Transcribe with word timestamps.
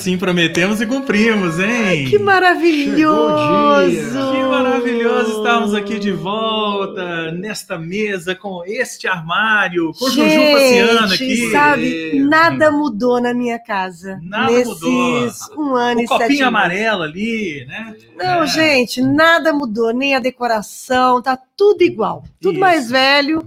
Sim, 0.00 0.16
prometemos 0.16 0.80
e 0.80 0.86
cumprimos, 0.86 1.58
hein? 1.58 2.08
Que 2.08 2.18
maravilhoso! 2.18 4.32
Que 4.32 4.42
maravilhoso 4.44 5.36
estarmos 5.38 5.74
aqui 5.74 5.98
de 5.98 6.10
volta 6.10 7.30
nesta 7.32 7.78
mesa 7.78 8.34
com 8.34 8.62
este 8.64 9.06
armário, 9.06 9.92
com 9.98 10.08
Gente, 10.08 10.34
Juju 10.34 10.52
passeando 10.52 11.14
aqui. 11.14 11.50
sabe, 11.50 12.18
nada 12.20 12.70
mudou 12.70 13.20
na 13.20 13.34
minha 13.34 13.58
casa. 13.58 14.18
Nada 14.22 14.52
nesses 14.52 14.80
mudou. 14.80 15.30
um 15.58 15.74
ano 15.74 16.00
O 16.00 16.04
e 16.04 16.08
sete 16.08 16.20
copinho 16.22 16.46
amarelo 16.48 17.02
ali, 17.02 17.66
né? 17.66 17.94
Não, 18.16 18.42
É. 18.42 18.46
gente, 18.46 19.02
nada 19.02 19.52
mudou, 19.52 19.92
nem 19.92 20.14
a 20.14 20.18
decoração, 20.18 21.20
tá 21.20 21.38
tudo 21.56 21.82
igual. 21.82 22.24
Tudo 22.40 22.52
Isso. 22.52 22.60
mais 22.60 22.90
velho, 22.90 23.46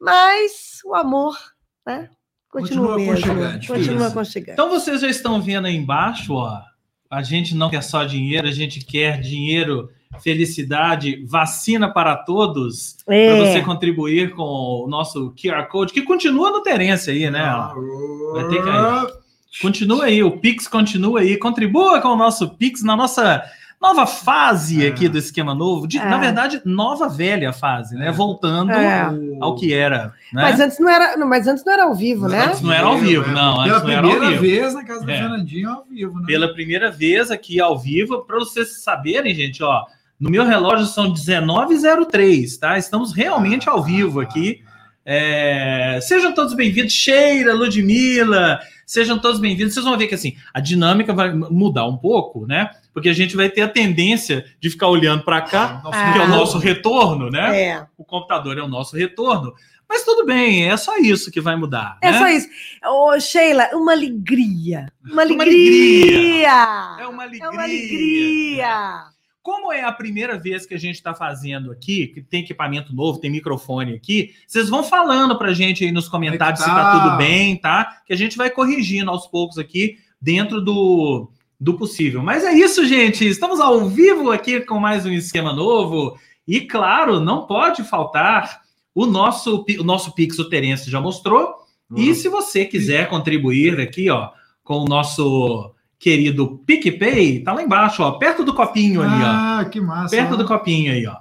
mas 0.00 0.80
o 0.84 0.94
amor, 0.96 1.36
né? 1.86 2.08
Continua, 2.52 2.94
Continua 2.94 2.96
mesmo. 2.98 3.12
aconchegante, 3.12 3.68
Continua 3.68 4.06
aconchegante. 4.08 4.52
Então 4.52 4.68
vocês 4.68 5.00
já 5.00 5.08
estão 5.08 5.40
vendo 5.40 5.66
aí 5.66 5.74
embaixo, 5.74 6.34
ó. 6.34 6.60
A 7.10 7.22
gente 7.22 7.54
não 7.54 7.68
quer 7.70 7.82
só 7.82 8.04
dinheiro, 8.04 8.46
a 8.46 8.52
gente 8.52 8.84
quer 8.84 9.20
dinheiro, 9.20 9.88
felicidade, 10.22 11.24
vacina 11.26 11.90
para 11.92 12.16
todos, 12.16 12.96
para 13.04 13.14
É. 13.14 13.52
você 13.54 13.62
contribuir 13.62 14.34
com 14.34 14.42
o 14.84 14.86
nosso 14.88 15.32
QR 15.36 15.66
Code, 15.68 15.92
que 15.92 16.02
continua 16.02 16.50
no 16.50 16.62
Terence 16.62 17.10
aí, 17.10 17.30
né? 17.30 17.40
Ah, 17.42 17.72
Vai 18.34 18.48
ter 18.48 18.62
que 18.62 18.68
aí. 18.68 19.22
Continua 19.60 20.04
aí, 20.04 20.22
o 20.22 20.38
Pix 20.38 20.66
continua 20.66 21.20
aí, 21.20 21.36
contribua 21.36 22.00
com 22.00 22.08
o 22.08 22.16
nosso 22.16 22.48
Pix 22.50 22.82
na 22.82 22.96
nossa 22.96 23.42
nova 23.82 24.06
fase 24.06 24.86
É. 24.86 24.88
aqui 24.88 25.08
do 25.08 25.18
esquema 25.18 25.54
novo, 25.54 25.86
de- 25.88 25.98
É. 25.98 26.04
na 26.08 26.16
verdade, 26.18 26.62
nova 26.64 27.08
velha 27.08 27.52
fase, 27.52 27.96
né? 27.96 28.08
É. 28.08 28.12
Voltando 28.12 28.70
É. 28.70 29.10
ao 29.40 29.56
que 29.56 29.74
era, 29.74 30.06
né? 30.32 30.42
Mas 30.42 30.60
antes 30.60 30.78
não 30.78 30.88
era, 30.88 31.16
não, 31.16 31.28
mas 31.28 31.46
antes 31.48 31.64
não 31.64 31.72
era 31.72 31.84
ao 31.84 31.94
vivo, 31.94 32.28
né? 32.28 32.44
Antes 32.46 32.60
não 32.62 32.72
era 32.72 32.86
ao 32.86 32.96
vivo, 32.98 33.28
não, 33.32 33.60
antes 33.60 33.72
Pela 33.72 33.84
não 33.84 33.90
era 33.90 34.06
ao 34.06 34.10
primeira 34.12 34.30
vivo. 34.40 34.42
vez 34.42 34.74
na 34.74 34.84
casa 34.84 35.04
do 35.04 35.10
É. 35.10 35.18
Fernandinho 35.18 35.68
ao 35.70 35.84
vivo, 35.84 36.18
né? 36.20 36.24
pela 36.26 36.52
primeira 36.54 36.90
vez 36.90 37.30
aqui 37.30 37.60
ao 37.60 37.76
vivo, 37.76 38.24
para 38.24 38.38
vocês 38.38 38.80
saberem, 38.82 39.34
gente, 39.34 39.62
ó, 39.62 39.84
no 40.20 40.30
meu 40.30 40.44
relógio 40.46 40.86
são 40.86 41.12
19h03, 41.12 42.56
tá? 42.56 42.78
Estamos 42.78 43.12
realmente 43.12 43.68
ao 43.68 43.82
vivo 43.82 44.20
aqui. 44.20 44.62
É, 45.04 45.98
Sejam 46.00 46.32
todos 46.32 46.54
bem-vindos, 46.54 46.92
Sheila, 46.92 47.52
Ludmilla, 47.54 48.60
sejam 48.86 49.18
todos 49.18 49.40
bem-vindos. 49.40 49.74
Vocês 49.74 49.84
vão 49.84 49.98
ver 49.98 50.06
que 50.06 50.14
assim, 50.14 50.36
a 50.54 50.60
dinâmica 50.60 51.12
vai 51.12 51.34
mudar 51.34 51.86
um 51.86 51.96
pouco, 51.96 52.46
né? 52.46 52.70
Porque 52.92 53.08
a 53.08 53.12
gente 53.12 53.34
vai 53.34 53.48
ter 53.48 53.62
a 53.62 53.68
tendência 53.68 54.44
de 54.60 54.68
ficar 54.70 54.88
olhando 54.88 55.24
para 55.24 55.40
cá, 55.40 55.80
Nosso 55.82 55.98
Ah. 55.98 56.12
que 56.12 56.18
é 56.18 56.22
o 56.22 56.28
nosso 56.28 56.58
retorno, 56.58 57.30
né? 57.30 57.62
É, 57.62 57.86
O 57.96 58.04
computador 58.04 58.58
é 58.58 58.62
o 58.62 58.68
nosso 58.68 58.96
retorno. 58.96 59.54
Mas 59.88 60.04
tudo 60.04 60.24
bem, 60.24 60.70
é 60.70 60.76
só 60.76 60.96
isso 60.96 61.30
que 61.30 61.40
vai 61.40 61.54
mudar. 61.54 61.98
é 62.00 62.10
né? 62.10 62.18
só 62.18 62.28
isso. 62.28 62.48
Ô, 62.86 63.20
Sheila, 63.20 63.68
uma 63.74 63.92
alegria. 63.92 64.86
Uma 65.04 65.12
Uma 65.12 65.22
alegria. 65.22 66.48
É 66.98 67.06
uma 67.06 67.22
alegria. 67.24 67.44
É 67.44 67.48
uma 67.48 67.62
alegria. 67.62 69.12
Como 69.42 69.72
é 69.72 69.82
a 69.82 69.90
primeira 69.92 70.38
vez 70.38 70.64
que 70.64 70.74
a 70.74 70.78
gente 70.78 70.94
está 70.94 71.12
fazendo 71.14 71.72
aqui, 71.72 72.06
que 72.06 72.22
tem 72.22 72.42
equipamento 72.42 72.94
novo, 72.94 73.18
tem 73.18 73.28
microfone 73.30 73.92
aqui, 73.92 74.34
vocês 74.46 74.68
vão 74.68 74.84
falando 74.84 75.36
para 75.36 75.48
a 75.48 75.54
gente 75.54 75.84
aí 75.84 75.90
nos 75.90 76.08
comentários 76.08 76.60
se 76.60 76.70
é 76.70 76.72
tá 76.72 76.92
que 76.92 76.98
tá? 76.98 77.04
tudo 77.04 77.16
bem, 77.16 77.56
tá? 77.56 77.98
Que 78.06 78.12
a 78.12 78.16
gente 78.16 78.36
vai 78.36 78.50
corrigindo 78.50 79.10
aos 79.10 79.26
poucos 79.26 79.58
aqui 79.58 79.98
dentro 80.20 80.60
do, 80.60 81.28
do 81.62 81.74
possível. 81.74 82.22
Mas 82.22 82.42
é 82.42 82.52
isso, 82.52 82.84
gente. 82.84 83.26
Estamos 83.26 83.60
ao 83.60 83.88
vivo 83.88 84.32
aqui 84.32 84.60
com 84.62 84.80
mais 84.80 85.06
um 85.06 85.12
esquema 85.12 85.52
novo. 85.52 86.18
E 86.46 86.62
claro, 86.62 87.20
não 87.20 87.46
pode 87.46 87.84
faltar 87.84 88.62
o 88.92 89.06
nosso, 89.06 89.64
o 89.78 89.84
nosso 89.84 90.12
Pix, 90.12 90.38
o 90.40 90.48
Terence 90.48 90.90
já 90.90 91.00
mostrou. 91.00 91.54
E 91.94 92.14
se 92.14 92.28
você 92.28 92.64
quiser 92.64 93.08
contribuir 93.08 93.78
aqui, 93.78 94.10
ó, 94.10 94.30
com 94.64 94.78
o 94.78 94.86
nosso 94.86 95.72
querido 96.00 96.60
PicPay, 96.66 97.40
tá 97.40 97.52
lá 97.52 97.62
embaixo, 97.62 98.02
ó, 98.02 98.12
perto 98.12 98.42
do 98.42 98.54
copinho 98.54 99.02
ali, 99.02 99.22
ó. 99.22 99.26
Ah, 99.26 99.64
que 99.70 99.80
massa. 99.80 100.16
Perto 100.16 100.34
ó. 100.34 100.36
do 100.36 100.44
copinho 100.46 100.92
aí, 100.92 101.06
ó. 101.06 101.16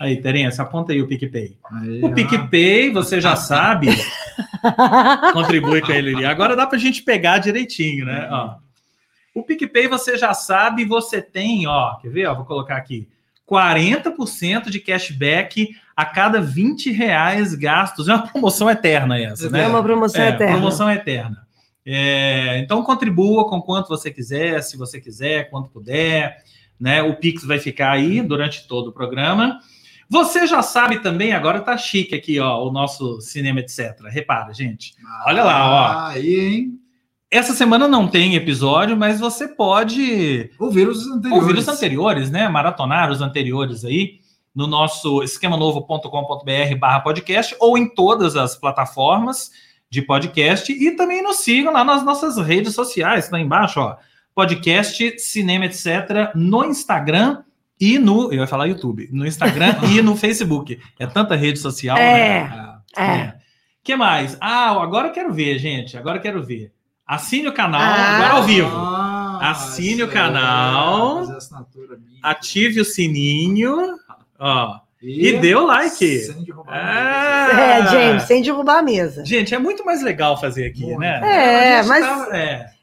Aí, 0.00 0.20
Terence, 0.20 0.60
aponta 0.60 0.92
aí 0.92 1.02
o 1.02 1.06
PicPay. 1.06 1.58
Aí, 1.72 2.00
O 2.00 2.06
ó. 2.06 2.10
PicPay, 2.10 2.90
você 2.90 3.20
já 3.20 3.36
sabe, 3.36 3.88
contribui 5.34 5.82
com 5.82 5.92
ele 5.92 6.14
ali. 6.14 6.24
Agora 6.24 6.56
dá 6.56 6.66
pra 6.66 6.78
gente 6.78 7.02
pegar 7.02 7.38
direitinho, 7.38 8.06
né? 8.06 8.28
Ó. 8.30 8.63
O 9.34 9.42
PicPay, 9.42 9.88
você 9.88 10.16
já 10.16 10.32
sabe, 10.32 10.84
você 10.84 11.20
tem, 11.20 11.66
ó, 11.66 11.96
quer 11.96 12.08
ver? 12.08 12.26
Ó, 12.26 12.34
vou 12.36 12.44
colocar 12.44 12.76
aqui. 12.76 13.08
40% 13.50 14.70
de 14.70 14.80
cashback 14.80 15.74
a 15.96 16.04
cada 16.04 16.40
20 16.40 16.90
reais 16.92 17.54
gastos. 17.54 18.08
É 18.08 18.14
uma 18.14 18.26
promoção 18.26 18.70
eterna 18.70 19.18
essa, 19.20 19.50
né? 19.50 19.64
É 19.64 19.66
uma 19.68 19.82
promoção 19.82 20.22
É, 20.22 20.28
eterna. 20.30 20.52
promoção 20.52 20.90
eterna. 20.90 21.44
É, 21.86 22.58
então 22.60 22.82
contribua 22.82 23.46
com 23.48 23.60
quanto 23.60 23.88
você 23.88 24.10
quiser, 24.10 24.62
se 24.62 24.76
você 24.76 25.00
quiser, 25.00 25.50
quanto 25.50 25.68
puder. 25.68 26.42
Né? 26.80 27.02
O 27.02 27.16
Pix 27.16 27.44
vai 27.44 27.58
ficar 27.58 27.92
aí 27.92 28.22
durante 28.22 28.66
todo 28.66 28.88
o 28.88 28.92
programa. 28.92 29.58
Você 30.08 30.46
já 30.46 30.62
sabe 30.62 31.00
também, 31.00 31.32
agora 31.32 31.60
tá 31.60 31.76
chique 31.76 32.14
aqui, 32.14 32.38
ó, 32.38 32.62
o 32.66 32.70
nosso 32.72 33.20
cinema, 33.20 33.60
etc. 33.60 34.00
Repara, 34.08 34.52
gente. 34.52 34.94
Olha 35.26 35.42
lá, 35.42 35.70
ó. 35.70 36.08
Aí, 36.10 36.40
hein? 36.40 36.78
Essa 37.34 37.52
semana 37.52 37.88
não 37.88 38.06
tem 38.06 38.36
episódio, 38.36 38.96
mas 38.96 39.18
você 39.18 39.48
pode 39.48 40.50
Ouvir 40.56 40.86
os 40.86 41.04
anteriores. 41.04 41.42
ouvir 41.42 41.58
os 41.58 41.66
anteriores, 41.66 42.30
né? 42.30 42.48
Maratonar 42.48 43.10
os 43.10 43.20
anteriores 43.20 43.84
aí 43.84 44.20
no 44.54 44.68
nosso 44.68 45.20
esquemanovo.com.br 45.22 46.76
barra 46.78 47.00
podcast 47.00 47.56
ou 47.58 47.76
em 47.76 47.92
todas 47.92 48.36
as 48.36 48.54
plataformas 48.54 49.50
de 49.90 50.00
podcast 50.00 50.72
e 50.72 50.92
também 50.92 51.22
nos 51.24 51.38
sigam 51.38 51.72
lá 51.72 51.82
nas 51.82 52.04
nossas 52.04 52.36
redes 52.38 52.72
sociais, 52.72 53.28
lá 53.30 53.40
embaixo, 53.40 53.80
ó. 53.80 53.96
Podcast, 54.32 55.18
cinema, 55.18 55.64
etc. 55.66 56.30
no 56.36 56.64
Instagram 56.64 57.42
e 57.80 57.98
no, 57.98 58.32
eu 58.32 58.42
ia 58.42 58.46
falar 58.46 58.66
YouTube, 58.66 59.08
no 59.12 59.26
Instagram 59.26 59.74
e 59.92 60.00
no 60.00 60.14
Facebook. 60.14 60.78
É 61.00 61.06
tanta 61.06 61.34
rede 61.34 61.58
social, 61.58 61.96
né? 61.96 62.42
Ah, 62.44 62.80
É. 62.96 63.34
que 63.82 63.96
mais? 63.96 64.36
Ah, 64.40 64.70
agora 64.80 65.08
eu 65.08 65.12
quero 65.12 65.32
ver, 65.32 65.58
gente. 65.58 65.96
Agora 65.98 66.18
eu 66.18 66.22
quero 66.22 66.40
ver. 66.40 66.72
Assine 67.06 67.48
o 67.48 67.52
canal, 67.52 67.80
Ah. 67.80 68.16
agora 68.16 68.32
ao 68.34 68.42
vivo. 68.44 68.68
ah, 68.76 69.50
Assine 69.50 70.02
o 70.02 70.08
canal. 70.08 71.26
minha. 71.26 71.38
Ative 72.22 72.80
o 72.80 72.84
sininho, 72.84 73.96
ó. 74.38 74.78
E, 75.02 75.28
E 75.28 75.38
dê 75.38 75.54
o 75.54 75.66
like. 75.66 76.18
Sem 76.20 76.44
derrubar 76.44 76.72
Ah. 76.74 77.48
a 77.52 77.60
É, 77.60 77.86
James, 77.88 78.22
sem 78.22 78.40
derrubar 78.42 78.78
a 78.78 78.82
mesa. 78.82 79.22
Gente, 79.24 79.54
é 79.54 79.58
muito 79.58 79.84
mais 79.84 80.02
legal 80.02 80.40
fazer 80.40 80.66
aqui, 80.66 80.80
Muito. 80.86 80.98
né? 81.00 81.20
É, 81.22 81.80
A 81.80 81.84
mas- 81.84 82.04
tá- 82.06 82.28
é, 82.36 82.74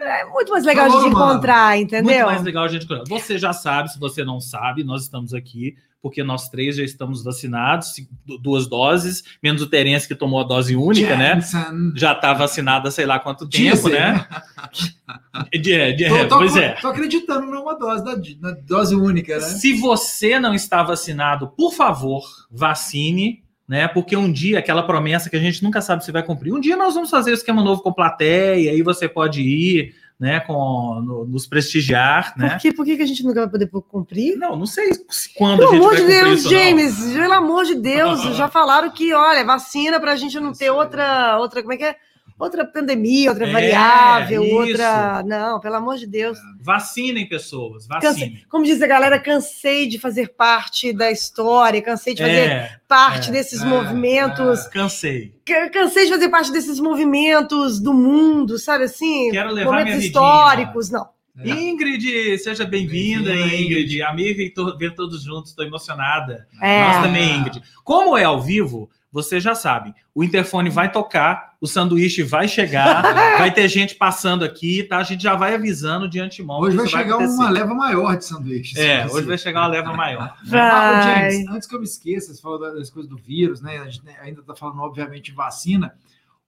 É 0.00 0.24
muito 0.26 0.52
mais 0.52 0.64
legal 0.64 0.84
a 0.84 0.88
Valor 0.88 1.02
gente 1.02 1.12
humano. 1.14 1.30
encontrar, 1.32 1.74
muito 1.76 1.94
entendeu? 1.94 2.26
mais 2.26 2.42
legal 2.42 2.64
a 2.64 2.68
gente. 2.68 2.86
Você 3.08 3.36
já 3.36 3.52
sabe, 3.52 3.90
se 3.92 3.98
você 3.98 4.24
não 4.24 4.40
sabe, 4.40 4.84
nós 4.84 5.02
estamos 5.02 5.34
aqui 5.34 5.74
porque 6.00 6.22
nós 6.22 6.48
três 6.48 6.76
já 6.76 6.84
estamos 6.84 7.24
vacinados, 7.24 7.94
duas 8.40 8.68
doses, 8.68 9.22
menos 9.42 9.60
o 9.62 9.66
Terence 9.66 10.06
que 10.06 10.14
tomou 10.14 10.40
a 10.40 10.44
dose 10.44 10.76
única, 10.76 11.16
né? 11.16 11.34
Jensen. 11.34 11.92
Já 11.96 12.12
está 12.12 12.32
vacinado 12.32 12.88
há 12.88 12.90
sei 12.90 13.04
lá 13.06 13.18
quanto 13.18 13.48
tempo, 13.48 13.76
Dizem, 13.76 13.92
né? 13.92 14.26
De, 15.52 15.72
é, 15.72 15.92
de- 15.92 16.08
Tô, 16.08 16.28
tô- 16.28 16.38
pois 16.38 16.56
é. 16.56 16.72
tô 16.80 16.88
acreditando 16.88 17.46
numa 17.46 17.74
dose, 17.78 18.04
da, 18.04 18.16
na 18.40 18.56
dose 18.66 18.94
única, 18.94 19.34
né? 19.34 19.40
Se 19.40 19.74
você 19.74 20.38
não 20.38 20.54
está 20.54 20.82
vacinado, 20.82 21.48
por 21.48 21.72
favor, 21.72 22.22
vacine, 22.50 23.42
né? 23.66 23.88
Porque 23.88 24.16
um 24.16 24.30
dia, 24.30 24.58
aquela 24.58 24.82
promessa 24.82 25.28
que 25.30 25.36
a 25.36 25.40
gente 25.40 25.62
nunca 25.62 25.80
sabe 25.80 26.04
se 26.04 26.12
vai 26.12 26.22
cumprir, 26.22 26.52
um 26.52 26.60
dia 26.60 26.76
nós 26.76 26.94
vamos 26.94 27.10
fazer 27.10 27.30
o 27.30 27.34
esquema 27.34 27.62
novo 27.62 27.82
com 27.82 27.92
plateia, 27.92 28.70
aí 28.72 28.82
você 28.82 29.08
pode 29.08 29.40
ir, 29.42 29.94
né? 30.18 30.40
Com, 30.40 31.00
no- 31.04 31.24
nos 31.26 31.46
prestigiar, 31.46 32.34
né? 32.36 32.50
Por, 32.50 32.58
que, 32.58 32.72
por 32.72 32.84
que 32.84 32.96
que 32.96 33.02
a 33.02 33.06
gente 33.06 33.22
nunca 33.24 33.40
vai 33.42 33.48
poder 33.50 33.68
cumprir? 33.88 34.36
Não, 34.36 34.56
não 34.56 34.66
sei 34.66 34.92
se- 35.08 35.32
quando 35.36 35.58
Pelo 35.58 35.70
a 35.70 35.72
gente 35.74 35.80
amor 35.82 35.94
vai 35.94 35.96
de 35.96 36.02
cumprir 36.02 36.24
Deus, 36.24 36.38
isso, 36.40 36.44
não. 36.52 36.58
James, 36.60 37.12
pelo 37.14 37.32
amor 37.34 37.64
de 37.64 37.74
Deus, 37.76 38.20
já 38.36 38.48
falaram 38.48 38.90
que, 38.90 39.12
olha, 39.14 39.44
vacina 39.44 40.00
pra 40.00 40.16
gente 40.16 40.38
não 40.40 40.52
ter 40.52 40.70
outra, 40.70 41.38
outra, 41.38 41.62
como 41.62 41.72
é 41.74 41.76
que 41.76 41.84
é? 41.84 41.96
Outra 42.38 42.64
pandemia, 42.64 43.30
outra 43.30 43.48
É, 43.48 43.52
variável, 43.52 44.44
isso. 44.44 44.54
outra. 44.54 45.22
Não, 45.24 45.58
pelo 45.58 45.74
amor 45.74 45.96
de 45.96 46.06
Deus. 46.06 46.38
Vacinem, 46.60 47.28
pessoas, 47.28 47.86
Cansei, 47.88 48.10
vacinem. 48.10 48.44
como 48.48 48.64
diz 48.64 48.80
a 48.80 48.86
galera, 48.86 49.18
cansei 49.18 49.88
de 49.88 49.98
fazer 49.98 50.28
parte 50.36 50.92
da 50.92 51.10
história, 51.10 51.82
cansei 51.82 52.14
de 52.14 52.22
fazer 52.22 52.50
É, 52.50 52.76
parte 52.86 53.30
é, 53.30 53.32
desses 53.32 53.60
é, 53.62 53.66
movimentos, 53.66 54.68
cansei. 54.68 55.34
ca- 55.44 55.68
cansei 55.70 56.04
de 56.06 56.12
fazer 56.12 56.28
parte 56.28 56.52
desses 56.52 56.78
movimentos 56.78 57.80
do 57.80 57.92
mundo, 57.92 58.56
sabe 58.58 58.84
assim? 58.84 59.30
Quero 59.32 59.50
levar 59.50 59.70
Momentos 59.72 59.92
vidinha. 59.94 60.06
históricos, 60.06 60.90
não. 60.90 61.08
É. 61.40 61.50
Ingrid, 61.50 62.38
seja 62.38 62.64
bem-vinda, 62.64 63.30
Bem-vinda, 63.32 63.56
Ingrid. 63.62 64.02
Amiga 64.02 64.42
e 64.42 64.50
to- 64.50 64.76
ver 64.76 64.94
todos 64.94 65.22
juntos, 65.22 65.50
estou 65.50 65.64
emocionada. 65.64 66.46
É. 66.60 66.82
Nós 66.84 67.02
também, 67.02 67.36
Ingrid. 67.36 67.62
Como 67.84 68.16
é 68.16 68.24
ao 68.24 68.40
vivo, 68.40 68.90
você 69.12 69.38
já 69.40 69.54
sabe. 69.54 69.94
O 70.14 70.24
interfone 70.24 70.68
vai 70.68 70.90
tocar, 70.90 71.47
o 71.60 71.66
sanduíche 71.66 72.22
vai 72.22 72.46
chegar, 72.46 73.02
vai 73.38 73.52
ter 73.52 73.66
gente 73.68 73.94
passando 73.96 74.44
aqui, 74.44 74.84
tá? 74.84 74.98
A 74.98 75.02
gente 75.02 75.22
já 75.22 75.34
vai 75.34 75.54
avisando 75.54 76.08
de 76.08 76.20
antemão. 76.20 76.60
Hoje 76.60 76.76
vai 76.76 76.86
chegar 76.86 77.14
acontecer. 77.16 77.34
uma 77.34 77.50
leva 77.50 77.74
maior 77.74 78.16
de 78.16 78.24
sanduíches. 78.24 78.78
É, 78.78 79.06
hoje 79.06 79.26
vai 79.26 79.36
chegar 79.38 79.62
uma 79.62 79.68
leva 79.68 79.92
maior. 79.92 80.34
Ah, 80.52 81.02
Vai. 81.04 81.30
James, 81.30 81.48
antes 81.48 81.68
que 81.68 81.74
eu 81.74 81.80
me 81.80 81.84
esqueça, 81.84 82.32
você 82.32 82.40
falou 82.40 82.58
das 82.58 82.90
coisas 82.90 83.10
do 83.10 83.16
vírus, 83.16 83.60
né? 83.60 83.78
A 83.78 83.88
gente 83.88 84.02
ainda 84.22 84.40
está 84.40 84.54
falando, 84.54 84.80
obviamente, 84.80 85.30
de 85.30 85.32
vacina. 85.32 85.92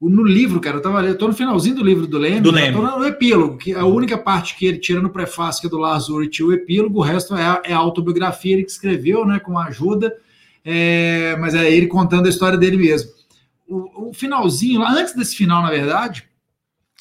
No 0.00 0.24
livro, 0.24 0.60
cara, 0.60 0.78
eu 0.78 0.82
tava 0.82 0.98
lendo, 1.00 1.12
eu 1.12 1.18
tô 1.18 1.28
no 1.28 1.34
finalzinho 1.34 1.74
do 1.74 1.84
livro 1.84 2.06
do 2.06 2.16
Leme, 2.16 2.40
Do 2.40 2.50
né? 2.52 2.62
Leme. 2.62 2.76
Tô 2.76 2.98
no 2.98 3.04
epílogo, 3.04 3.58
que 3.58 3.74
a 3.74 3.84
única 3.84 4.16
parte 4.16 4.56
que 4.56 4.64
ele, 4.64 4.78
tirando 4.78 5.04
o 5.06 5.10
prefácio 5.10 5.60
que 5.60 5.66
é 5.66 5.70
do 5.70 5.76
Lars 5.76 6.08
Ulrich, 6.08 6.42
o 6.42 6.54
epílogo, 6.54 7.00
o 7.00 7.02
resto 7.02 7.36
é 7.36 7.42
a, 7.42 7.62
é 7.66 7.72
a 7.74 7.76
autobiografia, 7.76 8.54
ele 8.54 8.64
que 8.64 8.70
escreveu, 8.70 9.26
né, 9.26 9.38
com 9.38 9.58
a 9.58 9.66
ajuda, 9.66 10.16
é, 10.64 11.36
mas 11.38 11.54
é 11.54 11.70
ele 11.70 11.86
contando 11.86 12.24
a 12.24 12.30
história 12.30 12.56
dele 12.56 12.78
mesmo. 12.78 13.10
O, 13.70 14.08
o 14.10 14.14
finalzinho, 14.14 14.80
lá 14.80 14.92
antes 14.92 15.14
desse 15.14 15.36
final, 15.36 15.62
na 15.62 15.70
verdade, 15.70 16.24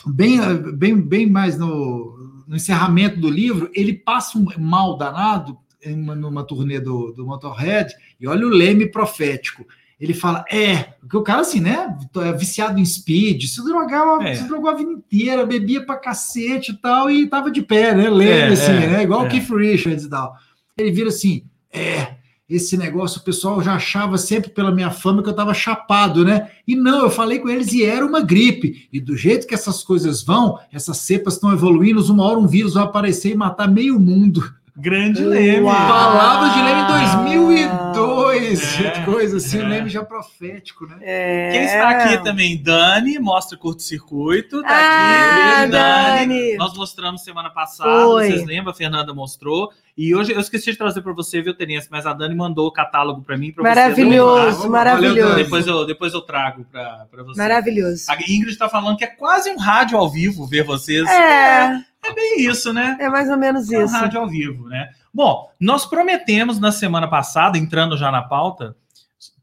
bem, 0.05 0.39
bem, 0.73 0.95
bem 1.01 1.29
mais 1.29 1.57
no, 1.57 2.43
no 2.47 2.55
encerramento 2.55 3.19
do 3.19 3.29
livro, 3.29 3.69
ele 3.73 3.93
passa 3.93 4.37
um 4.37 4.45
mal 4.57 4.97
danado 4.97 5.57
em 5.83 5.95
uma- 5.99 6.15
numa 6.15 6.43
turnê 6.43 6.79
do, 6.79 7.11
do 7.13 7.25
Motorhead, 7.25 7.93
e 8.19 8.27
olha 8.27 8.45
o 8.45 8.49
leme 8.49 8.85
profético. 8.85 9.65
Ele 9.99 10.13
fala, 10.13 10.45
é, 10.49 10.77
porque 11.01 11.17
o 11.17 11.23
cara 11.23 11.41
assim, 11.41 11.59
né, 11.59 11.97
é 12.23 12.31
viciado 12.33 12.79
em 12.79 12.85
speed, 12.85 13.43
se 13.45 13.63
drogava, 13.63 14.23
É. 14.27 14.35
se 14.35 14.47
drogou 14.47 14.69
a 14.69 14.75
vida 14.75 14.91
inteira, 14.91 15.45
bebia 15.45 15.85
pra 15.85 15.97
cacete 15.97 16.71
e 16.71 16.77
tal, 16.77 17.09
e 17.11 17.27
tava 17.27 17.49
de 17.51 17.61
pé, 17.61 17.93
né, 17.95 18.09
leme 18.09 18.31
É, 18.31 18.47
assim, 18.47 18.71
é, 18.71 18.87
né, 18.87 19.03
igual 19.03 19.23
é. 19.23 19.27
o 19.27 19.29
Keith 19.29 19.49
Richards 19.49 20.05
e 20.05 20.09
tal. 20.09 20.35
Ele 20.77 20.91
vira 20.91 21.09
assim, 21.09 21.43
é, 21.71 22.15
esse 22.49 22.75
negócio 22.75 23.21
o 23.21 23.23
pessoal 23.23 23.61
já 23.61 23.75
achava 23.75 24.17
sempre 24.17 24.49
pela 24.49 24.71
minha 24.71 24.89
fama 24.89 25.21
que 25.21 25.29
eu 25.29 25.35
tava 25.35 25.53
chapado, 25.53 26.25
né? 26.25 26.49
E 26.67 26.75
não, 26.75 27.03
eu 27.03 27.11
falei 27.11 27.39
com 27.39 27.47
eles 27.47 27.71
e 27.73 27.83
era 27.83 28.05
uma 28.05 28.21
gripe. 28.21 28.87
E 28.91 28.99
do 28.99 29.15
jeito 29.15 29.45
que 29.45 29.53
essas 29.53 29.83
coisas 29.83 30.23
vão, 30.23 30.57
essas 30.71 30.97
cepas 30.97 31.35
estão 31.35 31.53
evoluindo, 31.53 32.01
uma 32.11 32.23
hora 32.23 32.39
um 32.39 32.47
vírus 32.47 32.73
vai 32.73 32.83
aparecer 32.83 33.31
e 33.31 33.35
matar 33.35 33.67
meio 33.67 33.99
mundo. 33.99 34.43
Grande 34.79 35.23
Leme. 35.23 35.65
Palavras 35.65 36.53
de 36.53 36.61
Leme 36.61 36.81
em 36.81 36.87
2002, 36.87 38.79
É, 38.79 39.05
coisa 39.05 39.37
assim, 39.37 39.59
é. 39.59 39.67
Leme 39.67 39.89
já 39.89 40.03
profético, 40.03 40.85
né? 40.87 40.97
É. 41.01 41.49
Quem 41.51 41.63
está 41.65 41.89
aqui 41.89 42.23
também, 42.23 42.61
Dani, 42.61 43.19
mostra 43.19 43.57
curto-circuito. 43.57 44.61
Tá 44.61 44.69
Ah, 44.69 45.61
aqui, 45.63 45.71
Dani. 45.71 46.27
Dani. 46.27 46.57
Nós 46.57 46.75
mostramos 46.77 47.23
semana 47.23 47.49
passada, 47.49 47.89
Foi. 48.05 48.27
vocês 48.31 48.45
lembram? 48.45 48.71
A 48.71 48.75
Fernanda 48.75 49.13
mostrou. 49.13 49.69
E 49.97 50.15
hoje 50.15 50.31
eu 50.31 50.39
esqueci 50.39 50.71
de 50.71 50.77
trazer 50.77 51.01
para 51.01 51.11
você, 51.11 51.41
viu, 51.41 51.53
Tenência? 51.53 51.89
Mas 51.91 52.05
a 52.05 52.13
Dani 52.13 52.33
mandou 52.33 52.67
o 52.67 52.71
catálogo 52.71 53.21
para 53.21 53.37
mim. 53.37 53.51
pra 53.51 53.61
você 53.63 53.69
Maravilhoso, 53.81 54.57
Valeu, 54.59 54.71
maravilhoso. 54.71 55.35
Depois 55.35 55.67
eu, 55.67 55.85
depois 55.85 56.13
eu 56.13 56.21
trago 56.21 56.65
para 56.71 57.05
você. 57.23 57.37
Maravilhoso. 57.41 58.05
A 58.09 58.15
Ingrid 58.15 58.49
está 58.51 58.69
falando 58.69 58.95
que 58.97 59.03
é 59.03 59.07
quase 59.07 59.49
um 59.51 59.57
rádio 59.57 59.97
ao 59.97 60.09
vivo 60.09 60.45
ver 60.47 60.63
vocês. 60.63 61.05
É, 61.09 61.81
É 62.09 62.13
bem 62.13 62.41
isso, 62.41 62.73
né? 62.73 62.97
é 62.99 63.09
mais 63.09 63.29
ou 63.29 63.37
menos 63.37 63.71
É 63.71 63.83
isso. 63.83 63.93
rádio 63.93 64.19
ao 64.19 64.27
vivo, 64.27 64.67
né? 64.67 64.89
Bom, 65.13 65.51
nós 65.59 65.85
prometemos 65.85 66.59
na 66.59 66.71
semana 66.71 67.07
passada, 67.07 67.57
entrando 67.57 67.97
já 67.97 68.11
na 68.11 68.21
pauta, 68.21 68.75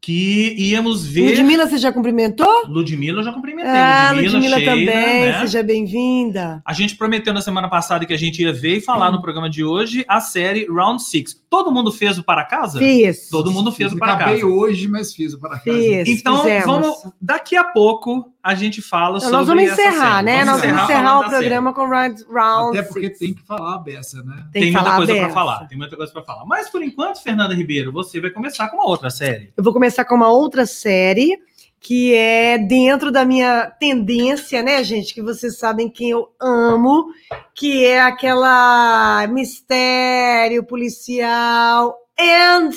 que 0.01 0.55
íamos 0.57 1.05
ver. 1.05 1.29
Ludmilla, 1.31 1.67
você 1.67 1.77
já 1.77 1.91
cumprimentou? 1.91 2.47
Ludmilla, 2.67 3.19
eu 3.19 3.23
já 3.23 3.33
cumprimentei. 3.33 3.71
Ah, 3.71 4.11
Ludmilla 4.13 4.57
Sheila, 4.57 4.71
também, 4.71 4.85
né? 4.85 5.39
seja 5.41 5.63
bem-vinda. 5.63 6.61
A 6.65 6.73
gente 6.73 6.95
prometeu 6.95 7.33
na 7.33 7.41
semana 7.41 7.67
passada 7.69 8.05
que 8.05 8.13
a 8.13 8.17
gente 8.17 8.41
ia 8.41 8.53
ver 8.53 8.77
e 8.77 8.81
falar 8.81 9.11
no 9.11 9.21
programa 9.21 9.49
de 9.49 9.63
hoje 9.63 10.05
a 10.07 10.19
série 10.19 10.65
Round 10.67 11.01
Six. 11.03 11.41
Todo 11.49 11.71
mundo 11.71 11.91
fez 11.91 12.17
o 12.17 12.23
para 12.23 12.43
casa? 12.45 12.77
Fiz. 12.79 13.29
Todo 13.29 13.51
mundo 13.51 13.71
fez 13.71 13.91
o 13.93 13.97
para 13.97 14.13
Acabei 14.13 14.41
casa. 14.41 14.45
hoje, 14.47 14.87
mas 14.87 15.13
fiz 15.13 15.33
o 15.33 15.39
para 15.39 15.51
casa. 15.59 15.63
Fiz. 15.77 16.07
Então, 16.09 16.37
fizemos. 16.43 16.65
vamos. 16.65 16.97
Daqui 17.21 17.55
a 17.55 17.63
pouco 17.63 18.31
a 18.43 18.53
gente 18.55 18.81
fala 18.81 19.17
Então, 19.17 19.29
sobre. 19.29 19.37
nós 19.37 19.47
vamos 19.47 19.63
essa 19.63 19.81
encerrar, 19.81 20.13
série. 20.15 20.25
né? 20.25 20.45
nós 20.45 20.61
vamos 20.61 20.83
encerrar 20.83 21.19
o 21.19 21.29
programa 21.29 21.73
com 21.73 21.85
Round, 21.87 22.23
round 22.31 22.77
Até 22.77 22.87
porque 22.87 23.07
Six. 23.07 23.19
tem 23.19 23.33
que 23.33 23.41
falar 23.43 23.75
a 23.75 23.77
beça, 23.79 24.21
né? 24.23 24.45
Tem, 24.53 24.63
que 24.63 24.71
muita 24.71 24.83
falar 24.83 24.97
coisa 24.97 25.15
para 25.15 25.29
falar. 25.29 25.65
Tem 25.67 25.77
muita 25.77 25.95
coisa 25.97 26.11
para 26.13 26.21
falar. 26.23 26.45
Mas 26.45 26.69
por 26.69 26.81
enquanto, 26.83 27.21
Fernanda 27.21 27.53
Ribeiro, 27.53 27.91
você 27.91 28.19
vai 28.21 28.29
começar 28.29 28.69
com 28.69 28.77
uma 28.77 28.85
outra 28.85 29.09
série. 29.09 29.51
Eu 29.57 29.63
vou 29.63 29.73
começar 29.73 29.86
com 30.05 30.15
uma 30.15 30.29
outra 30.29 30.65
série 30.65 31.37
que 31.79 32.13
é 32.13 32.57
dentro 32.57 33.11
da 33.11 33.23
minha 33.23 33.69
tendência, 33.79 34.61
né, 34.61 34.83
gente? 34.83 35.13
Que 35.13 35.21
vocês 35.21 35.57
sabem 35.57 35.89
quem 35.89 36.09
eu 36.09 36.29
amo, 36.39 37.07
que 37.55 37.85
é 37.85 38.01
aquela 38.01 39.25
mistério 39.27 40.63
policial 40.63 41.95
and 42.19 42.71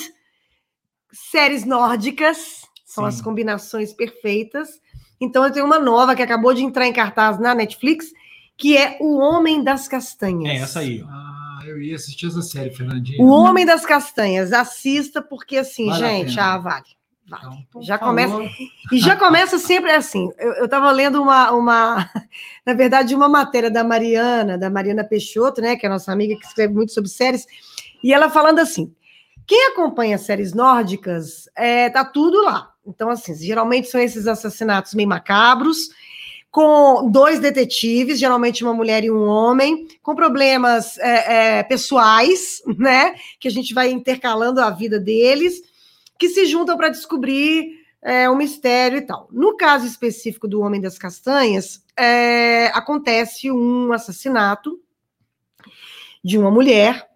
séries 1.11 1.65
nórdicas. 1.65 2.61
São 2.85 3.03
Sim. 3.03 3.07
as 3.09 3.21
combinações 3.21 3.93
perfeitas. 3.93 4.69
Então 5.19 5.43
eu 5.43 5.51
tenho 5.51 5.65
uma 5.65 5.79
nova 5.79 6.15
que 6.15 6.21
acabou 6.21 6.53
de 6.53 6.63
entrar 6.63 6.87
em 6.87 6.93
cartaz 6.93 7.39
na 7.39 7.53
Netflix, 7.53 8.07
que 8.57 8.77
é 8.77 8.97
O 8.99 9.17
Homem 9.17 9.63
das 9.63 9.87
Castanhas. 9.87 10.53
É 10.53 10.63
essa 10.63 10.79
aí. 10.79 11.03
Ah, 11.07 11.59
eu 11.65 11.81
ia 11.81 11.95
assistir 11.95 12.27
essa 12.27 12.41
série, 12.41 12.71
Fernandinho. 12.71 13.23
O 13.23 13.29
Homem 13.29 13.65
das 13.65 13.85
Castanhas, 13.85 14.51
assista, 14.51 15.21
porque 15.21 15.57
assim, 15.57 15.87
Vale 15.87 15.99
gente, 15.99 16.39
ah, 16.39 16.57
vale. 16.57 17.00
Então, 17.69 17.81
Já 17.81 17.97
começa- 17.97 18.35
E 18.91 18.99
já 18.99 19.15
começa 19.15 19.57
sempre 19.57 19.91
assim. 19.91 20.29
Eu 20.37 20.65
estava 20.65 20.91
lendo 20.91 21.21
uma, 21.21 21.51
uma, 21.51 22.09
na 22.65 22.73
verdade, 22.73 23.15
uma 23.15 23.29
matéria 23.29 23.69
da 23.71 23.83
Mariana, 23.83 24.57
da 24.57 24.69
Mariana 24.69 25.03
Peixoto, 25.03 25.61
né, 25.61 25.75
que 25.75 25.85
é 25.85 25.89
a 25.89 25.91
nossa 25.93 26.11
amiga 26.11 26.35
que 26.37 26.45
escreve 26.45 26.73
muito 26.73 26.91
sobre 26.93 27.09
séries, 27.09 27.45
e 28.03 28.13
ela 28.13 28.29
falando 28.29 28.59
assim: 28.59 28.93
quem 29.47 29.67
acompanha 29.67 30.17
séries 30.17 30.53
nórdicas, 30.53 31.49
é, 31.55 31.89
tá 31.89 32.03
tudo 32.05 32.41
lá. 32.43 32.71
Então, 32.85 33.09
assim, 33.09 33.35
geralmente 33.35 33.87
são 33.89 33.99
esses 34.01 34.27
assassinatos 34.27 34.93
meio 34.93 35.07
macabros, 35.07 35.89
com 36.49 37.09
dois 37.09 37.39
detetives, 37.39 38.19
geralmente 38.19 38.63
uma 38.63 38.73
mulher 38.73 39.03
e 39.05 39.11
um 39.11 39.25
homem, 39.25 39.87
com 40.03 40.13
problemas 40.13 40.97
é, 40.97 41.59
é, 41.59 41.63
pessoais, 41.63 42.61
né? 42.77 43.15
Que 43.39 43.47
a 43.47 43.51
gente 43.51 43.73
vai 43.73 43.89
intercalando 43.89 44.59
a 44.59 44.69
vida 44.69 44.99
deles, 44.99 45.61
que 46.21 46.29
se 46.29 46.45
juntam 46.45 46.77
para 46.77 46.89
descobrir 46.89 47.79
é, 47.99 48.29
um 48.29 48.35
mistério 48.35 48.99
e 48.99 49.01
tal. 49.01 49.27
No 49.31 49.57
caso 49.57 49.87
específico 49.87 50.47
do 50.47 50.61
Homem 50.61 50.79
das 50.79 50.95
Castanhas, 50.95 51.83
é, 51.97 52.67
acontece 52.75 53.49
um 53.49 53.91
assassinato 53.91 54.79
de 56.23 56.37
uma 56.37 56.51
mulher, 56.51 57.09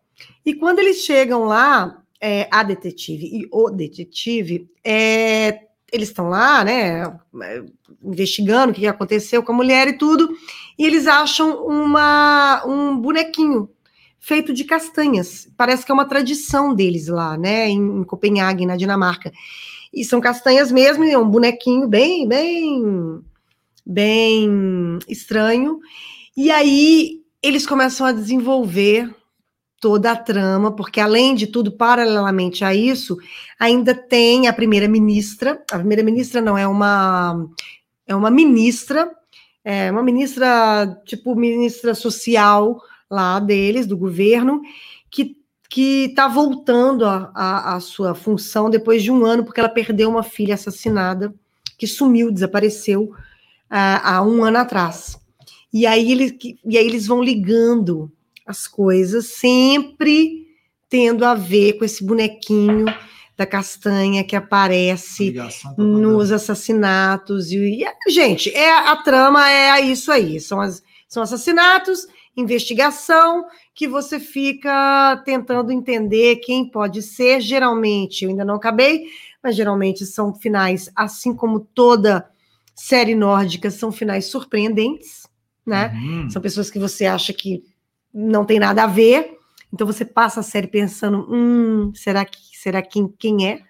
e 0.44 0.56
quando 0.56 0.80
eles 0.80 1.04
chegam 1.04 1.44
lá, 1.44 2.02
é, 2.20 2.48
a 2.50 2.64
detetive 2.64 3.28
e 3.28 3.48
o 3.52 3.70
detetive, 3.70 4.68
é, 4.84 5.60
eles 5.92 6.10
estão 6.10 6.28
lá, 6.28 6.64
né, 6.64 7.04
investigando 8.04 8.72
o 8.72 8.76
que 8.76 8.88
aconteceu 8.88 9.44
com 9.44 9.52
a 9.52 9.56
mulher 9.56 9.88
e 9.88 10.00
tudo, 10.00 10.36
e 10.80 10.84
eles 10.84 11.06
acham 11.06 11.64
uma, 11.64 12.66
um 12.66 12.98
bonequinho 12.98 13.70
feito 14.26 14.52
de 14.52 14.64
castanhas. 14.64 15.48
Parece 15.56 15.86
que 15.86 15.92
é 15.92 15.94
uma 15.94 16.08
tradição 16.08 16.74
deles 16.74 17.08
lá, 17.08 17.38
né, 17.38 17.70
em, 17.70 18.04
Copenhague, 18.04 18.66
na 18.66 18.76
Dinamarca. 18.76 19.32
E 19.94 20.04
são 20.04 20.20
castanhas 20.20 20.72
mesmo, 20.72 21.04
é 21.04 21.16
um 21.16 21.30
bonequinho 21.30 21.88
bem, 21.88 22.28
bem, 22.28 23.22
bem 23.86 24.98
estranho. 25.08 25.80
E 26.36 26.50
aí 26.50 27.22
eles 27.42 27.68
começam 27.68 28.04
a 28.04 28.12
desenvolver 28.12 29.16
toda 29.80 30.12
a 30.12 30.16
trama, 30.16 30.76
porque 30.76 31.00
além 31.00 31.36
de 31.36 31.46
tudo, 31.46 31.72
paralelamente 31.72 32.66
a 32.66 32.74
isso, 32.74 33.18
ainda 33.60 33.94
tem 33.94 34.48
a 34.48 34.54
primeira 34.54 34.88
ministra. 34.88 35.64
A 35.72 35.78
primeira 35.78 36.02
ministra 36.02 36.42
não 36.42 36.58
é 36.58 36.68
uma 36.68 37.48
é 38.08 38.16
uma 38.16 38.32
ministra, 38.32 39.12
é 39.64 39.92
uma 39.92 40.02
ministra 40.02 41.00
tipo 41.06 41.36
ministra 41.36 41.94
social 41.94 42.82
lá 43.10 43.40
deles 43.40 43.86
do 43.86 43.98
governo 43.98 44.62
que 45.10 45.38
que 45.68 46.06
está 46.06 46.28
voltando 46.28 47.06
a, 47.06 47.32
a, 47.34 47.76
a 47.76 47.80
sua 47.80 48.14
função 48.14 48.70
depois 48.70 49.04
de 49.04 49.12
um 49.12 49.26
ano 49.26 49.44
porque 49.44 49.60
ela 49.60 49.68
perdeu 49.68 50.10
uma 50.10 50.24
filha 50.24 50.54
assassinada 50.54 51.34
que 51.78 51.88
sumiu, 51.88 52.32
desapareceu 52.32 53.12
ah, 53.70 54.16
há 54.16 54.24
um 54.24 54.44
ano 54.44 54.58
atrás. 54.58 55.18
E 55.74 55.86
aí, 55.86 56.12
eles, 56.12 56.34
e 56.64 56.78
aí 56.78 56.86
eles 56.86 57.06
vão 57.06 57.22
ligando 57.22 58.12
as 58.46 58.68
coisas, 58.68 59.28
sempre 59.28 60.48
tendo 60.88 61.26
a 61.26 61.34
ver 61.34 61.74
com 61.74 61.84
esse 61.84 62.04
bonequinho 62.04 62.86
da 63.36 63.46
castanha 63.46 64.24
que 64.24 64.36
aparece 64.36 65.36
nos 65.78 66.32
assassinatos. 66.32 67.52
E, 67.52 67.84
e, 67.84 68.12
gente, 68.12 68.50
é, 68.52 68.72
a 68.72 68.96
trama 68.98 69.50
é 69.52 69.82
isso 69.82 70.12
aí: 70.12 70.40
são, 70.40 70.62
as, 70.62 70.82
são 71.10 71.22
assassinatos, 71.22 72.08
investigação, 72.36 73.46
que 73.74 73.88
você 73.88 74.20
fica 74.20 75.22
tentando 75.24 75.72
entender 75.72 76.38
quem 76.38 76.70
pode 76.70 77.02
ser. 77.02 77.40
Geralmente, 77.40 78.24
eu 78.24 78.30
ainda 78.30 78.44
não 78.44 78.56
acabei, 78.56 79.06
mas 79.42 79.56
geralmente 79.56 80.06
são 80.06 80.34
finais, 80.34 80.92
assim 80.96 81.34
como 81.34 81.60
toda 81.60 82.30
série 82.76 83.16
nórdica, 83.16 83.72
são 83.72 83.92
finais 83.92 84.26
surpreendentes, 84.26 85.28
né? 85.66 85.94
Uhum. 85.96 86.30
São 86.30 86.42
pessoas 86.42 86.70
que 86.70 86.78
você 86.78 87.06
acha 87.06 87.32
que 87.32 87.64
não 88.14 88.44
tem 88.46 88.60
nada 88.60 88.84
a 88.84 88.88
ver. 88.88 89.38
Então 89.74 89.88
você 89.88 90.04
passa 90.04 90.42
a 90.42 90.44
série 90.44 90.68
pensando, 90.68 91.26
hum, 91.30 91.94
será 91.96 92.26
que 92.26 92.58
será 92.58 92.82
quem 92.82 93.08
quem 93.18 93.50
é? 93.50 93.62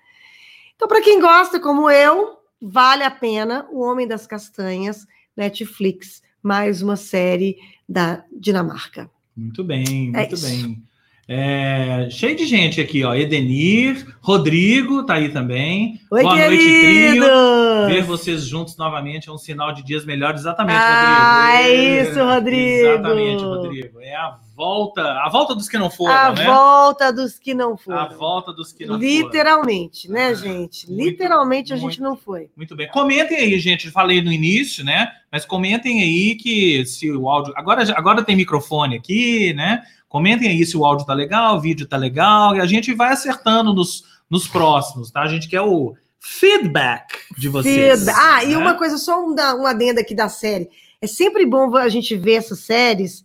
Então 0.75 0.87
para 0.87 1.01
quem 1.01 1.19
gosta 1.19 1.59
como 1.59 1.89
eu, 1.89 2.37
vale 2.61 3.03
a 3.03 3.11
pena 3.11 3.67
O 3.71 3.81
Homem 3.81 4.07
das 4.07 4.25
Castanhas, 4.25 5.05
Netflix, 5.37 6.21
mais 6.45 6.81
uma 6.83 6.95
série 6.95 7.57
da 7.89 8.23
Dinamarca. 8.39 9.09
Muito 9.35 9.63
bem, 9.63 10.11
É 10.15 10.19
muito 10.19 10.39
bem. 10.41 10.83
É, 11.27 12.07
cheio 12.11 12.35
de 12.35 12.45
gente 12.45 12.79
aqui, 12.79 13.03
ó. 13.03 13.15
Edenir, 13.15 14.15
Rodrigo 14.21 15.03
tá 15.03 15.15
aí 15.15 15.29
também. 15.29 15.99
Oi, 16.11 16.21
Boa 16.21 16.35
querido! 16.35 17.25
noite, 17.25 17.25
trio. 17.25 17.87
Ver 17.87 18.03
vocês 18.03 18.45
juntos 18.45 18.77
novamente 18.77 19.27
é 19.27 19.31
um 19.31 19.37
sinal 19.39 19.73
de 19.73 19.83
dias 19.83 20.05
melhores. 20.05 20.41
Exatamente, 20.41 20.77
Ah, 20.79 21.47
Rodrigo. 21.55 21.67
é 21.67 22.01
isso, 22.03 22.23
Rodrigo. 22.23 22.87
Exatamente, 22.89 23.43
Rodrigo. 23.43 23.99
É 24.01 24.15
a 24.15 24.37
volta, 24.55 25.01
a 25.01 25.29
volta 25.29 25.53
dos 25.53 25.67
que 25.67 25.77
não 25.77 25.89
foram, 25.89 26.13
A 26.15 26.31
né? 26.33 26.45
volta 26.45 27.11
dos 27.11 27.37
que 27.37 27.53
não 27.53 27.73
A 27.73 27.77
foram. 27.77 28.17
volta 28.17 28.53
dos 28.53 28.71
que 28.71 28.85
não 28.85 28.95
foram. 28.95 29.07
Literalmente, 29.07 30.09
né, 30.09 30.27
Ah, 30.27 30.33
gente? 30.33 30.87
muito, 30.89 31.03
Literalmente 31.03 31.73
a 31.73 31.75
muito. 31.75 31.91
gente 31.91 32.01
não 32.01 32.15
foi. 32.15 32.49
Muito 32.55 32.75
bem. 32.75 32.87
Comentem 32.89 33.37
aí, 33.37 33.59
gente. 33.59 33.91
Falei 33.91 34.21
no 34.21 34.31
início, 34.31 34.83
né? 34.85 35.11
Mas 35.31 35.45
comentem 35.45 36.01
aí 36.01 36.35
que 36.35 36.85
se 36.85 37.11
o 37.11 37.27
áudio. 37.29 37.53
Agora, 37.57 37.83
agora 37.97 38.23
tem 38.23 38.35
microfone 38.35 38.95
aqui, 38.95 39.53
né? 39.53 39.83
Comentem 40.07 40.49
aí 40.49 40.65
se 40.65 40.77
o 40.77 40.85
áudio 40.85 41.05
tá 41.05 41.13
legal, 41.13 41.57
o 41.57 41.59
vídeo 41.61 41.85
tá 41.85 41.97
legal, 41.97 42.55
e 42.55 42.61
a 42.61 42.65
gente 42.65 42.93
vai 42.93 43.11
acertando 43.11 43.73
nos, 43.73 44.03
nos 44.29 44.47
próximos, 44.47 45.11
tá? 45.11 45.21
A 45.21 45.27
gente 45.27 45.49
quer 45.49 45.61
o 45.61 45.93
feedback 46.19 47.05
de 47.37 47.49
vocês. 47.49 47.99
Feedback. 47.99 48.15
Ah, 48.17 48.43
e 48.43 48.49
né? 48.51 48.57
uma 48.57 48.75
coisa, 48.75 48.97
só 48.97 49.21
um, 49.25 49.35
da- 49.35 49.55
um 49.55 49.65
adendo 49.65 49.99
aqui 49.99 50.15
da 50.15 50.29
série. 50.29 50.69
É 51.01 51.07
sempre 51.07 51.45
bom 51.45 51.75
a 51.75 51.89
gente 51.89 52.15
ver 52.15 52.35
essas 52.35 52.59
séries, 52.61 53.24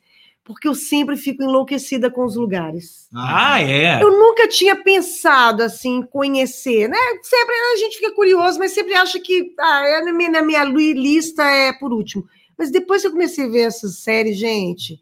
porque 0.52 0.68
eu 0.68 0.74
sempre 0.74 1.16
fico 1.16 1.42
enlouquecida 1.42 2.10
com 2.10 2.24
os 2.24 2.36
lugares. 2.36 3.08
Ah, 3.14 3.60
é. 3.62 4.02
Eu 4.02 4.10
nunca 4.10 4.46
tinha 4.48 4.76
pensado 4.76 5.62
assim, 5.62 5.98
em 5.98 6.02
conhecer, 6.02 6.88
né? 6.88 6.98
Sempre 7.22 7.54
a 7.54 7.76
gente 7.76 7.98
fica 7.98 8.12
curioso, 8.12 8.58
mas 8.58 8.72
sempre 8.72 8.94
acha 8.94 9.18
que 9.20 9.54
ah, 9.58 9.82
é 9.86 10.02
na, 10.02 10.12
minha, 10.12 10.30
na 10.30 10.42
minha 10.42 10.64
li- 10.64 10.92
lista 10.92 11.42
é 11.44 11.72
por 11.72 11.92
último. 11.92 12.24
Mas 12.58 12.70
depois 12.70 13.00
que 13.02 13.08
eu 13.08 13.12
comecei 13.12 13.44
a 13.46 13.48
ver 13.48 13.60
essas 13.62 13.98
séries, 13.98 14.36
gente, 14.38 15.00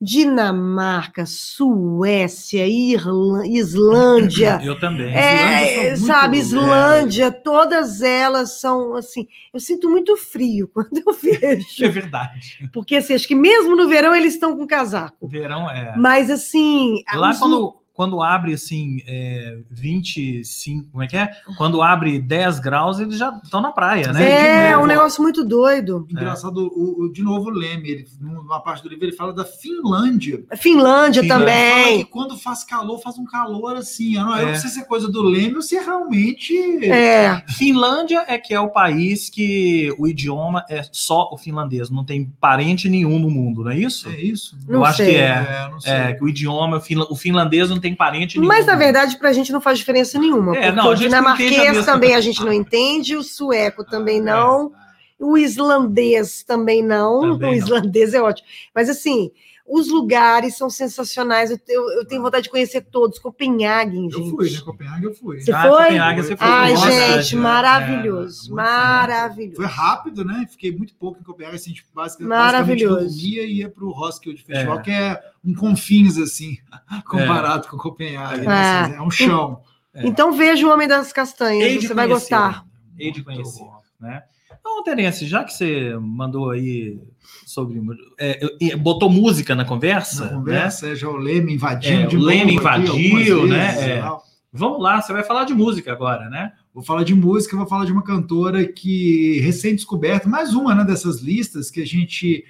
Dinamarca, 0.00 1.24
Suécia, 1.26 2.66
Irla- 2.66 3.46
Islândia, 3.46 4.60
Eu 4.62 4.78
também. 4.78 5.12
é, 5.14 5.92
Islândia 5.92 5.96
sabe. 5.96 6.38
Islândia, 6.38 7.32
todas 7.32 8.00
elas 8.00 8.60
são 8.60 8.94
assim. 8.94 9.26
Eu 9.52 9.58
sinto 9.60 9.88
muito 9.90 10.16
frio 10.16 10.68
quando 10.72 10.96
eu 11.04 11.12
É 11.12 11.56
vejo, 11.56 11.90
verdade. 11.92 12.68
porque 12.72 12.96
assim, 12.96 13.14
acho 13.14 13.26
que 13.26 13.34
mesmo 13.34 13.74
no 13.74 13.88
verão 13.88 14.14
eles 14.14 14.34
estão 14.34 14.56
com 14.56 14.66
casaco. 14.66 15.26
Verão 15.28 15.68
é. 15.70 15.94
Mas 15.96 16.30
assim, 16.30 17.02
Lá 17.14 17.34
quando, 17.36 17.76
quando 17.98 18.22
abre 18.22 18.52
assim, 18.54 19.02
é, 19.08 19.58
25, 19.68 20.88
como 20.92 21.02
é 21.02 21.08
que 21.08 21.16
é? 21.16 21.30
Quando 21.56 21.82
abre 21.82 22.20
10 22.20 22.60
graus, 22.60 23.00
eles 23.00 23.18
já 23.18 23.40
estão 23.42 23.60
na 23.60 23.72
praia, 23.72 24.12
né? 24.12 24.70
É, 24.70 24.78
um 24.78 24.86
negócio 24.86 25.20
muito 25.20 25.44
doido. 25.44 26.06
Engraçado, 26.08 26.58
o, 26.74 27.06
o- 27.06 27.12
de 27.12 27.22
novo, 27.24 27.48
o 27.48 27.52
Leme, 27.52 27.88
ele, 27.90 28.06
numa 28.20 28.60
parte 28.60 28.84
do 28.84 28.88
livro, 28.88 29.04
ele 29.04 29.16
fala 29.16 29.32
da 29.32 29.44
Finlândia. 29.44 30.44
Finlândia 30.56 30.78
Finlândia. 30.78 31.20
Ele 31.20 31.28
fala 31.28 31.40
também. 31.44 31.98
que 32.04 32.10
quando 32.10 32.38
faz 32.38 32.62
calor, 32.62 33.00
faz 33.00 33.18
um 33.18 33.24
calor 33.24 33.74
assim. 33.76 34.14
Eu 34.14 34.24
não, 34.24 34.38
eu 34.38 34.48
É. 34.48 34.52
não 34.52 34.58
sei 34.60 34.70
se 34.70 34.78
é 34.80 34.84
coisa 34.84 35.10
do 35.10 35.20
Leme 35.22 35.56
ou 35.56 35.62
se 35.62 35.76
é 35.76 35.80
realmente. 35.82 36.56
É, 36.84 37.42
Finlândia 37.48 38.24
é 38.28 38.38
que 38.38 38.54
é 38.54 38.60
o 38.60 38.68
país 38.68 39.28
que 39.28 39.92
o 39.98 40.06
idioma 40.06 40.64
é 40.70 40.82
só 40.92 41.28
o 41.32 41.36
finlandês, 41.36 41.90
não 41.90 42.04
tem 42.04 42.32
parente 42.40 42.88
nenhum 42.88 43.18
no 43.18 43.28
mundo, 43.28 43.64
não 43.64 43.72
é 43.72 43.76
isso? 43.78 44.08
É 44.08 44.20
isso? 44.20 44.56
Não 44.68 44.76
Eu 44.76 44.84
acho 44.84 44.98
sei. 44.98 45.10
que 45.14 45.16
é. 45.16 45.64
eu 45.66 45.70
não 45.72 45.80
sei. 45.80 45.92
É, 45.92 46.12
que 46.12 46.22
o 46.24 46.28
idioma, 46.28 46.80
o 47.10 47.16
finlandês 47.16 47.68
não 47.70 47.80
tem 47.80 47.87
parente 47.94 48.36
nenhum. 48.38 48.48
mas 48.48 48.66
na 48.66 48.72
mundo. 48.72 48.80
verdade 48.82 49.16
pra 49.16 49.32
gente 49.32 49.52
não 49.52 49.60
faz 49.60 49.78
diferença 49.78 50.18
nenhuma. 50.18 50.56
É, 50.56 50.70
porque 50.70 50.76
não, 50.76 50.82
a 50.82 50.86
o 50.86 50.86
não 50.86 50.90
a 50.92 50.94
dinamarquês 50.94 51.56
mesma- 51.56 51.84
também 51.84 52.14
a 52.14 52.20
gente 52.20 52.44
não 52.44 52.52
entende, 52.52 53.16
o 53.16 53.22
sueco 53.22 53.84
também 53.84 54.18
É. 54.18 54.22
não, 54.22 54.72
o 55.18 55.36
islandês 55.38 56.42
também 56.42 56.82
não. 56.82 57.20
Também 57.20 57.36
o 57.36 57.40
não. 57.40 57.52
islandês 57.52 58.14
é 58.14 58.22
ótimo. 58.22 58.46
Mas 58.74 58.88
assim, 58.88 59.30
os 59.70 59.88
lugares 59.88 60.56
são 60.56 60.70
sensacionais. 60.70 61.50
Eu, 61.50 61.58
eu- 61.68 61.90
eu 61.98 62.06
tenho 62.06 62.22
vontade 62.22 62.44
de 62.44 62.50
conhecer 62.50 62.80
todos. 62.80 63.18
Copenhague, 63.18 63.96
gente. 63.96 64.14
Eu 64.14 64.26
fui, 64.30 64.50
né? 64.50 64.60
Copenhague 64.60 65.04
eu 65.04 65.14
fui. 65.14 65.40
Você 65.40 65.52
Ah, 65.52 65.62
foi? 65.62 65.70
Copenhague, 65.84 66.22
você 66.22 66.36
foi. 66.36 66.46
Ai, 66.46 66.72
Nossa, 66.74 66.90
gente, 67.22 67.34
é, 67.36 67.38
maravilhoso. 67.38 68.50
é, 68.50 68.54
maravilhoso. 68.54 69.56
Foi 69.56 69.66
rápido, 69.66 70.24
né? 70.24 70.46
Fiquei 70.50 70.74
muito 70.76 70.94
pouco 70.96 71.20
em 71.20 71.22
Copenhague, 71.22 71.56
assim, 71.56 71.72
tipo, 71.72 71.88
basicamente, 71.94 72.28
Maravilhoso. 72.28 72.94
basicamente 72.94 73.22
dormia 73.22 73.42
e 73.44 73.56
ia 73.58 73.68
pro 73.68 73.90
Roskilde 73.90 74.42
Festival, 74.42 74.78
É. 74.78 74.82
que 74.82 74.90
é 74.90 75.20
um 75.44 75.54
confins, 75.54 76.16
assim, 76.18 76.56
comparado 77.06 77.68
com 77.68 77.76
Copenhague. 77.76 78.46
né? 78.46 78.90
É. 78.92 78.96
É 78.96 79.02
um 79.02 79.10
chão. 79.10 79.60
É. 79.94 80.06
Então 80.06 80.32
veja 80.32 80.66
o 80.66 80.70
Homem 80.70 80.86
das 80.88 81.12
Castanhas, 81.12 81.64
Hei 81.64 81.80
você 81.80 81.92
vai 81.94 82.06
conhecer, 82.06 82.30
gostar. 82.34 82.64
Hei 82.98 83.10
de 83.12 83.22
conhecer, 83.24 83.64
né? 84.00 84.22
Então, 84.60 84.82
Terence, 84.84 85.26
já 85.26 85.44
que 85.44 85.52
você 85.52 85.96
mandou 86.00 86.50
aí 86.50 86.98
sobre. 87.46 87.80
é, 88.18 88.76
botou 88.76 89.10
música 89.10 89.54
na 89.54 89.64
conversa, 89.64 90.24
Na 90.24 90.30
né? 90.30 90.36
conversa, 90.36 90.88
é, 90.88 90.96
já 90.96 91.08
o 91.08 91.16
Leme 91.16 91.54
invadindo 91.54 92.02
É, 92.02 92.06
de 92.06 92.16
o 92.16 92.20
Leme 92.20 92.42
aqui 92.42 92.54
invadiu, 92.54 93.46
né? 93.46 93.72
vezes 93.72 93.82
É. 93.88 94.02
Vamos 94.50 94.82
lá, 94.82 95.00
você 95.00 95.12
vai 95.12 95.22
falar 95.22 95.44
de 95.44 95.52
música 95.52 95.92
agora, 95.92 96.28
né? 96.30 96.52
Vou 96.72 96.82
falar 96.82 97.04
de 97.04 97.14
música, 97.14 97.56
vou 97.56 97.66
falar 97.66 97.84
de 97.84 97.92
uma 97.92 98.02
cantora 98.02 98.66
que 98.66 99.38
recém-descoberta, 99.40 100.26
mais 100.28 100.54
uma 100.54 100.74
né, 100.74 100.84
dessas 100.84 101.20
listas 101.20 101.70
que 101.70 101.82
a 101.82 101.86
gente. 101.86 102.44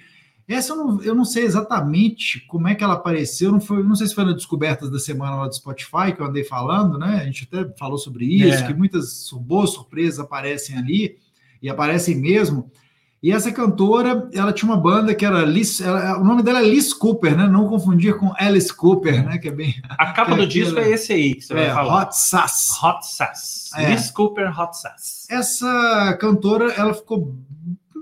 Essa 0.47 0.73
eu 0.73 0.77
não, 0.77 1.01
eu 1.03 1.13
não 1.13 1.25
sei 1.25 1.43
exatamente 1.43 2.39
como 2.47 2.67
é 2.67 2.73
que 2.73 2.83
ela 2.83 2.93
apareceu, 2.95 3.51
não, 3.51 3.59
foi, 3.61 3.83
não 3.83 3.95
sei 3.95 4.07
se 4.07 4.15
foi 4.15 4.23
na 4.25 4.31
Descobertas 4.33 4.89
da 4.89 4.97
semana 4.97 5.35
lá 5.35 5.47
do 5.47 5.53
Spotify 5.55 6.11
que 6.15 6.21
eu 6.21 6.25
andei 6.25 6.43
falando, 6.43 6.97
né? 6.97 7.19
A 7.21 7.25
gente 7.25 7.47
até 7.51 7.69
falou 7.77 7.97
sobre 7.99 8.25
isso, 8.25 8.63
É. 8.63 8.67
que 8.67 8.73
muitas 8.73 9.29
boas 9.41 9.71
surpresas 9.71 10.19
aparecem 10.19 10.75
ali, 10.77 11.17
e 11.61 11.69
aparecem 11.69 12.15
mesmo. 12.15 12.71
E 13.21 13.33
essa 13.33 13.51
cantora, 13.51 14.29
ela 14.33 14.53
tinha 14.53 14.71
uma 14.71 14.79
banda 14.79 15.13
que 15.13 15.25
era 15.25 15.43
Liz, 15.43 15.81
ela- 15.81 16.17
o 16.17 16.23
nome 16.23 16.41
dela 16.41 16.59
é 16.59 16.63
Liz 16.63 16.93
Cooper, 16.93 17.35
né? 17.35 17.47
Não 17.47 17.67
confundir 17.67 18.15
com 18.17 18.33
Alice 18.37 18.73
Cooper, 18.73 19.25
né? 19.25 19.37
Que 19.37 19.49
é 19.49 19.51
bem. 19.51 19.75
A 19.89 20.13
capa 20.13 20.35
do 20.35 20.47
disco 20.47 20.79
é 20.79 20.89
esse 20.89 21.11
aí 21.11 21.35
que 21.35 21.41
você 21.41 21.53
vai 21.53 21.65
é, 21.65 21.73
falar. 21.73 22.03
Hot 22.03 22.17
Sass. 22.17 22.81
Hot 22.81 23.05
Sass. 23.05 23.71
É. 23.75 23.91
Liz 23.91 24.09
Cooper 24.09 24.57
Hot 24.57 24.77
Sass. 24.77 25.27
Essa 25.29 26.17
cantora, 26.19 26.71
ela 26.71 26.93
ficou 26.93 27.35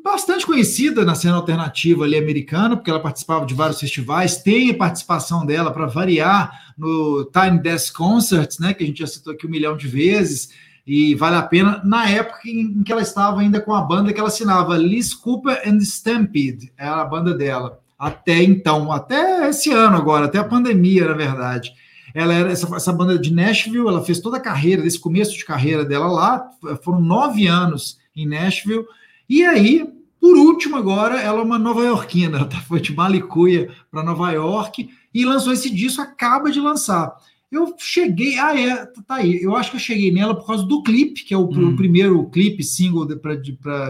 bastante 0.04 0.46
conhecida 0.46 1.04
na 1.04 1.16
cena 1.16 1.36
alternativa 1.36 2.06
ali 2.06 2.16
americana, 2.16 2.78
porque 2.78 2.90
ela 2.90 3.00
participava 3.00 3.46
de 3.46 3.56
vários 3.56 3.80
festivais, 3.80 4.38
tem 4.38 4.70
a 4.70 4.78
participação 4.78 5.46
dela 5.46 5.72
para 5.72 5.88
variar 5.88 6.74
no 6.78 7.26
Tiny 7.26 7.60
Desk 7.60 7.94
Concerts, 7.94 8.60
né, 8.60 8.74
que 8.74 8.84
a 8.84 8.88
gente 8.88 9.00
já 9.00 9.08
citou 9.08 9.34
aqui 9.34 9.46
um 9.46 9.50
milhão 9.50 9.76
de 9.76 9.88
vezes, 9.88 10.50
e 10.88 11.14
vale 11.16 11.36
a 11.36 11.42
pena, 11.42 11.82
na 11.84 12.10
época 12.10 12.40
em 12.46 12.82
que 12.82 12.94
ela 12.94 13.02
estava 13.02 13.42
ainda 13.42 13.60
com 13.60 13.74
a 13.74 13.82
banda 13.82 14.14
que 14.14 14.20
ela 14.20 14.30
assinava, 14.30 14.78
Liz 14.78 15.14
Cooper 15.14 15.62
and 15.66 15.80
Stampede, 15.80 16.72
era 16.78 17.02
a 17.02 17.06
banda 17.06 17.34
dela, 17.34 17.82
até 18.00 18.42
então, 18.42 18.90
até 18.90 19.50
esse 19.50 19.70
ano 19.70 19.98
agora, 19.98 20.28
até 20.28 20.38
a 20.38 20.46
pandemia, 20.46 21.10
na 21.10 21.14
verdade. 21.14 21.74
Ela 22.14 22.34
era 22.34 22.52
essa, 22.52 22.74
essa 22.74 22.94
banda 22.94 23.20
de 23.20 23.34
Nashville, 23.34 23.86
ela 23.86 24.02
fez 24.02 24.22
toda 24.22 24.38
a 24.38 24.40
carreira, 24.40 24.82
desse 24.82 24.98
começo 24.98 25.38
de 25.38 25.44
carreira 25.44 25.84
dela 25.84 26.08
lá, 26.08 26.50
foram 26.82 27.02
nove 27.02 27.48
anos 27.48 28.00
em 28.16 28.26
Nashville, 28.26 28.86
e 29.30 29.44
aí, 29.44 29.86
por 30.22 30.38
último, 30.38 30.78
agora, 30.78 31.20
ela 31.20 31.42
é 31.42 31.44
uma 31.44 31.60
nova-iorquina, 31.60 32.38
ela 32.50 32.62
foi 32.62 32.80
de 32.80 32.96
Malicuia 32.96 33.70
para 33.92 34.04
Nova 34.04 34.32
York 34.32 34.90
e 35.14 35.26
lançou 35.26 35.52
esse 35.52 35.70
disco, 35.70 36.02
acaba 36.02 36.50
de 36.50 36.62
lançar. 36.62 37.14
Eu 37.52 37.74
cheguei, 37.78 38.38
ah, 38.38 38.60
é, 38.60 38.86
tá 39.08 39.16
aí. 39.16 39.42
Eu 39.42 39.56
acho 39.56 39.72
que 39.72 39.78
eu 39.78 39.82
cheguei 39.82 40.12
nela 40.12 40.36
por 40.36 40.46
causa 40.46 40.64
do 40.66 40.84
clipe, 40.84 41.24
que 41.24 41.34
é 41.34 41.38
o, 41.38 41.46
Hum. 41.50 41.70
o 41.70 41.76
primeiro 41.76 42.30
clipe 42.30 42.64
single 42.64 43.08
para 43.18 43.36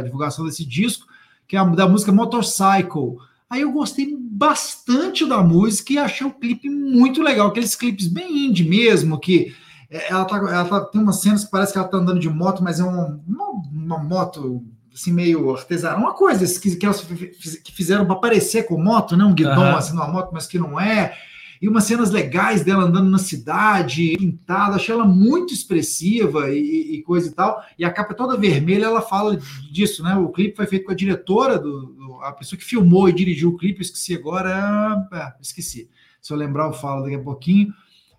divulgação 0.01 0.45
desse 0.45 0.63
disco, 0.65 1.07
que 1.47 1.55
é 1.55 1.59
a, 1.59 1.63
da 1.63 1.87
música 1.87 2.11
Motorcycle. 2.11 3.17
Aí 3.49 3.61
eu 3.61 3.71
gostei 3.71 4.15
bastante 4.19 5.25
da 5.25 5.41
música 5.41 5.93
e 5.93 5.97
achei 5.97 6.27
o 6.27 6.31
clipe 6.31 6.69
muito 6.69 7.21
legal, 7.21 7.47
aqueles 7.47 7.75
clipes 7.75 8.07
bem 8.07 8.47
indie 8.47 8.67
mesmo, 8.67 9.19
que 9.19 9.55
é, 9.89 10.11
ela, 10.11 10.25
tá, 10.25 10.35
ela 10.37 10.65
tá- 10.65 10.81
tem 10.81 11.01
umas 11.01 11.21
cenas 11.21 11.45
que 11.45 11.51
parece 11.51 11.71
que 11.71 11.79
ela 11.79 11.87
tá 11.87 11.97
andando 11.97 12.19
de 12.19 12.29
moto, 12.29 12.61
mas 12.63 12.79
é 12.79 12.83
uma, 12.83 13.19
uma, 13.25 13.49
uma 13.71 13.97
moto 14.03 14.63
assim 14.93 15.13
meio 15.13 15.49
artesanal, 15.55 15.99
uma 15.99 16.13
coisa 16.13 16.45
que, 16.59 16.75
que 16.75 16.85
elas 16.85 17.01
que 17.01 17.71
fizeram 17.71 18.05
para 18.05 18.15
parecer 18.17 18.63
com 18.63 18.81
moto, 18.81 19.15
né? 19.15 19.23
Um 19.23 19.33
guidão 19.33 19.63
Aham. 19.63 19.77
assim 19.77 19.95
numa 19.95 20.07
moto, 20.07 20.29
mas 20.33 20.45
que 20.47 20.59
não 20.59 20.79
é. 20.79 21.13
E 21.61 21.67
umas 21.67 21.85
cenas 21.85 22.11
legais 22.11 22.63
dela 22.63 22.83
andando 22.83 23.09
na 23.09 23.17
cidade, 23.17 24.15
pintada, 24.17 24.75
achei 24.75 24.93
ela 24.93 25.05
muito 25.05 25.53
expressiva 25.53 26.49
e, 26.51 26.95
e 26.95 27.01
coisa 27.03 27.29
e 27.29 27.31
tal. 27.31 27.61
E 27.77 27.83
a 27.85 27.91
capa 27.91 28.13
é 28.13 28.15
toda 28.15 28.37
vermelha, 28.37 28.85
ela 28.85 29.01
fala 29.01 29.37
disso, 29.71 30.03
né? 30.03 30.15
O 30.15 30.29
clipe 30.29 30.55
foi 30.55 30.65
feito 30.67 30.85
com 30.85 30.91
a 30.91 30.95
diretora, 30.95 31.57
do, 31.57 31.87
do- 31.87 32.19
a 32.21 32.31
pessoa 32.31 32.57
que 32.57 32.65
filmou 32.65 33.07
e 33.07 33.13
dirigiu 33.13 33.49
o 33.49 33.57
clipe, 33.57 33.81
esqueci 33.81 34.15
agora, 34.15 35.07
é, 35.13 35.33
esqueci. 35.41 35.89
Se 36.21 36.33
eu 36.33 36.37
lembrar, 36.37 36.65
eu 36.65 36.73
falo 36.73 37.03
daqui 37.03 37.15
a 37.15 37.19
pouquinho. 37.19 37.73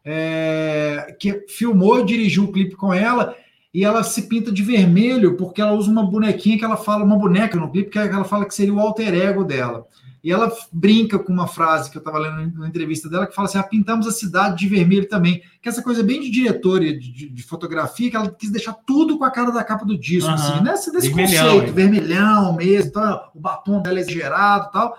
É, 0.04 1.14
que 1.21 1.45
filmou 1.49 2.00
e 2.00 2.04
dirigiu 2.07 2.45
o 2.45 2.52
clipe 2.52 2.75
com 2.75 2.95
ela, 2.95 3.35
e 3.75 3.85
ela 3.85 4.02
se 4.02 4.23
pinta 4.23 4.50
de 4.50 4.62
vermelho 4.62 5.37
porque 5.37 5.61
ela 5.61 5.73
usa 5.75 5.90
uma 5.90 6.09
bonequinha 6.09 6.57
que 6.57 6.64
ela 6.64 6.76
fala, 6.78 7.04
uma 7.04 7.18
boneca 7.18 7.59
no 7.59 7.71
clipe, 7.71 7.90
que 7.90 7.99
ela 7.99 8.25
fala 8.25 8.47
que 8.47 8.54
seria 8.54 8.73
o 8.73 8.80
alter 8.80 9.12
ego 9.14 9.45
dela. 9.45 9.87
E 10.28 10.30
ela 10.30 10.52
brinca 10.70 11.18
com 11.18 11.32
uma 11.32 11.47
frase 11.47 11.90
que 11.90 11.97
eu 11.97 12.00
estava 12.00 12.18
lendo 12.18 12.58
na 12.61 12.68
entrevista 12.68 13.08
dela, 13.08 13.26
que 13.26 13.35
fala 13.35 13.49
assim: 13.49 13.56
ah, 13.56 13.62
pintamos 13.62 14.06
a 14.06 14.12
cidade 14.12 14.58
de 14.58 14.68
vermelho 14.68 15.08
também. 15.08 15.40
Que 15.62 15.68
é 15.68 15.73
essa 15.73 15.82
coisa 15.82 16.02
bem 16.02 16.20
de 16.20 16.28
diretora 16.30 16.85
de, 16.85 16.99
de- 16.99 17.28
de 17.30 17.42
fotografia, 17.42 18.11
que 18.11 18.16
ela 18.16 18.30
quis 18.30 18.50
deixar 18.50 18.75
tudo 18.87 19.16
com 19.16 19.25
a 19.25 19.30
cara 19.30 19.50
da 19.50 19.64
capa 19.64 19.87
do 19.87 19.99
disco, 19.99 20.28
Aham. 20.28 20.35
assim, 20.35 20.62
nesse, 20.62 20.92
nesse 20.92 21.08
Vermelhão, 21.08 21.52
conceito, 21.54 21.73
vermelhão 21.73 22.52
mesmo, 22.56 22.90
então, 22.90 23.20
o 23.35 23.40
batom 23.40 23.80
dela 23.80 23.99
é 23.99 24.02
exagerado 24.02 24.66
e 24.68 24.73
tal. 24.73 24.99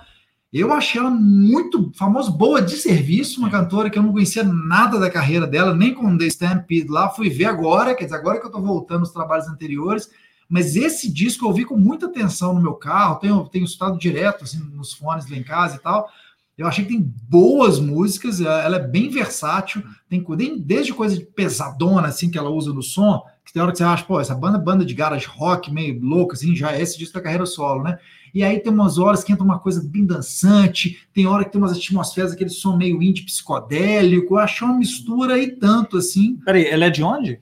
Eu 0.52 0.74
achei 0.74 1.00
ela 1.00 1.12
muito 1.12 1.92
famosa, 1.96 2.32
boa 2.32 2.60
de 2.60 2.76
serviço, 2.76 3.40
uma 3.40 3.52
cantora 3.52 3.88
que 3.88 4.00
eu 4.00 4.02
não 4.02 4.12
conhecia 4.12 4.44
nada 4.44 5.00
da 5.00 5.12
carreira 5.12 5.46
dela, 5.46 5.76
nem 5.76 5.94
com 5.94 6.18
The 6.18 6.26
Stampede 6.26 6.88
lá, 6.90 7.08
fui 7.12 7.30
ver 7.30 7.46
agora, 7.46 7.94
quer 7.94 8.06
dizer, 8.06 8.16
agora 8.16 8.40
que 8.40 8.48
eu 8.48 8.52
tô 8.52 8.60
voltando 8.60 9.04
os 9.04 9.12
trabalhos 9.12 9.48
anteriores, 9.48 10.10
mas 10.50 10.76
esse 10.76 11.12
disco 11.14 11.46
eu 11.46 11.50
ouvi 11.50 11.64
com 11.64 11.78
muita 11.78 12.08
atenção 12.08 12.54
no 12.54 12.62
meu 12.62 12.74
carro, 12.74 13.20
tenho, 13.20 13.48
tenho 13.48 13.66
estudado 13.66 14.00
direto 14.00 14.44
assim, 14.44 14.58
nos 14.74 14.92
fones 14.94 15.30
lá 15.30 15.38
em 15.38 15.44
casa 15.44 15.76
e 15.76 15.80
tal. 15.80 16.10
Eu 16.58 16.68
achei 16.68 16.84
que 16.84 16.92
tem 16.92 17.14
boas 17.30 17.80
músicas, 17.80 18.42
ela 18.42 18.76
é 18.76 18.86
bem 18.86 19.10
versátil, 19.10 19.82
tem 20.10 20.22
desde 20.60 20.94
coisa 20.94 21.22
pesadona 21.34 22.08
assim 22.08 22.30
que 22.30 22.38
ela 22.38 22.50
usa 22.50 22.74
no 22.74 22.84
som, 22.84 23.24
que 23.46 23.54
tem 23.54 23.62
hora 23.62 23.72
que 23.72 23.78
você 23.78 23.84
acha, 23.86 24.04
pô, 24.04 24.20
essa 24.20 24.36
banda 24.36 24.58
banda 24.58 24.84
de 24.84 24.94
garage 24.94 25.26
rock 25.26 25.72
meio 25.72 26.02
louca 26.02 26.34
assim, 26.34 26.54
já 26.54 26.74
é 26.74 26.82
esse 26.82 26.98
disco 26.98 27.14
da 27.14 27.22
carreira 27.22 27.46
solo, 27.46 27.84
né? 27.84 27.98
E 28.34 28.44
aí 28.44 28.60
tem 28.60 28.74
umas 28.74 28.98
horas 28.98 29.24
que 29.24 29.32
entra 29.32 29.44
uma 29.44 29.58
coisa 29.58 29.82
bem 29.82 30.06
dançante, 30.06 31.08
tem 31.14 31.26
hora 31.26 31.46
que 31.46 31.52
tem 31.52 31.62
umas 31.62 31.72
atmosferas, 31.72 32.34
aquele 32.34 32.50
som 32.50 32.76
meio 32.76 33.02
indie 33.02 33.24
psicodélico, 33.24 34.34
eu 34.34 34.40
achei 34.40 34.68
uma 34.68 34.78
mistura 34.78 35.36
aí 35.36 35.52
tanto 35.52 35.98
assim. 35.98 36.38
Peraí, 36.44 36.66
ela 36.66 36.86
é 36.86 36.90
de 36.90 37.02
onde? 37.02 37.40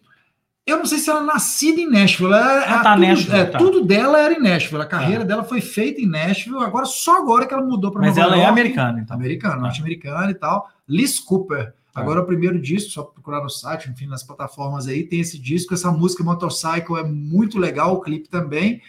Eu 0.68 0.78
não 0.80 0.86
sei 0.86 0.98
se 0.98 1.10
ela 1.10 1.22
é 1.22 1.24
nascida 1.24 1.80
em 1.80 1.90
Nashville. 1.90 2.34
Ela, 2.34 2.66
ela 2.66 2.84
tá 2.84 2.94
tudo, 2.94 3.02
Nashville, 3.08 3.38
é, 3.38 3.46
tá. 3.46 3.58
tudo 3.58 3.86
dela 3.86 4.20
era 4.20 4.34
em 4.34 4.42
Nashville. 4.42 4.82
A 4.82 4.86
carreira 4.86 5.24
dela 5.24 5.44
foi 5.46 5.62
feita 5.62 6.02
em 6.02 6.06
Nashville. 6.06 6.62
Agora, 6.62 6.86
só 6.86 7.18
agora 7.18 7.46
que 7.48 7.54
ela 7.54 7.64
mudou 7.64 7.90
para 7.90 8.02
Mas 8.02 8.10
Nova 8.18 8.22
ela 8.22 8.36
York. 8.36 8.46
é 8.46 8.50
americana, 8.50 9.00
então. 9.00 9.16
Americana, 9.16 9.56
Tá. 9.56 9.62
norte-americana 9.62 10.30
e 10.32 10.36
tal. 10.36 10.70
Liz 10.88 11.20
Cooper. 11.20 11.74
Agora, 11.96 12.22
o 12.22 12.26
primeiro 12.26 12.62
disco, 12.62 12.92
só 12.92 13.02
procurar 13.02 13.42
no 13.42 13.50
site, 13.50 13.90
enfim, 13.90 14.06
nas 14.06 14.22
plataformas 14.24 14.88
aí, 14.88 15.04
tem 15.04 15.20
esse 15.22 15.40
disco. 15.40 15.74
Essa 15.74 15.90
música 15.90 16.24
Motorcycle 16.24 16.98
é 16.98 17.04
muito 17.04 17.58
legal, 17.58 17.94
o 17.96 18.02
clipe 18.02 18.30
também. 18.30 18.82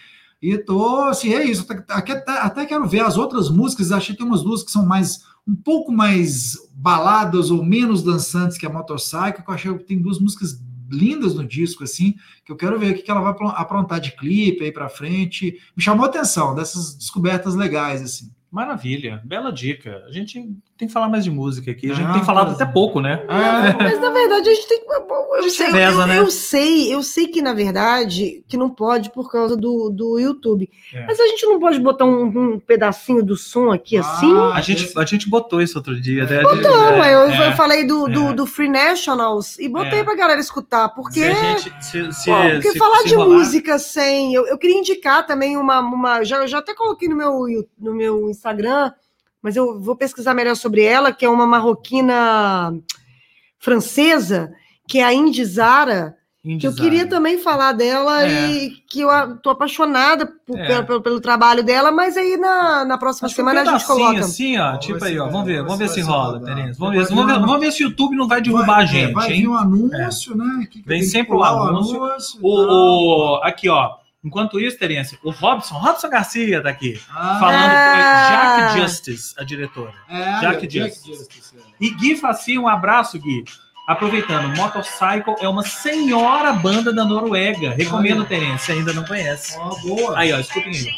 E 0.43 0.59
tô, 0.59 1.05
assim, 1.05 1.33
é 1.33 1.43
isso. 1.45 1.65
Até, 1.71 2.13
até, 2.13 2.33
até 2.39 2.67
quero 2.67 2.87
ver 2.87 3.01
as 3.01 3.17
outras 3.17 3.49
músicas. 3.49 3.93
Achei 3.93 4.15
que 4.15 4.21
tem 4.21 4.27
umas 4.29 4.43
duas 4.43 4.63
que 4.63 4.71
são 4.71 4.85
mais, 4.85 5.21
um 5.47 5.55
pouco 5.55 5.91
mais 5.91 6.57
baladas 6.75 7.51
ou 7.51 7.65
menos 7.65 8.03
dançantes 8.03 8.59
que 8.59 8.67
a 8.67 8.71
Motorcycle. 8.71 9.43
Que 9.43 9.51
eu 9.51 9.55
achei 9.55 9.75
que 9.79 9.85
tem 9.85 10.03
duas 10.03 10.19
músicas 10.19 10.61
lindas 10.91 11.35
no 11.35 11.45
disco, 11.47 11.85
assim, 11.85 12.15
que 12.45 12.53
eu 12.53 12.57
quero 12.57 12.79
ver 12.79 12.93
o 12.95 13.03
que 13.03 13.11
ela 13.11 13.21
vai 13.21 13.35
aprontar 13.55 14.01
de 14.01 14.13
clipe 14.13 14.65
aí 14.65 14.73
pra 14.73 14.89
frente. 14.89 15.61
Me 15.77 15.83
chamou 15.83 16.07
a 16.07 16.09
atenção 16.09 16.55
dessas 16.55 16.95
descobertas 16.95 17.55
legais, 17.55 18.03
assim. 18.03 18.31
Maravilha, 18.51 19.21
bela 19.25 19.53
dica. 19.53 20.05
A 20.07 20.13
gente 20.13 20.57
tem 20.79 20.87
que 20.89 20.95
falar 20.95 21.09
mais 21.09 21.25
de 21.25 21.31
música 21.31 21.71
aqui. 21.73 21.91
A 21.91 21.95
gente 21.95 22.07
Ah, 22.09 22.13
tem 22.13 22.25
falado 22.25 22.53
até 22.53 22.63
é. 22.65 22.67
pouco, 22.67 23.01
né? 23.01 23.23
Mas 23.79 24.01
na 24.01 24.11
verdade 24.11 24.49
a 24.49 24.55
gente 24.55 24.69
tem 24.69 24.79
que. 24.81 24.87
Eu 24.89 25.43
gente 25.43 25.53
sei, 25.55 25.67
reveza, 25.67 26.01
eu, 26.03 26.07
né? 26.07 26.19
eu 26.21 26.31
sei, 26.31 26.95
eu 26.95 27.03
sei 27.03 27.27
que 27.29 27.43
na 27.43 27.53
verdade 27.53 28.43
que 28.49 28.57
não 28.57 28.71
pode 28.71 29.11
por 29.11 29.31
causa 29.31 29.57
do, 29.57 29.91
do 29.91 30.19
YouTube. 30.19 30.69
É. 30.95 31.05
Mas 31.07 31.19
a 31.21 31.27
gente 31.27 31.45
não 31.47 31.59
pode 31.61 31.79
botar 31.81 32.05
um, 32.05 32.25
um 32.55 32.59
pedacinho 32.61 33.23
do 33.25 33.37
som 33.37 33.71
aqui 33.71 33.97
assim. 33.99 34.33
Ah, 34.37 34.55
A 34.55 34.61
gente, 34.61 34.93
a 34.97 35.05
gente 35.05 35.29
botou 35.29 35.61
isso 35.61 35.77
outro 35.79 36.01
dia, 36.01 36.25
né? 36.27 36.43
Não, 36.43 37.05
É, 37.05 37.15
eu, 37.15 37.21
é. 37.23 37.49
eu 37.49 37.53
falei 37.57 37.85
do, 37.87 38.09
é. 38.09 38.13
do, 38.13 38.33
do 38.35 38.47
Free 38.47 38.69
Nationals 38.69 39.59
e 39.59 39.69
botei 39.69 40.01
É. 40.01 40.05
pra 40.05 40.15
galera 40.15 40.41
escutar, 40.41 40.89
porque. 40.91 41.21
Se 41.21 41.25
a 41.29 41.35
gente, 41.35 41.85
se, 41.85 42.13
se, 42.13 42.31
porque 42.53 42.73
se- 42.73 42.79
falar 42.79 42.99
se 42.99 43.09
de 43.09 43.15
rolar- 43.15 43.39
música 43.39 43.79
sem. 43.79 44.33
Eu, 44.35 44.47
eu 44.47 44.57
queria 44.59 44.79
indicar 44.79 45.27
também 45.27 45.57
uma. 45.57 45.81
uma 45.81 46.25
já, 46.25 46.47
já 46.47 46.59
até 46.59 46.75
coloquei 46.75 47.09
no 47.09 47.17
meu, 47.17 47.45
no 47.79 47.95
meu 47.95 48.31
Instagram, 48.31 48.93
mas 49.43 49.57
eu 49.57 49.81
vou 49.81 49.97
pesquisar 49.97 50.35
melhor 50.35 50.57
sobre 50.57 50.83
ela, 50.83 51.13
que 51.13 51.25
é 51.25 51.29
uma 51.29 51.47
marroquina 51.47 52.73
francesa, 53.59 54.53
que 54.89 54.99
é 54.99 55.05
a 55.05 55.13
Indy 55.13 55.45
Zara, 55.45 56.17
que 56.61 56.67
eu 56.67 56.75
queria 56.75 57.07
também 57.07 57.37
falar 57.37 57.73
dela 57.73 58.25
É. 58.25 58.51
e 58.51 58.71
que 58.89 59.01
eu 59.01 59.37
tô 59.43 59.51
apaixonada 59.51 60.25
por- 60.47 60.59
É. 60.59 60.67
pelo, 60.67 60.87
pelo, 60.87 61.03
pelo 61.03 61.21
trabalho 61.21 61.63
dela, 61.63 61.91
mas 61.93 62.17
aí 62.17 62.37
na, 62.39 62.85
na 62.87 62.97
próxima 62.97 63.27
Acho 63.27 63.35
que 63.35 63.43
um 63.43 63.45
semana 63.45 63.61
a 63.71 63.73
gente 63.77 63.87
coloca. 63.87 64.21
assim, 64.21 64.57
ó. 64.57 64.67
Vamos 64.69 64.87
tipo 64.87 65.05
aí, 65.05 65.13
se 65.13 65.19
ó. 65.19 65.25
vai- 65.25 65.33
Vamos 65.33 65.47
ver, 65.47 65.57
vamos 65.57 65.67
vamos 65.73 65.79
ver 65.79 65.89
se 65.89 65.95
se 65.95 66.03
vai 66.03 66.11
rola. 66.17 66.41
Terence. 66.41 66.79
Vamos 66.79 66.95
Vai 66.97 67.05
ver, 67.05 67.15
vamos 67.15 67.27
ver, 67.27 67.41
vamos 67.41 67.61
ver 67.61 67.73
se 67.73 67.85
o 67.85 67.89
YouTube 67.89 68.17
não 68.17 68.29
vai 68.29 68.41
derrubar 68.41 68.67
vai, 68.67 68.83
a 68.83 68.87
gente, 68.87 69.11
é, 69.11 69.13
vai 69.13 69.33
hein? 69.33 69.41
vir 69.43 69.49
um 69.49 69.57
anúncio, 69.57 70.37
né? 70.37 70.67
Que 70.71 70.81
que 70.83 70.89
Vem 70.89 71.03
sempre 71.03 71.35
o 71.37 71.43
anúncio. 71.43 72.03
anúncio 72.03 72.39
O, 72.41 73.35
o- 73.37 73.41
aqui, 73.43 73.69
ó. 73.69 73.91
Enquanto 74.25 74.59
isso, 74.59 74.77
Terence, 74.79 75.17
o 75.23 75.31
Robson, 75.31 75.77
Robson 75.77 76.09
Garcia 76.09 76.61
tá 76.63 76.69
aqui, 76.71 77.01
Ah, 77.11 77.37
falando 77.39 77.71
Ah. 77.73 78.69
Jack 78.73 78.81
Justice, 78.81 79.35
a 79.39 79.45
diretora. 79.45 79.95
é, 80.09 80.41
Jack 80.41 80.67
Jack 80.67 80.89
Justice. 80.97 81.07
Justice, 81.15 81.57
é. 81.57 81.61
E 81.81 81.91
Gui 81.95 82.17
Faci, 82.17 82.59
um 82.59 82.67
abraço, 82.67 83.19
Gui. 83.19 83.45
Aproveitando, 83.87 84.55
Motorcycle 84.57 85.35
é 85.41 85.49
uma 85.49 85.63
senhora 85.63 86.53
banda 86.53 86.93
da 86.93 87.05
Noruega. 87.07 87.71
Recomendo, 87.75 88.19
Olha. 88.19 88.29
Terence, 88.29 88.67
se 88.67 88.73
ainda 88.73 88.93
não 88.93 89.05
conhece. 89.05 89.57
Ó, 89.57 89.75
boa. 89.81 90.19
Aí, 90.19 90.31
ó, 90.33 90.39
escutem 90.39 90.73
aí. 90.75 90.93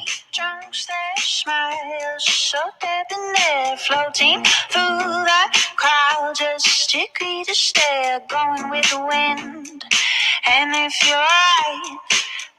And 10.47 10.75
if 10.75 10.95
you're 11.07 11.17
right, 11.17 11.99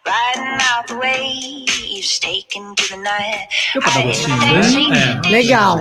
riding 0.06 0.58
out 0.74 0.88
the 0.88 0.96
waves, 0.96 2.20
taken 2.20 2.74
to 2.76 2.84
the 2.90 2.98
night. 2.98 3.48
Deu 3.74 3.82
pra 3.82 3.92
dar 3.92 4.04
gostinho, 4.04 4.90
né? 4.90 5.22
É. 5.26 5.30
Legal. 5.30 5.78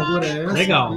Legal. 0.52 0.92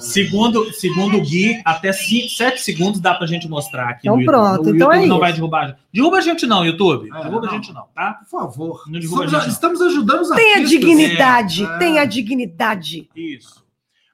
Segundo, 0.00 0.72
segundo 0.72 1.16
o 1.16 1.20
Gui, 1.20 1.60
até 1.64 1.92
7 1.92 2.58
segundos 2.60 3.00
dá 3.00 3.14
pra 3.14 3.26
gente 3.26 3.48
mostrar 3.48 3.88
aqui 3.90 4.00
Então 4.08 4.20
YouTube. 4.20 4.26
pronto, 4.26 4.60
então 4.70 4.92
YouTube 4.92 4.94
é 4.94 5.06
não 5.06 5.14
isso. 5.16 5.18
vai 5.20 5.32
derrubar. 5.32 5.78
Derruba 5.92 6.16
a 6.16 6.20
gente 6.20 6.46
não, 6.46 6.64
YouTube. 6.64 7.08
É, 7.08 7.22
derruba 7.22 7.38
a 7.38 7.42
não. 7.42 7.50
gente 7.50 7.72
não, 7.72 7.86
tá? 7.94 8.14
Por 8.14 8.28
favor. 8.40 8.82
Não 8.86 9.00
derruba 9.00 9.24
Estamos, 9.24 9.34
a 9.34 9.38
gente, 9.38 9.46
não. 9.46 9.52
estamos 9.54 9.80
ajudando 9.82 10.20
os 10.22 10.28
Tenha 10.30 10.56
artistas. 10.56 10.80
dignidade, 10.80 11.64
É. 11.64 11.78
tenha 11.78 12.04
dignidade. 12.04 13.08
Isso. 13.14 13.64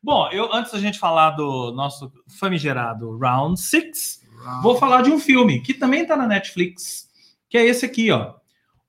Bom, 0.03 0.29
eu 0.33 0.53
antes 0.55 0.73
da 0.73 0.79
gente 0.79 0.99
falar 0.99 1.31
do 1.31 1.73
nosso 1.73 2.11
famigerado 2.39 3.19
Round 3.19 3.61
6, 3.61 4.21
Ah, 4.47 4.61
vou 4.63 4.77
falar 4.79 5.03
de 5.03 5.11
um 5.11 5.19
filme 5.19 5.61
que 5.61 5.75
também 5.75 6.07
tá 6.07 6.17
na 6.17 6.27
Netflix, 6.27 7.10
que 7.51 7.59
é 7.59 7.67
esse 7.67 7.85
aqui, 7.85 8.11
ó. 8.11 8.35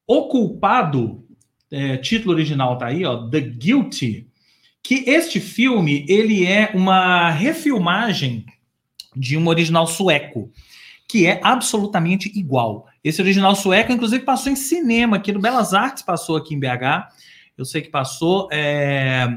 O 0.08 0.28
Culpado, 0.28 1.26
é, 1.71 1.97
título 1.97 2.34
original 2.34 2.78
tá 2.78 2.88
aí, 2.88 3.04
ó, 3.04 3.28
The 3.30 3.41
Guilty. 3.41 4.28
Que 4.84 5.04
este 5.10 5.39
filme, 5.39 6.06
ele 6.08 6.45
é 6.45 6.71
uma 6.74 7.30
refilmagem 7.30 8.45
de 9.15 9.38
um 9.38 9.47
original 9.47 9.86
sueco, 9.86 10.52
que 11.08 11.28
é 11.28 11.39
absolutamente 11.43 12.32
igual. 12.38 12.88
Esse 13.04 13.21
original 13.21 13.56
sueco, 13.56 13.91
inclusive, 13.91 14.24
passou 14.24 14.52
em 14.52 14.56
cinema 14.56 15.17
aqui 15.17 15.32
no 15.32 15.39
Belas 15.41 15.74
Artes, 15.74 16.04
passou 16.04 16.36
aqui 16.38 16.56
em 16.56 16.60
BH. 16.60 17.10
Eu 17.58 17.65
sei 17.65 17.82
que 17.82 17.89
passou. 17.89 18.47
é, 18.52 19.28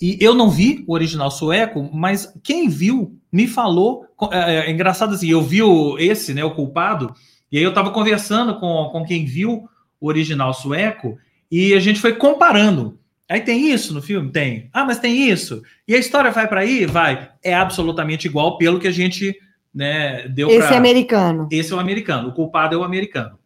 E 0.00 0.16
eu 0.20 0.32
não 0.32 0.48
vi 0.48 0.84
o 0.86 0.92
original 0.94 1.28
sueco, 1.30 1.90
mas 1.92 2.32
quem 2.44 2.68
viu 2.68 3.18
me 3.32 3.46
falou. 3.48 4.06
É, 4.30 4.66
é 4.66 4.70
engraçado 4.70 5.14
assim, 5.14 5.28
eu 5.28 5.42
vi 5.42 5.60
o- 5.60 5.98
esse, 5.98 6.32
né, 6.32 6.44
o 6.44 6.54
culpado, 6.54 7.12
e 7.50 7.58
aí 7.58 7.62
eu 7.62 7.70
estava 7.70 7.90
conversando 7.90 8.58
com, 8.58 8.88
com 8.90 9.04
quem 9.04 9.24
viu 9.24 9.68
o 10.00 10.06
original 10.06 10.52
sueco, 10.54 11.18
e 11.50 11.74
a 11.74 11.80
gente 11.80 12.00
foi 12.00 12.14
comparando. 12.14 12.98
Aí 13.28 13.40
tem 13.40 13.70
isso 13.70 13.92
no 13.92 14.00
filme? 14.00 14.30
Tem. 14.30 14.70
Ah, 14.72 14.84
mas 14.84 14.98
tem 14.98 15.28
isso. 15.28 15.62
E 15.86 15.94
a 15.94 15.98
história 15.98 16.30
vai 16.30 16.48
para 16.48 16.60
aí? 16.60 16.86
Vai. 16.86 17.30
É 17.42 17.54
absolutamente 17.54 18.26
igual 18.26 18.56
pelo 18.56 18.78
que 18.78 18.88
a 18.88 18.92
gente 18.92 19.36
né, 19.74 20.26
deu 20.28 20.48
Esse 20.48 20.66
pra... 20.66 20.74
é 20.74 20.78
americano. 20.78 21.48
Esse 21.50 21.72
é 21.72 21.76
o 21.76 21.80
americano. 21.80 22.28
O 22.28 22.32
culpado 22.32 22.74
é 22.74 22.78
o 22.78 22.84
americano. 22.84 23.38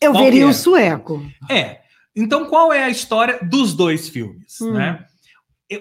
Eu 0.00 0.12
Qual 0.12 0.24
veria 0.24 0.44
é? 0.44 0.46
o 0.46 0.54
sueco. 0.54 1.22
É. 1.50 1.80
Então, 2.16 2.46
qual 2.46 2.72
é 2.72 2.84
a 2.84 2.88
história 2.88 3.38
dos 3.42 3.74
dois 3.74 4.08
filmes? 4.08 4.58
Hum. 4.60 4.72
Né? 4.72 5.04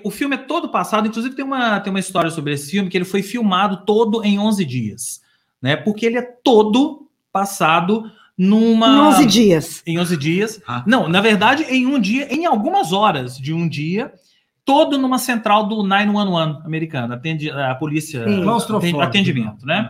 O 0.03 0.11
filme 0.11 0.35
é 0.35 0.39
todo 0.39 0.69
passado, 0.69 1.07
inclusive 1.07 1.35
tem 1.35 1.45
uma, 1.45 1.79
tem 1.79 1.91
uma 1.91 1.99
história 1.99 2.29
sobre 2.29 2.53
esse 2.53 2.69
filme 2.69 2.89
que 2.89 2.97
ele 2.97 3.05
foi 3.05 3.23
filmado 3.23 3.85
todo 3.85 4.23
em 4.23 4.37
11 4.37 4.63
dias, 4.63 5.21
né? 5.59 5.75
Porque 5.75 6.05
ele 6.05 6.17
é 6.17 6.21
todo 6.21 7.08
passado 7.31 8.09
numa 8.37 8.87
Em 8.87 8.99
11 9.01 9.25
dias. 9.25 9.83
em 9.85 9.99
11 9.99 10.17
dias. 10.17 10.61
Ah. 10.67 10.83
Não, 10.87 11.07
na 11.09 11.19
verdade, 11.21 11.63
em 11.69 11.85
um 11.85 11.99
dia, 11.99 12.33
em 12.33 12.45
algumas 12.45 12.93
horas 12.93 13.37
de 13.37 13.53
um 13.53 13.67
dia, 13.67 14.13
todo 14.63 14.97
numa 14.97 15.17
central 15.17 15.67
do 15.67 15.83
911 15.83 16.61
americano, 16.65 17.13
atende 17.13 17.49
a 17.51 17.75
polícia, 17.75 18.23
Sim. 18.27 18.43
Claustrofóbico. 18.43 19.01
atendimento, 19.01 19.65
né? 19.65 19.89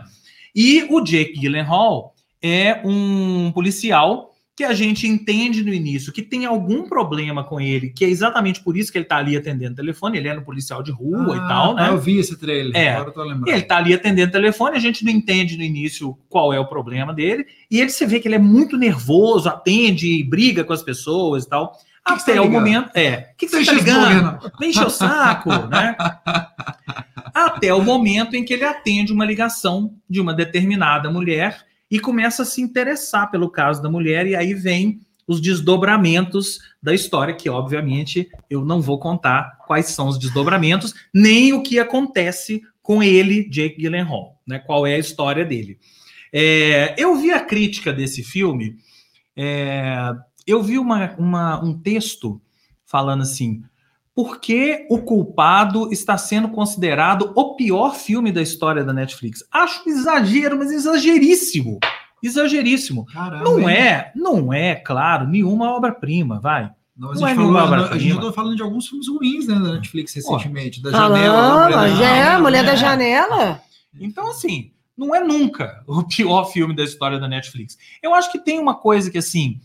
E 0.54 0.84
o 0.90 1.00
Jake 1.00 1.38
Gyllenhaal 1.38 2.14
é 2.42 2.80
um 2.84 3.52
policial 3.52 4.29
que 4.60 4.64
a 4.64 4.74
gente 4.74 5.06
entende 5.08 5.64
no 5.64 5.72
início 5.72 6.12
que 6.12 6.20
tem 6.20 6.44
algum 6.44 6.82
problema 6.86 7.42
com 7.42 7.58
ele, 7.58 7.88
que 7.88 8.04
é 8.04 8.08
exatamente 8.10 8.60
por 8.62 8.76
isso 8.76 8.92
que 8.92 8.98
ele 8.98 9.06
tá 9.06 9.16
ali 9.16 9.34
atendendo 9.34 9.72
o 9.72 9.76
telefone, 9.76 10.18
ele 10.18 10.28
era 10.28 10.38
um 10.38 10.44
policial 10.44 10.82
de 10.82 10.90
rua 10.92 11.34
e 11.34 11.38
Ah, 11.38 11.48
tal, 11.48 11.74
né? 11.74 11.88
Eu 11.88 11.96
vi 11.96 12.18
esse 12.18 12.36
trailer. 12.38 12.76
É. 12.76 12.90
Agora 12.90 13.08
eu 13.08 13.12
tô 13.14 13.22
lembrando. 13.22 13.48
E 13.48 13.52
ele 13.52 13.62
tá 13.62 13.78
ali 13.78 13.94
atendendo 13.94 14.28
o 14.28 14.32
telefone, 14.32 14.76
a 14.76 14.78
gente 14.78 15.02
não 15.02 15.10
entende 15.10 15.56
no 15.56 15.62
início 15.64 16.14
qual 16.28 16.52
é 16.52 16.60
o 16.60 16.66
problema 16.66 17.14
dele, 17.14 17.46
e 17.70 17.80
ele 17.80 17.88
se 17.88 18.04
vê 18.04 18.20
que 18.20 18.28
ele 18.28 18.34
é 18.34 18.38
muito 18.38 18.76
nervoso, 18.76 19.48
atende, 19.48 20.22
briga 20.24 20.62
com 20.62 20.74
as 20.74 20.82
pessoas 20.82 21.44
e 21.44 21.48
tal. 21.48 21.72
que 21.72 22.18
você 22.18 22.32
Até 22.32 22.34
tá 22.34 22.42
o 22.42 22.50
momento. 22.50 22.90
É. 22.94 23.30
O 23.32 23.36
que, 23.38 23.46
que 23.46 23.48
você 23.48 23.56
Deixa 23.56 23.72
tá 23.72 23.78
esse 23.78 23.86
ligando? 23.86 24.52
encher 24.62 24.86
o 24.86 24.90
saco, 24.90 25.48
né? 25.70 25.96
Até 27.32 27.72
o 27.72 27.82
momento 27.82 28.36
em 28.36 28.44
que 28.44 28.52
ele 28.52 28.64
atende 28.64 29.10
uma 29.10 29.24
ligação 29.24 29.94
de 30.06 30.20
uma 30.20 30.34
determinada 30.34 31.10
mulher 31.10 31.69
e 31.90 31.98
começa 31.98 32.42
a 32.42 32.46
se 32.46 32.60
interessar 32.60 33.30
pelo 33.30 33.50
caso 33.50 33.82
da 33.82 33.90
mulher, 33.90 34.26
e 34.26 34.36
aí 34.36 34.54
vem 34.54 35.00
os 35.26 35.40
desdobramentos 35.40 36.58
da 36.82 36.94
história, 36.94 37.34
que 37.34 37.48
obviamente 37.48 38.28
eu 38.48 38.64
não 38.64 38.80
vou 38.80 38.98
contar 38.98 39.58
quais 39.66 39.86
são 39.86 40.08
os 40.08 40.18
desdobramentos, 40.18 40.94
nem 41.14 41.52
o 41.52 41.62
que 41.62 41.78
acontece 41.78 42.62
com 42.82 43.02
ele, 43.02 43.48
Jake 43.48 43.80
Gyllenhaal, 43.80 44.40
né? 44.46 44.58
Qual 44.58 44.86
é 44.86 44.94
a 44.94 44.98
história 44.98 45.44
dele. 45.44 45.78
É, 46.32 46.94
eu 46.98 47.16
vi 47.16 47.30
a 47.30 47.40
crítica 47.40 47.92
desse 47.92 48.22
filme, 48.22 48.76
é, 49.36 50.12
eu 50.46 50.62
vi 50.62 50.78
uma, 50.78 51.14
uma, 51.16 51.64
um 51.64 51.78
texto 51.78 52.40
falando 52.84 53.22
assim: 53.22 53.62
por 54.22 54.38
que 54.38 54.86
o 54.90 54.98
culpado 54.98 55.90
está 55.90 56.18
sendo 56.18 56.50
considerado 56.50 57.32
o 57.34 57.54
pior 57.56 57.94
filme 57.94 58.30
da 58.30 58.42
história 58.42 58.84
da 58.84 58.92
Netflix? 58.92 59.42
Acho 59.50 59.88
exagero, 59.88 60.58
mas 60.58 60.70
exageríssimo. 60.70 61.78
Exageríssimo. 62.22 63.06
Caramba, 63.06 63.44
Não 63.44 63.60
hein? 63.70 63.76
é, 63.78 64.12
não 64.14 64.52
é, 64.52 64.74
claro, 64.74 65.26
nenhuma 65.26 65.70
obra-prima, 65.74 66.38
vai. 66.38 66.70
Não, 66.94 67.14
Não 67.14 67.24
a 67.24 67.30
é 67.30 67.34
gente, 67.34 67.36
falou, 67.36 67.36
nenhuma 67.36 67.60
a, 67.60 67.62
a 67.62 67.66
obra-prima. 67.66 67.98
gente 68.02 68.16
andou 68.18 68.32
falando 68.34 68.56
de 68.56 68.62
alguns 68.62 68.88
filmes 68.88 69.08
ruins, 69.08 69.46
né, 69.46 69.54
da 69.54 69.72
Netflix 69.72 70.12
recentemente. 70.14 70.82
Da 70.82 70.90
Falamos, 70.90 71.24
Janela. 71.24 71.70
da 71.70 71.88
já 71.88 72.10
é, 72.16 72.36
Mulher 72.38 72.62
da 72.62 72.72
né? 72.72 72.76
Janela. 72.76 73.62
Então, 73.98 74.28
assim, 74.28 74.70
não 74.94 75.14
é 75.14 75.24
nunca 75.24 75.82
o 75.86 76.02
pior 76.02 76.44
filme 76.52 76.76
da 76.76 76.84
história 76.84 77.18
da 77.18 77.26
Netflix. 77.26 77.78
Eu 78.02 78.14
acho 78.14 78.30
que 78.30 78.38
tem 78.38 78.58
uma 78.58 78.74
coisa 78.74 79.10
que, 79.10 79.16
assim, 79.16 79.58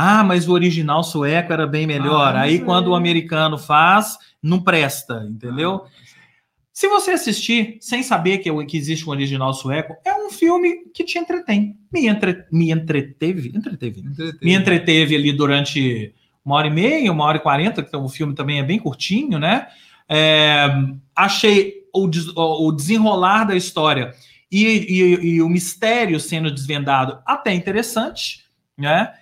ah, 0.00 0.22
mas 0.22 0.46
o 0.48 0.52
original 0.52 1.02
sueco 1.02 1.52
era 1.52 1.66
bem 1.66 1.86
melhor. 1.86 2.36
Ah, 2.36 2.42
Aí, 2.42 2.60
quando 2.60 2.86
é. 2.86 2.92
o 2.92 2.94
americano 2.94 3.58
faz, 3.58 4.16
não 4.40 4.60
presta, 4.62 5.26
entendeu? 5.28 5.84
Se 6.72 6.86
você 6.86 7.10
assistir 7.10 7.76
sem 7.80 8.04
saber 8.04 8.38
que, 8.38 8.64
que 8.66 8.76
existe 8.76 9.04
um 9.04 9.10
original 9.10 9.52
sueco, 9.52 9.96
é 10.04 10.14
um 10.14 10.30
filme 10.30 10.84
que 10.94 11.02
te 11.02 11.18
entretém. 11.18 11.76
Me, 11.92 12.06
entre, 12.06 12.44
me 12.52 12.70
entreteve, 12.70 13.48
entreteve. 13.52 14.00
Entreteve. 14.00 14.38
Me 14.40 14.54
entreteve 14.54 15.16
ali 15.16 15.32
durante 15.32 16.14
uma 16.44 16.54
hora 16.54 16.68
e 16.68 16.70
meia, 16.70 17.10
uma 17.10 17.24
hora 17.24 17.38
e 17.38 17.40
quarenta, 17.40 17.82
que 17.82 17.96
o 17.96 18.08
filme 18.08 18.34
também 18.36 18.60
é 18.60 18.62
bem 18.62 18.78
curtinho, 18.78 19.40
né? 19.40 19.66
É, 20.08 20.68
achei 21.16 21.74
o, 21.92 22.08
o 22.68 22.70
desenrolar 22.72 23.44
da 23.44 23.56
história 23.56 24.14
e, 24.50 24.64
e- 24.64 25.26
e 25.34 25.42
o 25.42 25.48
mistério 25.48 26.20
sendo 26.20 26.50
desvendado 26.50 27.18
até 27.26 27.52
interessante, 27.52 28.44
né? 28.78 29.12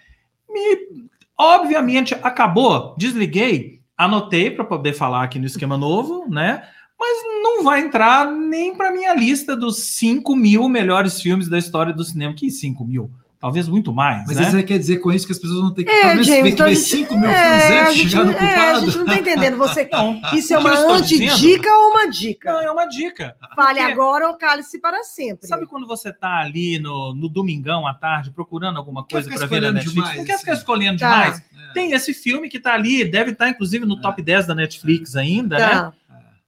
Me, 0.48 1.08
obviamente, 1.38 2.14
acabou, 2.14 2.94
desliguei, 2.96 3.80
anotei 3.96 4.50
para 4.50 4.64
poder 4.64 4.92
falar 4.92 5.22
aqui 5.22 5.38
no 5.38 5.46
esquema 5.46 5.76
novo, 5.76 6.28
né? 6.28 6.62
Mas 6.98 7.22
não 7.42 7.62
vai 7.62 7.80
entrar 7.80 8.30
nem 8.30 8.74
para 8.74 8.90
minha 8.92 9.14
lista 9.14 9.54
dos 9.54 9.78
5 9.96 10.34
mil 10.34 10.68
melhores 10.68 11.20
filmes 11.20 11.48
da 11.48 11.58
história 11.58 11.92
do 11.92 12.04
cinema. 12.04 12.34
Que 12.34 12.50
5 12.50 12.84
mil? 12.84 13.10
Talvez 13.38 13.68
muito 13.68 13.92
mais, 13.92 14.26
Mas 14.26 14.36
né? 14.38 14.50
você 14.50 14.62
quer 14.62 14.78
dizer 14.78 14.96
com 14.98 15.12
isso 15.12 15.26
que 15.26 15.32
as 15.32 15.38
pessoas 15.38 15.60
vão 15.60 15.70
ter 15.72 15.84
que 15.84 15.90
É, 15.90 16.06
menos 16.08 16.26
James, 16.26 16.52
então 16.54 16.66
a 16.66 16.68
ver 16.70 16.74
gente- 16.74 16.88
5 16.88 17.18
mil 17.18 17.28
É, 17.28 17.80
antes 17.82 17.94
de 17.94 18.08
chegar 18.08 18.24
no 18.24 18.32
não- 18.32 18.38
é, 18.38 18.42
a 18.42 18.54
culpado? 18.64 18.86
gente 18.86 18.98
não 18.98 19.04
tá 19.06 19.14
entendendo. 19.16 19.56
Você, 19.58 19.88
Não, 19.92 20.20
isso 20.32 20.54
é 20.54 20.58
uma 20.58 20.70
antidica 20.96 21.68
ou 21.70 21.90
uma 21.90 22.08
dica? 22.10 22.52
Não, 22.52 22.60
é 22.62 22.70
uma 22.70 22.86
dica. 22.86 23.36
Fale 23.54 23.78
Porque- 23.80 23.92
agora 23.92 24.28
ou 24.28 24.34
cale-se 24.36 24.80
para 24.80 25.02
sempre. 25.04 25.46
Sabe 25.46 25.66
quando 25.66 25.86
você 25.86 26.12
tá 26.12 26.38
ali 26.40 26.78
no, 26.78 27.14
no 27.14 27.28
domingão 27.28 27.86
à 27.86 27.92
tarde 27.94 28.30
procurando 28.30 28.78
alguma 28.78 29.04
coisa 29.04 29.28
para 29.30 29.46
ver 29.46 29.60
na 29.60 29.72
Netflix? 29.72 29.94
demais, 29.94 30.16
não 30.18 30.24
quer 30.24 30.38
ficar 30.38 30.52
assim. 30.52 30.60
escolhendo 30.60 30.98
Tá. 30.98 31.08
demais? 31.24 31.38
É. 31.70 31.72
Tem 31.74 31.92
esse 31.92 32.14
filme 32.14 32.48
que 32.48 32.58
tá 32.58 32.72
ali, 32.72 33.04
deve 33.04 33.32
estar 33.32 33.48
inclusive 33.50 33.84
no 33.84 34.00
top 34.00 34.22
10 34.22 34.46
da 34.46 34.54
Netflix 34.54 35.14
ainda, 35.14 35.58
né? 35.58 35.92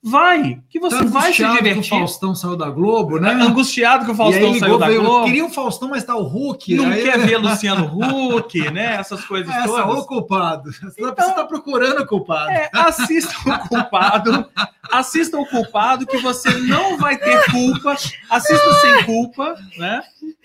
Tá. 0.04 0.10
Vai, 0.10 0.60
que 0.70 0.78
você 0.78 0.96
Tá 0.98 1.04
vai 1.06 1.32
se 1.32 1.42
angustiado 1.42 1.56
que 1.56 1.62
divertir. 1.64 1.92
O 1.94 1.98
Faustão 1.98 2.34
saiu 2.34 2.56
da 2.56 2.70
Globo, 2.70 3.18
né? 3.18 3.32
Angustiado 3.32 4.04
que 4.04 4.10
o 4.12 4.14
e 4.14 4.16
Faustão 4.16 4.40
ligou, 4.52 4.58
saiu 4.60 4.78
da 4.78 4.86
veio, 4.86 5.02
Globo. 5.02 5.24
Queria 5.26 5.44
o 5.44 5.50
Faustão, 5.50 5.88
mas 5.88 6.04
tá 6.04 6.14
o 6.14 6.22
Hulk. 6.22 6.74
Não 6.76 6.86
aí, 6.88 7.02
quer 7.02 7.18
ver 7.18 7.36
Luciano 7.38 7.84
Huck, 8.36 8.70
né? 8.70 8.94
Essas 8.94 9.24
coisas 9.24 9.52
Essa, 9.52 9.66
todas. 9.66 9.96
ô 9.98 10.06
culpado. 10.06 10.70
Você, 10.72 10.80
tá, 10.80 10.92
Então- 11.10 11.26
você 11.28 11.34
tá 11.34 11.44
procurando 11.44 12.00
o 12.02 12.06
culpado. 12.06 12.50
É, 12.50 12.70
assista 12.72 13.34
o 13.50 13.68
culpado, 13.68 14.46
assista 14.92 15.36
o 15.38 15.44
culpado 15.46 16.06
que 16.06 16.18
você 16.18 16.48
não 16.58 16.96
vai 16.96 17.16
ter 17.18 17.44
culpa, 17.50 17.96
assista 18.30 18.74
sem 18.80 19.04
culpa, 19.04 19.56
né? 19.76 20.00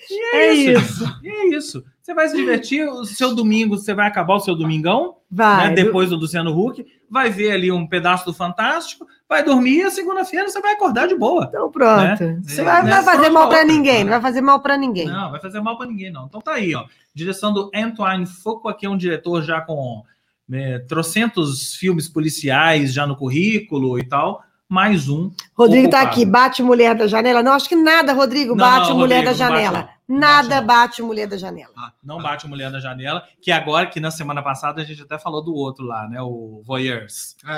E 0.10 0.36
é, 0.36 0.48
É 0.48 0.54
isso. 0.54 1.20
E 1.24 1.30
é 1.30 1.48
isso. 1.56 1.84
Você 2.02 2.14
vai 2.14 2.28
se 2.28 2.36
divertir, 2.36 2.86
o 2.90 3.06
seu 3.06 3.34
domingo, 3.34 3.78
você 3.78 3.94
vai 3.94 4.06
acabar 4.08 4.36
o 4.36 4.40
seu 4.42 4.54
domingão, 4.56 5.16
Vai. 5.32 5.70
né? 5.70 5.74
Depois 5.76 6.10
do 6.10 6.18
Luciano 6.18 6.52
Huck, 6.52 6.86
vai 7.10 7.30
ver 7.30 7.52
ali 7.52 7.72
um 7.72 7.88
pedaço 7.88 8.26
do 8.26 8.34
Fantástico, 8.34 9.08
vai 9.34 9.44
dormir 9.44 9.82
e 9.82 9.92
segunda-feira 9.92 10.48
você 10.48 10.62
vai 10.62 10.74
acordar 10.74 11.08
de 11.08 11.16
boa. 11.16 11.46
Então 11.50 11.72
pronto. 11.72 12.42
Você 12.44 12.62
É, 12.62 12.64
vai, 12.64 12.82
não 12.84 12.90
né? 12.90 13.02
vai 13.02 13.16
fazer 13.16 13.30
mal 13.30 13.50
para 13.50 13.64
ninguém. 13.66 14.04
Não 14.04 14.12
vai 14.12 14.22
fazer 14.22 14.42
mal 14.42 14.60
para 14.60 14.78
ninguém. 14.78 15.08
Não, 15.08 15.32
vai 15.32 15.42
fazer 15.42 15.60
mal 15.60 15.78
para 15.78 15.88
ninguém, 15.88 16.12
não. 16.12 16.26
Então 16.26 16.40
tá 16.40 16.54
aí, 16.54 16.76
ó. 16.76 16.86
Direção 17.16 17.52
do 17.54 17.72
Antoine 17.74 18.26
Fuqua, 18.28 18.74
que 18.74 18.86
é 18.86 18.90
um 18.90 18.98
diretor 18.98 19.42
já 19.44 19.60
com 19.62 20.04
né, 20.48 20.80
trocentos 20.80 21.74
filmes 21.76 22.08
policiais 22.08 22.94
já 22.94 23.08
no 23.08 23.16
currículo 23.16 23.98
e 23.98 24.04
tal. 24.04 24.44
Mais 24.70 25.10
um. 25.10 25.32
Rodrigo 25.56 25.90
tá 25.90 25.98
Ocupado. 25.98 26.12
aqui. 26.16 26.26
Bate 26.26 26.64
mulher 26.64 26.96
da 26.96 27.08
janela. 27.08 27.44
Não, 27.44 27.54
acho 27.54 27.68
que 27.70 27.76
nada, 27.76 28.14
Rodrigo. 28.14 28.56
Não, 28.56 28.66
Bate 28.66 28.90
não, 28.90 28.98
mulher 28.98 29.26
Rodrigo, 29.26 29.38
da 29.40 29.46
janela. 29.46 29.90
Nada 30.08 30.62
bate, 30.62 31.02
mulher 31.02 31.28
da 31.28 31.38
janela. 31.38 31.72
Não 32.04 32.22
bate 32.22 32.48
mulher 32.48 32.70
na 32.70 32.80
janela, 32.80 33.24
que 33.42 33.52
agora, 33.52 33.88
que 33.88 34.00
na 34.00 34.12
semana 34.12 34.42
passada 34.44 34.82
a 34.82 34.86
gente 34.86 35.02
até 35.02 35.18
falou 35.18 35.42
do 35.44 35.54
outro 35.54 35.86
lá, 35.86 36.08
né? 36.08 36.22
O 36.22 36.62
Voyeurs. 36.66 37.36
É, 37.46 37.52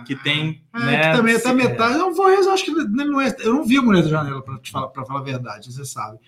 é, 0.00 0.04
Que 0.04 0.16
tem. 0.16 0.62
É, 0.74 0.78
né, 0.78 1.00
que 1.10 1.16
também 1.16 1.34
até 1.36 1.48
se- 1.48 1.54
metade. 1.54 1.96
Não 1.96 2.12
vou, 2.14 2.28
eu 2.28 2.50
acho 2.52 2.64
que 2.64 2.70
não 2.72 3.20
é. 3.20 3.34
Eu 3.40 3.54
não 3.54 3.64
vi 3.64 3.76
a 3.78 3.82
Mulher 3.82 4.02
da 4.02 4.08
Janela, 4.08 4.42
para 4.42 4.58
falar, 4.70 4.88
pra 4.88 5.04
falar 5.04 5.20
a 5.20 5.24
verdade, 5.24 5.72
você 5.72 5.84
sabe. 5.84 6.18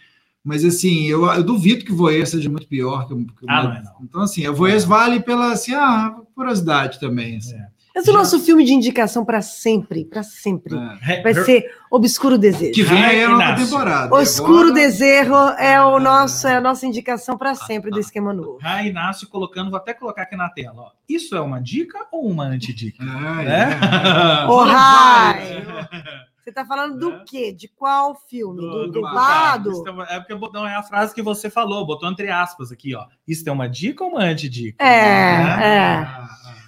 Mas 0.45 0.65
assim, 0.65 1.05
eu, 1.07 1.27
eu 1.27 1.43
duvido 1.43 1.85
que 1.85 1.93
o 1.93 1.97
Voyeur 1.97 2.27
seja 2.27 2.49
muito 2.49 2.69
pior 2.69 3.07
que 3.07 3.13
o. 3.13 3.27
que 3.27 3.45
o 3.45 3.51
Ah, 3.51 3.63
não 3.65 3.73
é, 3.73 3.83
não. 3.83 3.93
Então, 4.03 4.21
assim, 4.23 4.47
o 4.47 4.55
Voyeur 4.55 4.81
vale 4.87 5.21
pela 5.21 5.53
assim, 5.53 5.75
ah, 5.75 6.17
curiosidade 6.35 7.01
também. 7.01 7.37
Assim. 7.37 7.57
É. 7.57 7.69
Esse 7.99 8.11
é 8.11 8.13
o 8.13 8.17
nosso 8.17 8.39
filme 8.41 8.65
de 8.65 8.73
indicação 8.73 9.25
para 9.25 9.43
sempre. 9.43 10.05
Para 10.05 10.23
sempre. 10.23 10.75
É. 11.07 11.21
Vai 11.23 11.35
ser 11.35 11.71
Obscuro 11.91 12.39
Desejo. 12.39 12.73
Que 12.73 12.83
vem 12.83 13.03
aí 13.05 13.23
a 13.25 13.29
nova 13.29 13.55
temporada. 13.57 14.15
O 14.15 14.21
Escuro 14.21 14.69
agora- 14.69 14.73
Desejo 14.75 15.35
é, 15.59 15.81
o 15.83 15.99
nosso, 15.99 16.47
é 16.47 16.57
a 16.57 16.61
nossa 16.61 16.87
indicação 16.87 17.37
para 17.37 17.55
sempre 17.55 17.91
do 17.91 17.99
esquema 17.99 18.33
novo. 18.33 18.59
Ah, 18.63 18.83
Inácio 18.85 19.29
colocando, 19.29 19.71
vou 19.71 19.79
até 19.79 19.93
colocar 19.95 20.23
aqui 20.23 20.37
na 20.37 20.49
tela. 20.49 20.75
Ó. 20.83 20.91
Isso 21.09 21.35
é 21.35 21.41
uma 21.41 21.61
dica 21.61 22.07
ou 22.13 22.29
uma 22.29 22.45
antidica? 22.45 23.03
É, 23.03 23.07
Né? 23.07 23.81
é. 23.81 24.47
Ô, 24.47 24.59
Vale, 24.59 24.73
Rai! 24.73 25.63
vale. 25.63 26.29
Você 26.45 26.53
tá 26.53 26.65
falando 26.65 26.95
É. 26.95 26.99
do 26.99 27.25
quê? 27.25 27.53
De 27.53 27.69
qual 27.69 28.15
filme? 28.29 28.59
Do, 28.61 28.87
do, 28.91 29.01
do? 29.03 29.71
Isso 29.71 29.85
é 30.09 30.17
É 30.17 30.21
porque 30.21 30.35
não 30.57 30.67
é 30.67 30.75
a 30.77 30.83
frase 30.83 31.15
que 31.15 31.21
você 31.21 31.51
falou, 31.51 31.85
botou 31.87 32.09
entre 32.11 32.31
aspas 32.31 32.73
aqui, 32.73 32.95
ó. 32.95 33.05
Isso 33.27 33.47
é 33.49 33.53
uma 33.53 33.69
dica 33.69 34.03
ou 34.05 34.13
uma 34.13 34.23
antidica? 34.25 34.83
É, 34.83 34.89
Né? 34.89 35.67
é. 35.67 35.79
Ah, 35.99 36.29
ah, 36.47 36.59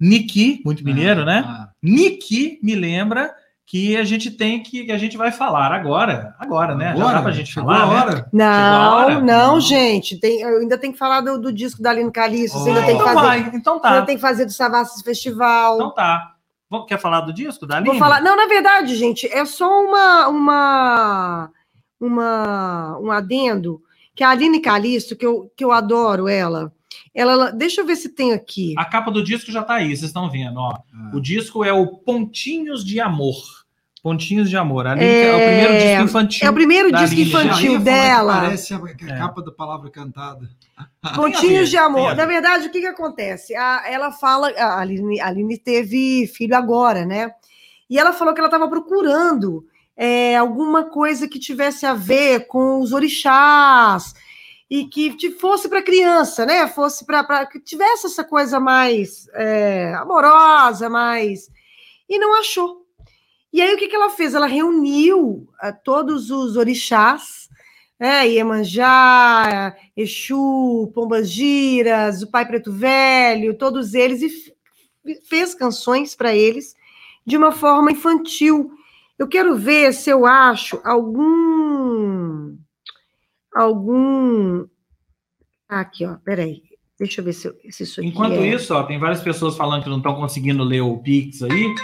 Niki, 0.00 0.60
muito 0.64 0.84
mineiro, 0.84 1.24
né? 1.24 1.44
ah. 1.46 1.68
Niki 1.82 2.58
me 2.62 2.74
lembra 2.74 3.32
que 3.68 3.96
a 3.96 4.04
gente 4.04 4.30
tem 4.30 4.62
que, 4.62 4.84
que 4.84 4.92
a 4.92 4.98
gente 4.98 5.16
vai 5.16 5.32
falar 5.32 5.72
agora, 5.72 6.36
agora, 6.38 6.74
né? 6.76 6.86
Já 6.88 6.92
Agora? 6.92 7.16
dá 7.16 7.22
pra 7.22 7.32
gente 7.32 7.52
Chegou 7.52 7.72
falar, 7.72 7.82
a 7.82 7.86
né? 7.88 7.94
hora? 7.94 8.10
Chegou 8.16 8.28
a 8.28 8.28
Não, 8.32 8.92
hora? 8.96 9.14
não, 9.20 9.24
Não. 9.54 9.60
gente. 9.60 10.20
Tem, 10.20 10.40
eu 10.40 10.60
ainda 10.60 10.78
tem 10.78 10.92
que 10.92 10.98
falar 10.98 11.20
do, 11.20 11.40
do 11.40 11.52
disco 11.52 11.82
da 11.82 11.90
Aline 11.90 12.12
Calixto. 12.12 12.58
Você 12.60 12.68
ainda 12.70 12.82
Oh. 12.82 12.84
tem 12.86 12.96
que 12.96 13.02
Então 13.02 13.14
fazer. 13.14 13.26
vai, 13.26 13.50
então 13.54 13.78
tá. 13.80 13.90
Ainda 13.92 14.06
tem 14.06 14.14
que 14.16 14.22
fazer 14.22 14.44
do 14.44 14.52
Savassis 14.52 15.02
Festival. 15.02 15.74
Então 15.76 15.90
tá. 15.94 16.32
Quer 16.86 16.98
falar 17.00 17.22
do 17.22 17.32
disco 17.32 17.66
da 17.66 17.76
Aline? 17.76 17.90
Vou 17.90 17.98
falar. 17.98 18.20
Não, 18.20 18.36
na 18.36 18.46
verdade, 18.46 18.94
gente, 18.94 19.26
é 19.32 19.44
só 19.44 19.68
uma, 19.84 20.28
uma, 20.28 21.50
uma, 22.00 22.98
um 23.00 23.10
adendo 23.10 23.80
que 24.14 24.22
a 24.24 24.30
Aline 24.30 24.60
Calixto, 24.60 25.16
que 25.16 25.26
eu, 25.26 25.50
que 25.56 25.64
eu 25.64 25.72
adoro 25.72 26.28
ela. 26.28 26.72
Ela, 27.16 27.50
deixa 27.50 27.80
eu 27.80 27.86
ver 27.86 27.96
se 27.96 28.10
tem 28.10 28.34
aqui. 28.34 28.74
A 28.76 28.84
capa 28.84 29.10
do 29.10 29.24
disco 29.24 29.50
já 29.50 29.62
tá 29.62 29.76
aí, 29.76 29.88
vocês 29.88 30.02
estão 30.02 30.30
vendo, 30.30 30.58
ó. 30.58 30.72
Ah. 30.92 31.10
O 31.14 31.20
disco 31.20 31.64
é 31.64 31.72
o 31.72 31.86
Pontinhos 31.86 32.84
de 32.84 33.00
Amor. 33.00 33.34
Pontinhos 34.02 34.50
de 34.50 34.56
Amor. 34.56 34.86
A 34.86 34.92
Aline, 34.92 35.06
que 35.06 35.12
é... 35.24 35.34
o 35.34 35.38
primeiro 35.38 35.72
disco 35.78 36.02
infantil. 36.04 36.46
É 36.46 36.50
o 36.50 36.54
primeiro 36.54 36.92
disco 36.92 37.20
infantil 37.20 37.72
que 37.72 37.78
dela. 37.78 38.40
Parece 38.42 38.74
a, 38.74 38.76
a 38.76 39.14
É. 39.14 39.18
capa 39.18 39.42
da 39.42 39.50
palavra 39.50 39.90
cantada. 39.90 40.48
Pontinhos 41.14 41.70
de 41.70 41.76
amor. 41.78 42.14
Na 42.14 42.26
verdade, 42.26 42.68
o 42.68 42.70
que, 42.70 42.80
que 42.80 42.86
acontece? 42.86 43.54
A- 43.56 43.84
ela 43.90 44.12
fala, 44.12 44.50
a 44.50 44.78
Aline, 44.80 45.18
a 45.18 45.28
Aline 45.28 45.56
teve 45.56 46.26
filho 46.26 46.54
agora, 46.54 47.06
né? 47.06 47.30
E 47.88 47.98
ela 47.98 48.12
falou 48.12 48.34
que 48.34 48.40
ela 48.40 48.48
estava 48.48 48.68
procurando 48.68 49.64
é, 49.96 50.36
alguma 50.36 50.84
coisa 50.84 51.26
que 51.26 51.38
tivesse 51.38 51.86
a 51.86 51.94
ver 51.94 52.46
com 52.46 52.80
os 52.80 52.92
orixás 52.92 54.12
e 54.70 54.86
que 54.86 55.30
fosse 55.32 55.68
para 55.68 55.82
criança, 55.82 56.44
né? 56.44 56.66
Fosse 56.68 57.04
para 57.04 57.46
que 57.46 57.60
tivesse 57.60 58.06
essa 58.06 58.24
coisa 58.24 58.58
mais 58.58 59.28
é, 59.34 59.94
amorosa, 59.94 60.88
mais 60.88 61.48
e 62.08 62.18
não 62.18 62.38
achou. 62.38 62.84
E 63.52 63.60
aí 63.62 63.74
o 63.74 63.78
que, 63.78 63.88
que 63.88 63.96
ela 63.96 64.10
fez? 64.10 64.34
Ela 64.34 64.46
reuniu 64.46 65.48
ah, 65.60 65.72
todos 65.72 66.30
os 66.30 66.56
orixás, 66.56 67.48
né? 67.98 68.28
Iemanjá, 68.28 69.76
Exu, 69.96 70.90
Pombas 70.94 71.30
Giras, 71.30 72.22
o 72.22 72.30
Pai 72.30 72.46
Preto 72.46 72.72
Velho, 72.72 73.56
todos 73.56 73.94
eles, 73.94 74.22
e 74.22 74.54
fez 75.28 75.54
canções 75.54 76.14
para 76.14 76.34
eles 76.34 76.74
de 77.24 77.36
uma 77.36 77.52
forma 77.52 77.92
infantil. 77.92 78.70
Eu 79.18 79.26
quero 79.26 79.56
ver 79.56 79.94
se 79.94 80.10
eu 80.10 80.26
acho 80.26 80.80
algum. 80.84 82.56
Algum. 83.56 84.66
Aqui, 85.68 86.04
ó, 86.06 86.16
peraí. 86.16 86.62
Deixa 86.98 87.20
eu 87.20 87.24
ver 87.24 87.32
se, 87.32 87.48
eu- 87.48 87.54
se 87.70 87.82
isso 87.82 88.00
aqui 88.00 88.08
Enquanto 88.08 88.34
é... 88.34 88.46
isso, 88.54 88.74
ó, 88.74 88.82
tem 88.82 88.98
várias 88.98 89.20
pessoas 89.20 89.56
falando 89.56 89.82
que 89.82 89.88
não 89.88 89.98
estão 89.98 90.14
conseguindo 90.14 90.62
ler 90.64 90.80
o 90.80 90.96
Pix 90.98 91.42
aí. 91.42 91.74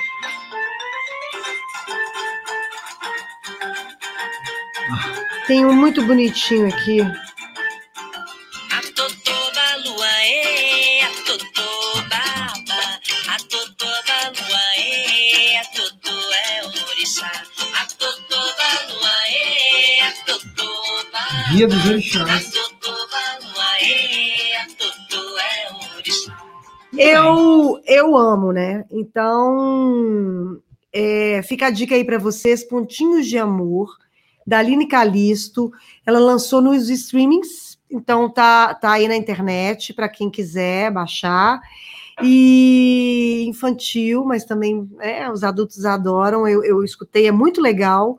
Tem 5.47 5.67
um 5.67 5.75
muito 5.75 6.05
bonitinho 6.07 6.67
aqui. 6.69 6.99
Guia 21.53 21.69
dos 21.69 21.85
orixás. 21.85 22.51
Eu, 26.97 27.79
eu 27.87 28.17
amo, 28.17 28.53
né? 28.53 28.87
Então, 28.91 30.59
é, 30.91 31.43
fica 31.43 31.67
a 31.67 31.71
dica 31.71 31.95
aí 31.95 32.05
para 32.05 32.19
vocês: 32.19 32.65
Pontinhos 32.65 33.27
de 33.27 33.37
Amor, 33.37 33.95
da 34.47 34.61
Aline 34.61 34.89
Calisto. 34.89 35.71
Ela 36.07 36.19
lançou 36.19 36.63
nos 36.63 36.89
streamings, 36.89 37.79
então 37.91 38.31
tá, 38.31 38.73
tá 38.75 38.93
aí 38.93 39.07
na 39.07 39.17
internet 39.17 39.93
para 39.93 40.09
quem 40.09 40.31
quiser 40.31 40.91
baixar. 40.91 41.61
E 42.23 43.45
infantil, 43.47 44.25
mas 44.25 44.45
também 44.45 44.89
é, 45.01 45.31
os 45.31 45.45
adultos 45.45 45.85
adoram. 45.85 46.49
Eu, 46.49 46.65
eu 46.65 46.83
escutei, 46.83 47.27
é 47.27 47.33
muito 47.33 47.61
legal. 47.61 48.19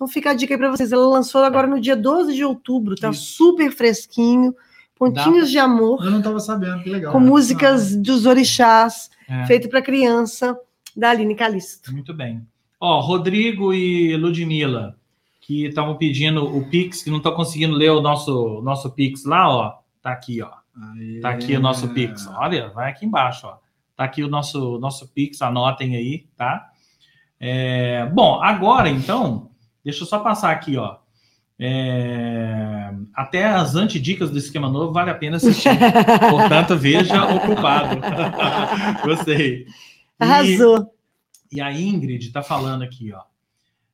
Então 0.00 0.08
fica 0.08 0.30
a 0.30 0.34
dica 0.34 0.54
aí 0.54 0.58
para 0.58 0.70
vocês. 0.70 0.92
Ela 0.92 1.06
lançou 1.06 1.44
agora 1.44 1.66
no 1.66 1.78
dia 1.78 1.94
12 1.94 2.34
de 2.34 2.42
outubro, 2.42 2.96
tá 2.96 3.10
Isso. 3.10 3.34
super 3.36 3.70
fresquinho. 3.70 4.54
Pontinhos 4.98 5.50
de 5.50 5.58
Amor 5.58 6.02
Eu 6.02 6.10
não 6.10 6.18
estava 6.20 6.40
sabendo, 6.40 6.82
que 6.82 6.88
legal. 6.88 7.12
com 7.12 7.20
músicas 7.20 7.94
dos 7.96 8.24
orixás, 8.24 9.10
É, 9.28 9.44
feito 9.46 9.68
para 9.68 9.82
criança, 9.82 10.58
da 10.96 11.10
Aline 11.10 11.34
Calisto. 11.34 11.92
muito 11.92 12.14
bem. 12.14 12.46
Ó, 12.80 12.98
Rodrigo 13.00 13.74
e 13.74 14.16
Ludmilla, 14.16 14.96
que 15.42 15.66
estavam 15.66 15.96
pedindo 15.96 16.44
o 16.44 16.66
Pix, 16.70 17.02
que 17.02 17.10
não 17.10 17.18
estão 17.18 17.32
conseguindo 17.32 17.74
ler 17.74 17.90
o 17.90 18.00
nosso, 18.00 18.62
nosso 18.62 18.90
Pix 18.90 19.26
lá, 19.26 19.48
ó. 19.50 19.78
Tá 20.02 20.12
aqui, 20.12 20.40
ó. 20.40 20.50
Aí. 20.94 21.20
Tá 21.20 21.28
aqui 21.28 21.54
o 21.56 21.60
nosso 21.60 21.88
Pix. 21.88 22.26
Olha, 22.26 22.70
vai 22.70 22.90
aqui 22.90 23.04
embaixo, 23.04 23.46
ó. 23.46 23.58
Tá 23.94 24.04
aqui 24.04 24.22
o 24.24 24.28
nosso, 24.28 24.78
nosso 24.78 25.08
Pix, 25.08 25.42
anotem 25.42 25.94
aí, 25.94 26.26
tá? 26.38 26.70
É, 27.38 28.06
bom, 28.06 28.42
agora 28.42 28.88
então, 28.88 29.49
deixa 29.84 30.02
eu 30.02 30.06
só 30.06 30.18
passar 30.20 30.50
aqui, 30.50 30.76
ó. 30.76 30.96
É, 31.62 32.90
até 33.14 33.44
as 33.44 33.74
antidicas 33.74 34.30
do 34.30 34.38
esquema 34.38 34.68
novo 34.70 34.92
vale 34.92 35.10
a 35.10 35.14
pena 35.14 35.36
assistir. 35.36 35.70
Portanto, 36.30 36.76
veja 36.76 37.24
o 37.26 37.38
culpado. 37.40 38.00
Gostei. 39.04 39.66
E- 39.66 39.66
Arrasou. 40.18 40.92
e 41.52 41.60
a 41.60 41.70
Ingrid 41.72 42.26
está 42.26 42.42
falando 42.42 42.82
aqui, 42.82 43.12
ó. 43.12 43.20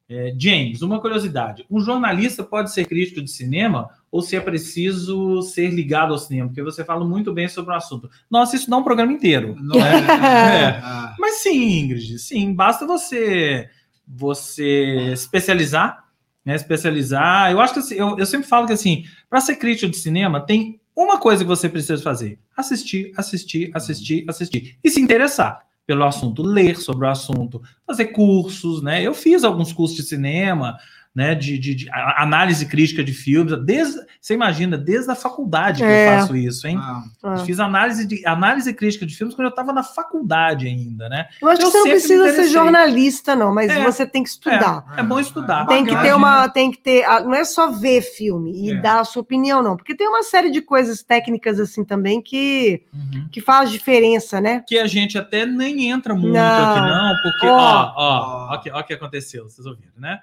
É, 0.09 0.33
James, 0.39 0.83
uma 0.83 1.01
curiosidade: 1.01 1.67
um 1.69 1.81
jornalista 1.81 2.45
pode 2.45 2.73
ser 2.73 2.87
crítico 2.87 3.21
de 3.21 3.29
cinema 3.31 3.91
ou 4.13 4.23
se 4.23 4.37
é 4.37 4.41
preciso 4.41 5.43
ser 5.43 5.71
ligado 5.71 6.13
ao 6.13 6.19
cinema? 6.19 6.49
Porque 6.49 6.63
você 6.63 6.85
fala 6.85 7.05
muito 7.05 7.35
bem 7.35 7.49
sobre 7.49 7.73
o 7.75 7.77
assunto. 7.77 8.09
Nossa, 8.31 8.55
isso 8.55 8.71
dá 8.71 8.77
um 8.77 8.85
programa 8.85 9.13
inteiro. 9.13 9.57
Não 9.61 9.75
é. 9.85 9.97
É. 10.07 10.81
Ah, 10.83 11.15
Mas 11.19 11.39
sim, 11.43 11.81
Ingrid, 11.81 12.17
sim, 12.21 12.55
basta 12.55 12.87
você 12.87 13.69
você 14.07 15.11
especializar, 15.13 16.05
né? 16.45 16.55
Especializar. 16.55 17.51
Eu 17.51 17.61
acho 17.61 17.75
que 17.75 17.81
assim, 17.81 17.95
eu, 17.97 18.19
eu 18.19 18.27
sempre 18.27 18.47
falo 18.47 18.67
que 18.67 18.73
assim, 18.73 19.05
para 19.29 19.41
ser 19.41 19.57
crítico 19.57 19.91
de 19.91 19.99
cinema, 19.99 20.41
tem 20.41 20.81
uma 20.95 21.19
coisa 21.19 21.45
que 21.45 21.49
você 21.49 21.69
precisa 21.69 22.03
fazer: 22.03 22.39
assistir, 22.57 23.13
assistir, 23.17 23.71
assistir, 23.75 24.25
assistir. 24.29 24.79
E 24.83 24.91
se 24.91 25.01
interessar 25.01 25.67
pelo 25.87 26.05
assunto, 26.05 26.43
ler 26.43 26.77
sobre 26.77 27.07
o 27.07 27.11
assunto, 27.11 27.63
fazer 27.87 28.07
cursos, 28.07 28.83
né? 28.83 29.03
Eu 29.03 29.15
fiz 29.15 29.45
alguns 29.45 29.73
cursos 29.73 29.97
de 29.97 30.03
cinema, 30.03 30.77
né? 31.17 31.35
De, 31.35 31.59
de- 31.59 31.75
de 31.75 31.91
análise 31.91 32.67
crítica 32.67 33.03
de 33.03 33.13
filmes, 33.15 33.57
desde, 33.65 33.99
você 34.21 34.35
imagina, 34.35 34.77
desde 34.77 35.11
a 35.11 35.15
faculdade 35.15 35.79
que 35.83 35.89
É. 35.89 36.15
eu 36.15 36.21
faço 36.21 36.37
isso, 36.37 36.67
hein? 36.69 36.79
ah, 36.79 37.39
fiz 37.39 37.59
análise, 37.59 38.07
de, 38.07 38.27
análise 38.27 38.71
crítica 38.75 39.07
de 39.07 39.17
filmes 39.17 39.35
quando 39.35 39.47
eu 39.47 39.51
estava 39.51 39.73
na 39.73 39.83
faculdade 39.83 40.67
ainda, 40.67 41.09
né? 41.09 41.27
Eu 41.41 41.49
acho 41.49 41.63
eu 41.63 41.67
que 41.67 41.73
você 41.73 41.79
não 41.79 41.85
precisa 41.87 42.33
ser 42.35 42.49
jornalista, 42.49 43.35
não, 43.35 43.55
mas 43.55 43.71
É. 43.71 43.83
você 43.83 44.07
tem 44.07 44.23
que 44.23 44.29
estudar. 44.29 44.85
É 44.95 45.03
bom 45.03 45.19
estudar. 45.19 45.65
Tem 45.67 45.87
que 45.87 45.97
ter 45.97 46.15
uma, 46.15 46.49
tem 46.51 46.71
que 46.71 46.79
ter, 46.79 47.07
não 47.23 47.35
é 47.35 47.45
só 47.45 47.71
ver 47.71 48.03
filme 48.03 48.53
e 48.53 48.73
É. 48.73 48.75
dar 48.75 49.01
a 49.01 49.05
sua 49.05 49.23
opinião, 49.23 49.63
não, 49.63 49.75
porque 49.75 49.95
tem 49.97 50.07
uma 50.07 50.23
série 50.23 50.51
de 50.51 50.61
coisas 50.61 51.03
técnicas 51.03 51.59
assim 51.59 51.83
também 51.83 52.21
que, 52.21 52.83
Uhum. 52.93 53.29
que 53.33 53.41
faz 53.41 53.71
diferença, 53.71 54.39
né? 54.39 54.63
Que 54.69 54.79
a 54.79 54.87
gente 54.87 55.17
até 55.17 55.47
nem 55.47 55.89
entra 55.91 56.15
muito 56.15 56.35
Não. 56.35 56.43
aqui, 56.71 56.81
não, 56.81 57.15
porque, 57.23 57.47
Ó. 57.47 57.57
ó, 57.57 57.93
ó, 57.97 58.49
ó, 58.55 58.61
ó 58.75 58.81
o 58.81 58.85
que 58.85 58.93
aconteceu, 58.93 59.45
vocês 59.45 59.67
ouviram, 59.67 59.93
né? 59.97 60.21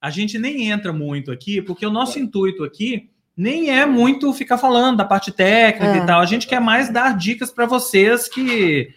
A 0.00 0.10
gente 0.10 0.38
nem 0.38 0.70
entra 0.70 0.92
muito 0.92 1.30
aqui, 1.30 1.60
porque 1.60 1.84
o 1.84 1.90
nosso 1.90 2.18
intuito 2.18 2.64
aqui 2.64 3.10
nem 3.36 3.70
é 3.70 3.84
muito 3.86 4.32
ficar 4.32 4.58
falando 4.58 4.96
da 4.98 5.04
parte 5.04 5.30
técnica 5.30 5.94
É. 5.94 5.98
e 5.98 6.06
tal. 6.06 6.20
A 6.20 6.26
gente 6.26 6.46
quer 6.46 6.60
mais 6.60 6.90
dar 6.90 7.16
dicas 7.16 7.50
para 7.50 7.66
vocês 7.66 8.28
que. 8.28 8.88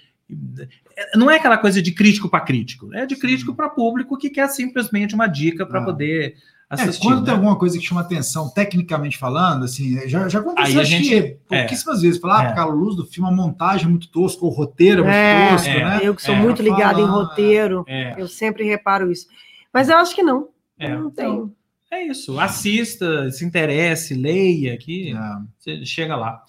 Não 1.16 1.30
é 1.30 1.38
aquela 1.38 1.58
coisa 1.58 1.82
de 1.82 1.92
crítico 1.92 2.30
para 2.30 2.40
crítico, 2.40 2.94
é 2.94 3.06
de 3.06 3.16
crítico 3.16 3.54
para 3.54 3.68
público 3.70 4.18
que 4.18 4.30
quer 4.30 4.48
simplesmente 4.48 5.16
uma 5.16 5.28
dica 5.28 5.66
para 5.66 5.82
Ah. 5.82 5.86
poder 5.86 6.36
É, 6.70 6.76
assistir. 6.76 7.02
quando 7.06 7.20
né? 7.20 7.26
tem 7.26 7.34
alguma 7.34 7.56
coisa 7.58 7.78
que 7.78 7.84
chama 7.86 8.02
atenção, 8.02 8.50
tecnicamente 8.50 9.18
falando, 9.18 9.66
assim, 9.66 10.08
já, 10.08 10.28
já 10.30 10.40
aconteceu 10.40 10.80
Aí 10.80 10.86
gente- 10.86 11.10
que 11.10 11.38
pouquíssimas 11.48 12.02
vezes. 12.02 12.20
Falar, 12.20 12.40
ah, 12.40 12.44
É. 12.44 12.46
porque 12.48 12.60
a 12.60 12.66
luz 12.66 12.96
do 12.96 13.06
filme, 13.06 13.30
a 13.30 13.34
montagem 13.34 13.86
é 13.88 13.90
muito 13.90 14.08
tosca, 14.10 14.46
o 14.46 14.50
roteiro 14.50 15.04
é 15.04 15.06
muito 15.06 15.16
É, 15.16 15.50
tosco, 15.50 15.70
é. 15.70 15.84
né? 15.84 16.00
Eu 16.04 16.16
que 16.16 16.22
sou 16.22 16.36
É, 16.36 16.40
muito 16.40 16.62
ligada 16.62 17.00
em 17.02 17.06
roteiro, 17.06 17.84
É, 17.88 18.16
eu 18.20 18.28
sempre 18.28 18.64
reparo 18.64 19.12
isso. 19.12 19.28
Mas 19.74 19.90
eu 19.90 19.98
acho 19.98 20.14
que 20.16 20.24
não. 20.24 20.48
É. 20.86 20.96
não 20.98 21.12
tem. 21.12 21.52
É 21.92 22.04
isso. 22.08 22.40
Assista, 22.40 23.30
se 23.30 23.46
interesse, 23.46 24.14
leia 24.16 24.74
aqui. 24.74 25.14
É. 25.14 25.20
Você 25.60 25.86
chega 25.86 26.16
lá. 26.16 26.42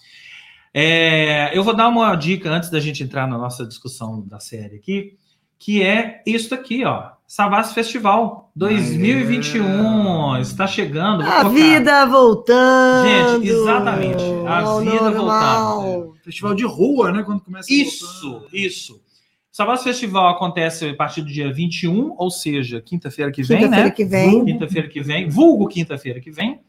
É, 0.73 1.57
eu 1.57 1.63
vou 1.63 1.75
dar 1.75 1.89
uma 1.89 2.17
dica 2.17 2.51
antes 2.51 2.69
da 2.71 2.81
gente 2.81 3.03
entrar 3.03 3.29
na 3.29 3.39
nossa 3.39 3.65
discussão 3.65 4.21
da 4.27 4.41
série 4.41 4.77
aqui, 4.77 5.17
que 5.59 5.83
é 5.83 6.23
isso 6.27 6.53
aqui, 6.53 6.85
ó. 6.85 7.13
Savassi 7.27 7.75
Festival 7.75 8.51
2021 8.57 10.39
está 10.39 10.67
chegando. 10.67 11.23
A 11.23 11.45
vida 11.49 12.05
voltando. 12.07 13.41
Gente, 13.41 13.49
exatamente, 13.49 14.25
a 14.47 14.61
ao 14.61 14.81
vida 14.81 15.11
normal. 15.11 16.15
Festival 16.25 16.55
de 16.55 16.65
rua, 16.65 17.13
né? 17.13 17.23
Quando 17.23 17.41
começa 17.41 17.71
a 17.71 17.75
Isso, 17.75 18.31
voltar. 18.31 18.49
isso. 18.53 19.01
Savassi 19.55 19.85
Festival 19.85 20.31
acontece 20.31 20.89
a 20.89 20.97
partir 20.97 21.23
do 21.23 21.29
dia 21.29 21.53
21, 21.53 22.17
ou 22.19 22.29
seja, 22.29 22.81
quinta-feira 22.81 23.31
que 23.31 23.41
vem, 23.41 23.59
Quinta-feira 23.59 23.85
né? 23.85 23.91
que 23.93 24.05
vem. 24.05 24.45
Quinta-feira 24.45 24.89
que 24.89 25.01
vem, 25.01 25.29
vulgo 25.29 25.69
quinta-feira 25.69 26.19
que 26.21 26.33
vem. 26.33 26.61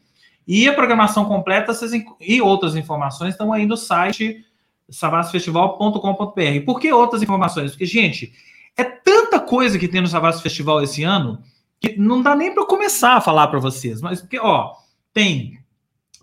E 0.46 0.68
a 0.68 0.72
programação 0.72 1.24
completa 1.24 1.74
vocês 1.74 1.90
e 2.20 2.40
outras 2.40 2.76
informações 2.76 3.30
estão 3.30 3.52
aí 3.52 3.66
no 3.66 3.76
site 3.76 4.44
savassofestival.com.br. 4.88 6.64
Por 6.64 6.78
que 6.78 6.92
outras 6.92 7.24
informações? 7.24 7.72
Porque, 7.72 7.86
gente, 7.86 8.32
é 8.76 8.84
tanta 8.84 9.40
coisa 9.40 9.80
que 9.80 9.88
tem 9.88 10.00
no 10.00 10.06
Savassi 10.06 10.40
Festival 10.40 10.80
esse 10.80 11.02
ano 11.02 11.42
que 11.80 11.98
não 11.98 12.22
dá 12.22 12.36
nem 12.36 12.54
para 12.54 12.64
começar 12.66 13.16
a 13.16 13.20
falar 13.20 13.48
para 13.48 13.58
vocês. 13.58 14.00
Mas, 14.00 14.20
porque, 14.20 14.38
ó, 14.38 14.70
tem 15.12 15.58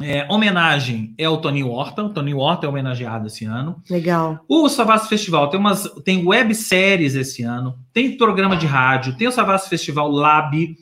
é, 0.02 0.26
homenagem 0.30 1.14
é 1.18 1.30
o 1.30 1.38
Tony 1.38 1.64
Horta. 1.64 2.04
O 2.04 2.10
Tony 2.10 2.34
Horta 2.34 2.66
é 2.66 2.70
homenageado 2.70 3.28
esse 3.28 3.46
ano. 3.46 3.82
Legal. 3.90 4.40
O 4.48 4.68
Savassi 4.68 5.08
Festival 5.08 5.50
tem 5.50 5.60
umas 5.60 5.84
tem 6.04 6.26
webséries 6.26 7.16
esse 7.16 7.44
ano, 7.44 7.78
tem 7.94 8.18
programa 8.18 8.58
de 8.58 8.66
rádio, 8.66 9.16
tem 9.16 9.28
o 9.28 9.32
Savassi 9.32 9.70
Festival 9.70 10.10
Lab, 10.10 10.76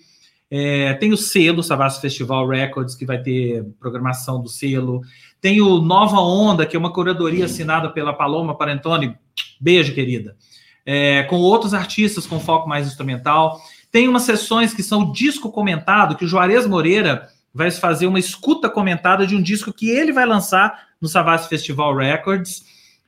é, 0.50 0.94
tem 0.94 1.12
o 1.12 1.18
selo 1.18 1.62
Savassi 1.62 2.00
Festival 2.00 2.48
Records, 2.48 2.96
que 2.96 3.06
vai 3.06 3.22
ter 3.22 3.66
programação 3.80 4.42
do 4.42 4.48
selo, 4.48 5.02
tem 5.42 5.62
o 5.62 5.82
Nova 5.82 6.20
Onda, 6.20 6.66
que 6.66 6.76
é 6.76 6.80
uma 6.80 6.94
curadoria 6.94 7.46
assinada 7.46 7.90
pela 7.90 8.14
Paloma 8.14 8.58
Parentoni, 8.58 9.16
beijo, 9.60 9.94
querida, 9.94 10.38
é, 10.86 11.24
com 11.24 11.38
outros 11.38 11.74
artistas 11.74 12.26
com 12.26 12.40
foco 12.40 12.70
mais 12.70 12.88
instrumental. 12.88 13.60
Tem 13.92 14.08
umas 14.08 14.24
sessões 14.24 14.74
que 14.74 14.82
são 14.82 15.12
disco 15.12 15.52
comentado, 15.52 16.16
que 16.16 16.24
o 16.24 16.28
Juarez 16.28 16.66
Moreira 16.66 17.28
vai 17.54 17.70
fazer 17.72 18.08
uma 18.08 18.20
escuta 18.20 18.70
comentada 18.70 19.26
de 19.28 19.36
um 19.36 19.42
disco 19.42 19.74
que 19.74 19.90
ele 19.90 20.12
vai 20.12 20.26
lançar 20.26 20.88
no 21.02 21.08
Savassi 21.08 21.50
Festival 21.50 21.96
Records. 21.96 22.64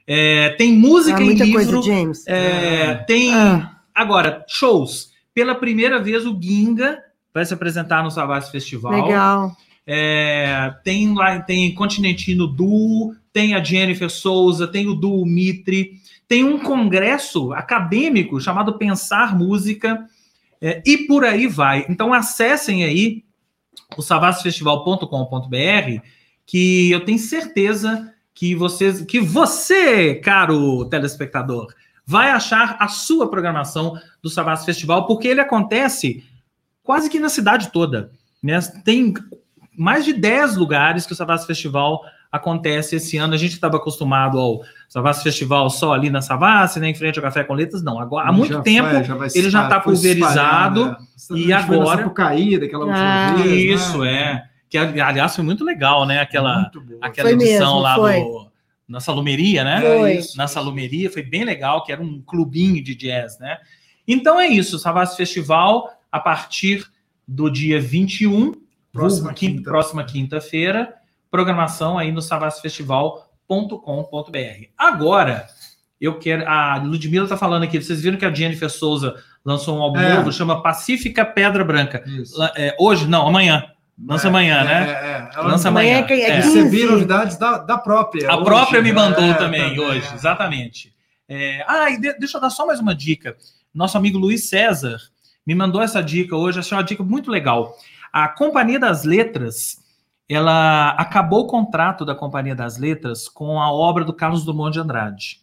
É, 0.05 0.49
tem 0.57 0.73
música 0.73 1.17
Ah, 1.19 1.21
em 1.21 1.25
muita 1.25 1.43
livro. 1.45 1.63
coisa, 1.63 1.81
James. 1.81 2.27
é, 2.27 2.95
tem. 3.07 3.33
Ah. 3.33 3.77
Agora, 3.95 4.43
shows. 4.47 5.11
Pela 5.33 5.55
primeira 5.55 5.99
vez, 6.01 6.25
o 6.25 6.37
Ginga 6.39 6.99
vai 7.33 7.45
se 7.45 7.53
apresentar 7.53 8.03
no 8.03 8.11
Savassi 8.11 8.51
Festival. 8.51 8.91
Legal. 9.05 9.55
É, 9.85 10.73
tem 10.83 11.13
lá, 11.13 11.39
tem 11.39 11.73
Continentino 11.73 12.47
Duo, 12.47 13.15
tem 13.31 13.53
a 13.55 13.63
Jennifer 13.63 14.09
Souza, 14.09 14.67
tem 14.67 14.87
o 14.87 14.93
Duo 14.93 15.25
Mitre, 15.25 15.93
tem 16.27 16.43
um 16.43 16.59
congresso 16.59 17.51
acadêmico 17.53 18.39
chamado 18.39 18.77
Pensar 18.77 19.37
Música, 19.37 20.05
é, 20.61 20.81
e 20.85 20.99
por 20.99 21.25
aí 21.25 21.47
vai. 21.47 21.85
Então 21.89 22.13
acessem 22.13 22.83
aí 22.83 23.22
o 23.97 24.01
savassofestival.com.br 24.01 26.01
que 26.45 26.91
eu 26.91 27.05
tenho 27.05 27.19
certeza 27.19 28.13
que 28.33 28.55
vocês, 28.55 29.01
que 29.01 29.19
você, 29.19 30.15
caro 30.15 30.85
telespectador, 30.85 31.67
vai 32.05 32.29
achar 32.29 32.75
a 32.79 32.87
sua 32.87 33.29
programação 33.29 33.97
do 34.21 34.29
Savassi 34.29 34.65
Festival, 34.65 35.05
porque 35.05 35.27
ele 35.27 35.39
acontece 35.39 36.23
quase 36.81 37.09
que 37.09 37.19
na 37.19 37.29
cidade 37.29 37.71
toda. 37.71 38.11
Né? 38.41 38.59
Tem 38.83 39.13
mais 39.77 40.03
de 40.03 40.13
10 40.13 40.57
lugares 40.57 41.05
que 41.05 41.13
o 41.13 41.15
Savassi 41.15 41.47
Festival 41.47 42.03
acontece 42.33 42.95
esse 42.95 43.15
ano. 43.17 43.33
A 43.33 43.37
gente 43.37 43.53
estava 43.53 43.77
acostumado 43.77 44.39
ao 44.39 44.61
Savassi 44.89 45.21
Festival 45.23 45.69
só 45.69 45.93
ali 45.93 46.09
na 46.09 46.19
Savassi, 46.21 46.79
né, 46.79 46.89
em 46.89 46.95
frente 46.95 47.19
ao 47.19 47.23
Café 47.23 47.43
com 47.43 47.53
Letras. 47.53 47.83
Não, 47.83 47.99
agora, 47.99 48.27
há 48.27 48.31
muito 48.33 48.53
Já 48.53 48.61
tempo 48.61 48.89
vai- 48.89 49.03
já 49.03 49.15
vai 49.15 49.27
ele 49.35 49.49
já 49.51 49.63
está 49.63 49.79
foi 49.79 49.93
pulverizado. 49.93 50.85
né? 50.85 50.97
e 51.35 51.53
agora- 51.53 52.01
Sapucaí, 52.01 52.57
daquela 52.59 52.85
última 52.85 52.99
Ah. 53.31 53.33
vez, 53.35 53.45
né? 53.47 53.55
Isso, 53.55 54.03
é. 54.03 54.43
Que, 54.69 54.77
aliás, 54.77 55.35
foi 55.35 55.43
muito 55.45 55.63
legal, 55.63 56.05
né? 56.07 56.19
Aquela, 56.19 56.71
aquela 56.99 57.29
Foi 57.29 57.37
edição 57.37 57.73
mesmo, 57.75 57.79
lá 57.79 57.95
foi. 57.95 58.19
no- 58.19 58.51
na 58.89 58.99
Salumeria, 58.99 59.63
né? 59.63 59.81
Foi. 59.81 60.13
Isso. 60.17 60.35
na 60.37 60.47
Salumeria, 60.47 61.09
foi 61.11 61.21
bem 61.21 61.43
legal, 61.45 61.83
que 61.83 61.91
era 61.91 62.01
um 62.01 62.19
clubinho 62.21 62.83
de 62.83 62.95
jazz, 62.95 63.37
né? 63.39 63.57
Então 64.07 64.39
é 64.41 64.47
isso, 64.47 64.77
Savassi 64.79 65.15
Festival, 65.15 65.87
a 66.11 66.19
partir 66.19 66.83
do 67.27 67.49
dia 67.49 67.79
21, 67.79 68.53
Próxima 68.91 69.33
quinta. 69.33 69.61
próxima 69.63 70.03
quinta-feira, 70.03 70.93
programação 71.33 71.97
aí 71.97 72.11
no 72.11 72.21
savassifestival.com.br. 72.21 74.65
Agora, 74.77 75.47
eu 75.99 76.19
quero. 76.19 76.47
A 76.47 76.77
Ludmilla 76.77 77.27
tá 77.27 77.35
falando 77.35 77.63
aqui, 77.63 77.81
vocês 77.81 77.99
viram 78.01 78.17
que 78.19 78.25
a 78.25 78.31
Jennifer 78.33 78.69
Souza 78.69 79.15
lançou 79.43 79.75
um 79.77 79.81
álbum 79.81 79.99
É. 79.99 80.13
novo, 80.13 80.31
chama 80.31 80.61
Pacífica 80.61 81.25
Pedra 81.25 81.65
Branca. 81.65 82.03
É, 82.55 82.75
hoje? 82.79 83.07
Não, 83.07 83.27
amanhã. 83.27 83.65
Lança 84.07 84.27
É, 84.27 84.29
amanhã, 84.29 84.59
é, 84.59 84.63
né? 84.63 84.91
É, 84.91 85.29
é. 85.39 85.41
Lança 85.41 85.69
Amanhã 85.69 85.99
amanhã. 85.99 86.07
é 86.09 86.21
é. 86.21 86.41
15. 86.41 86.57
Recebi 86.59 86.85
novidades 86.85 87.37
da, 87.37 87.57
da 87.59 87.77
própria. 87.77 88.27
A 88.29 88.35
hoje, 88.35 88.45
própria 88.45 88.81
me 88.81 88.89
né? 88.91 88.95
mandou 88.95 89.23
É, 89.23 89.33
também 89.35 89.79
hoje, 89.79 90.07
exatamente. 90.13 90.91
É, 91.29 91.63
ah, 91.67 91.89
e 91.91 91.99
de- 91.99 92.17
deixa 92.19 92.37
eu 92.37 92.41
dar 92.41 92.49
só 92.51 92.65
mais 92.65 92.79
uma 92.79 92.93
dica. 92.95 93.35
Nosso 93.73 93.97
amigo 93.97 94.17
Luiz 94.19 94.49
César 94.49 94.97
me 95.45 95.53
mandou 95.55 95.81
essa 95.81 96.01
dica 96.01 96.35
hoje, 96.35 96.59
achei 96.59 96.75
uma 96.77 96.83
dica 96.83 97.03
muito 97.03 97.29
legal. 97.31 97.75
A 98.11 98.27
Companhia 98.27 98.79
das 98.79 99.03
Letras, 99.03 99.77
ela 100.27 100.89
acabou 100.91 101.41
o 101.41 101.47
contrato 101.47 102.05
da 102.05 102.15
Companhia 102.15 102.55
das 102.55 102.77
Letras 102.77 103.27
com 103.27 103.61
a 103.61 103.71
obra 103.71 104.05
do 104.05 104.13
Carlos 104.13 104.45
Drummond 104.45 104.73
de 104.73 104.79
Andrade. 104.79 105.41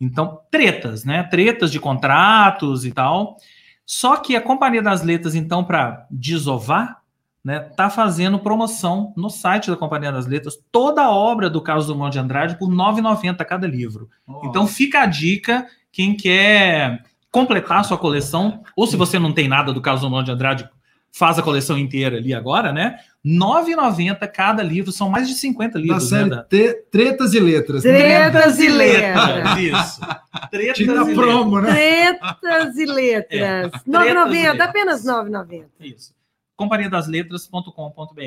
Então, 0.00 0.40
tretas, 0.50 1.04
né? 1.04 1.22
Tretas 1.24 1.70
de 1.70 1.80
contratos 1.80 2.84
e 2.84 2.92
tal. 2.92 3.36
Só 3.84 4.16
que 4.16 4.36
a 4.36 4.40
Companhia 4.40 4.82
das 4.82 5.02
Letras, 5.02 5.34
então, 5.34 5.64
para 5.64 6.06
desovar, 6.10 6.98
né, 7.42 7.60
tá 7.60 7.88
fazendo 7.88 8.38
promoção 8.38 9.12
no 9.16 9.30
site 9.30 9.70
da 9.70 9.76
Companhia 9.76 10.12
das 10.12 10.26
Letras, 10.26 10.58
toda 10.70 11.02
a 11.02 11.10
obra 11.10 11.48
do 11.48 11.62
Carlos 11.62 11.86
Drummond 11.86 12.12
de 12.12 12.18
Andrade 12.18 12.58
por 12.58 12.68
R$ 12.68 12.76
9,90 12.76 13.44
cada 13.44 13.66
livro. 13.66 14.10
Ó, 14.26 14.42
Então 14.44 14.66
fica 14.66 15.00
a 15.00 15.06
dica, 15.06 15.66
quem 15.90 16.14
quer 16.14 17.02
completar 17.30 17.78
a 17.78 17.84
sua 17.84 17.96
coleção, 17.96 18.62
ou 18.76 18.86
se 18.86 18.96
você 18.96 19.18
não 19.18 19.32
tem 19.32 19.48
nada 19.48 19.72
do 19.72 19.80
Carlos 19.80 20.02
Drummond 20.02 20.26
de 20.26 20.32
Andrade, 20.32 20.68
faz 21.12 21.38
a 21.38 21.42
coleção 21.42 21.76
inteira 21.78 22.16
ali 22.18 22.32
agora, 22.34 22.72
né? 22.72 22.98
R$ 23.24 23.32
9,90 23.32 24.26
cada 24.32 24.62
livro, 24.62 24.92
são 24.92 25.08
mais 25.10 25.26
de 25.28 25.34
50 25.34 25.74
da 25.74 25.80
livros, 25.80 26.08
série 26.08 26.30
né? 26.30 26.36
da- 26.36 26.44
Te- 26.44 26.74
Tretas 26.90 27.34
e 27.34 27.40
Letras. 27.40 27.82
Tretas 27.82 28.58
e 28.60 28.68
letras. 28.68 29.58
Isso. 29.58 30.00
Tretas 30.50 30.76
Tira 30.76 30.92
e 30.94 30.96
a 30.98 31.02
letras. 31.02 31.16
promo, 31.16 31.60
né? 31.60 32.12
Tretas 32.40 32.76
e 32.78 32.86
letras. 32.86 33.40
É, 33.40 33.62
9,90, 33.86 34.30
letras. 34.30 34.60
apenas 34.68 35.04
9,90. 35.04 35.64
Isso. 35.80 36.14
companhiadasletras.com.br. 36.56 38.22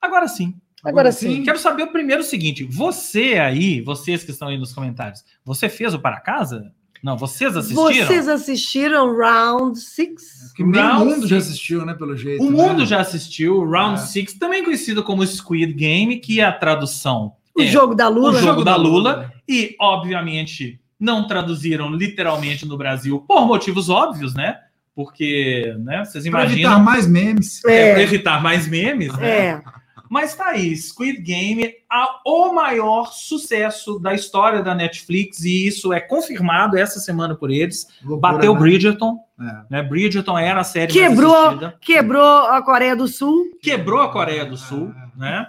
Agora 0.00 0.28
sim, 0.28 0.54
Agora 0.84 1.10
sim. 1.10 1.42
quero 1.42 1.58
saber 1.58 1.82
o 1.84 1.92
primeiro 1.92 2.22
o 2.22 2.24
seguinte: 2.24 2.64
você 2.64 3.34
aí, 3.34 3.80
vocês 3.80 4.22
que 4.22 4.30
estão 4.30 4.48
aí 4.48 4.56
nos 4.58 4.72
comentários, 4.72 5.24
você 5.44 5.68
fez 5.68 5.92
o 5.94 5.98
para 5.98 6.20
casa? 6.20 6.72
Não, 7.02 7.16
vocês 7.16 7.56
assistiram? 7.56 8.06
Vocês 8.06 8.28
assistiram 8.28 9.16
Round 9.16 9.78
6? 9.78 10.52
Que 10.54 10.64
meio 10.64 10.82
Round 10.84 11.04
mundo 11.04 11.26
já 11.26 11.36
six. 11.40 11.48
assistiu, 11.50 11.84
né? 11.86 11.94
Pelo 11.94 12.16
jeito. 12.16 12.42
O 12.42 12.50
né? 12.50 12.56
mundo 12.56 12.84
já 12.86 13.00
assistiu 13.00 13.64
Round 13.64 14.00
É. 14.00 14.04
6, 14.04 14.34
também 14.34 14.64
conhecido 14.64 15.02
como 15.02 15.24
Squid 15.26 15.72
Game, 15.74 16.18
que 16.18 16.40
a 16.40 16.50
tradução 16.52 17.32
O 17.56 17.62
é 17.62 17.66
jogo 17.66 17.94
da 17.94 18.08
o 18.08 18.12
Lula? 18.14 18.40
jogo 18.40 18.64
da 18.64 18.76
Lula, 18.76 19.32
e 19.48 19.74
obviamente 19.80 20.80
não 20.98 21.26
traduziram 21.28 21.90
literalmente 21.94 22.66
no 22.66 22.76
Brasil 22.76 23.24
por 23.26 23.46
motivos 23.46 23.88
óbvios, 23.88 24.34
né? 24.34 24.58
Porque, 24.94 25.72
né, 25.78 26.04
vocês 26.04 26.28
Para 26.28 26.42
evitar 26.44 26.56
imaginam, 26.56 26.80
mais 26.84 27.06
memes. 27.06 27.64
é, 27.64 27.92
para 27.92 28.00
É, 28.00 28.02
evitar 28.02 28.42
mais 28.42 28.66
memes, 28.66 29.16
né? 29.16 29.28
é. 29.30 29.62
Mas 30.10 30.34
tá 30.34 30.46
aí, 30.48 30.74
Squid 30.76 31.20
Game, 31.20 31.72
a- 31.90 32.20
o 32.24 32.52
maior 32.52 33.12
sucesso 33.12 33.98
da 33.98 34.14
história 34.14 34.62
da 34.62 34.74
Netflix, 34.74 35.44
e 35.44 35.66
isso 35.66 35.92
é 35.92 36.00
confirmado 36.00 36.76
essa 36.78 36.98
semana 37.00 37.34
por 37.34 37.50
eles. 37.50 37.86
Loucura, 38.04 38.32
Bateu 38.34 38.54
né? 38.54 38.60
Bridgerton, 38.60 39.18
É. 39.40 39.56
né? 39.70 39.82
Bridgerton 39.82 40.38
era 40.38 40.60
a 40.60 40.64
série 40.64 40.92
Quebrou. 40.92 41.32
mais 41.32 41.46
assistida. 41.48 41.74
Quebrou 41.80 42.22
a 42.46 42.62
Coreia 42.62 42.96
do 42.96 43.06
Sul, 43.08 43.44
Quebrou 43.62 44.00
a 44.00 44.08
Coreia 44.10 44.44
do 44.44 44.56
Sul, 44.56 44.92
né? 45.16 45.46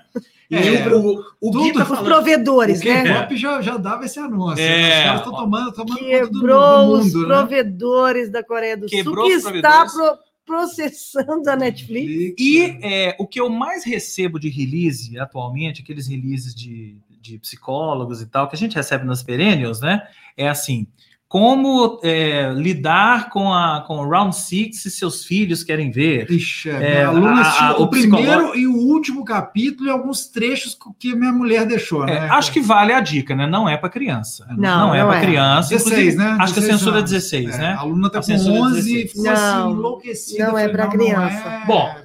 E 0.51 0.55
É. 0.57 0.87
o, 0.95 1.23
o 1.39 1.51
Gui 1.51 1.71
Tudo- 1.71 1.73
tá 1.77 1.83
os 1.83 1.87
falando... 1.89 2.05
provedores, 2.05 2.81
O 2.81 2.85
né? 2.85 3.03
K-pop 3.03 3.37
já, 3.37 3.61
já 3.61 3.77
dava 3.77 4.05
esse 4.05 4.17
anúncio. 4.19 4.59
É. 4.63 4.67
né? 4.67 4.97
Os 4.99 5.03
caras 5.03 5.19
estão 5.19 5.33
tomando, 5.35 5.71
tomando 5.71 5.89
conta 5.99 6.03
do, 6.03 6.09
Quebrou 6.09 6.85
do 6.87 6.93
os 6.93 7.05
mundo, 7.13 7.27
né? 7.27 7.35
provedores 7.35 8.31
da 8.31 8.43
Coreia 8.43 8.75
do 8.75 8.87
Quebrou 8.87 9.15
Sul, 9.15 9.25
que 9.25 9.35
os 9.35 9.55
está 9.55 9.85
pro- 9.85 10.17
processando 10.49 11.47
a 11.47 11.55
Netflix. 11.55 12.33
E 12.39 12.79
é, 12.81 13.15
o 13.19 13.27
que 13.27 13.39
eu 13.39 13.49
mais 13.51 13.83
recebo 13.83 14.39
de 14.39 14.49
release 14.49 15.17
atualmente, 15.19 15.83
aqueles 15.83 16.07
releases 16.07 16.55
de, 16.55 16.97
de 17.21 17.37
psicólogos 17.37 18.19
e 18.19 18.25
tal, 18.25 18.49
que 18.49 18.55
a 18.55 18.57
gente 18.57 18.75
recebe 18.75 19.05
nas 19.05 19.21
perennials, 19.21 19.79
né? 19.79 20.07
É 20.35 20.49
assim: 20.49 20.87
como 21.29 21.99
é, 22.03 22.51
lidar 22.55 23.29
com, 23.29 23.53
a, 23.53 23.81
com 23.85 23.97
o 23.99 24.09
Round 24.09 24.35
Six 24.35 24.81
se 24.81 24.89
seus 24.89 25.23
filhos 25.23 25.63
querem 25.63 25.91
ver. 25.91 26.29
Ixi, 26.31 26.71
é, 26.71 26.73
É, 26.73 26.79
minha 26.95 27.07
aluna 27.09 27.29
a- 27.29 27.37
a- 27.37 27.41
assistiu 27.41 27.67
o 27.77 27.83
o 27.83 27.87
primeiro 27.87 28.55
e 28.57 28.65
o 28.65 28.73
último 28.75 29.23
capítulo 29.23 29.87
e 29.87 29.91
alguns 29.91 30.25
trechos 30.27 30.75
que 30.99 31.13
minha 31.15 31.31
mulher 31.31 31.67
deixou, 31.67 32.03
É, 32.07 32.21
né? 32.21 32.29
acho 32.31 32.51
que 32.51 32.59
vale 32.59 32.91
a 32.93 32.99
dica, 32.99 33.35
né? 33.35 33.45
Não 33.45 33.69
é 33.69 33.77
para 33.77 33.89
criança. 33.89 34.47
Não, 34.57 34.87
não 34.87 34.95
é 34.95 35.01
não 35.01 35.07
para 35.09 35.19
é. 35.19 35.21
criança. 35.21 35.69
16, 35.69 35.91
inclusive, 36.15 36.17
né? 36.17 36.37
Acho 36.41 36.53
que 36.53 36.59
a 36.59 36.63
16 36.63 36.79
censura 36.79 36.95
é 36.95 36.99
anos. 36.99 37.11
16, 37.11 37.49
É, 37.53 37.57
né? 37.59 37.67
A 37.73 37.79
aluna 37.79 38.09
tá 38.09 38.17
A 38.17 38.21
com 38.21 38.25
censura 38.25 38.55
é 38.57 38.61
11 38.61 38.79
e 38.79 38.83
16. 39.03 39.11
ficou 39.11 39.29
assim, 39.31 39.41
Não, 39.43 39.71
enlouquecida. 39.71 40.47
não 40.47 40.57
é 40.57 40.67
pra 40.67 40.87
criança. 40.87 41.47
é. 41.47 41.65
Bom, 41.67 41.95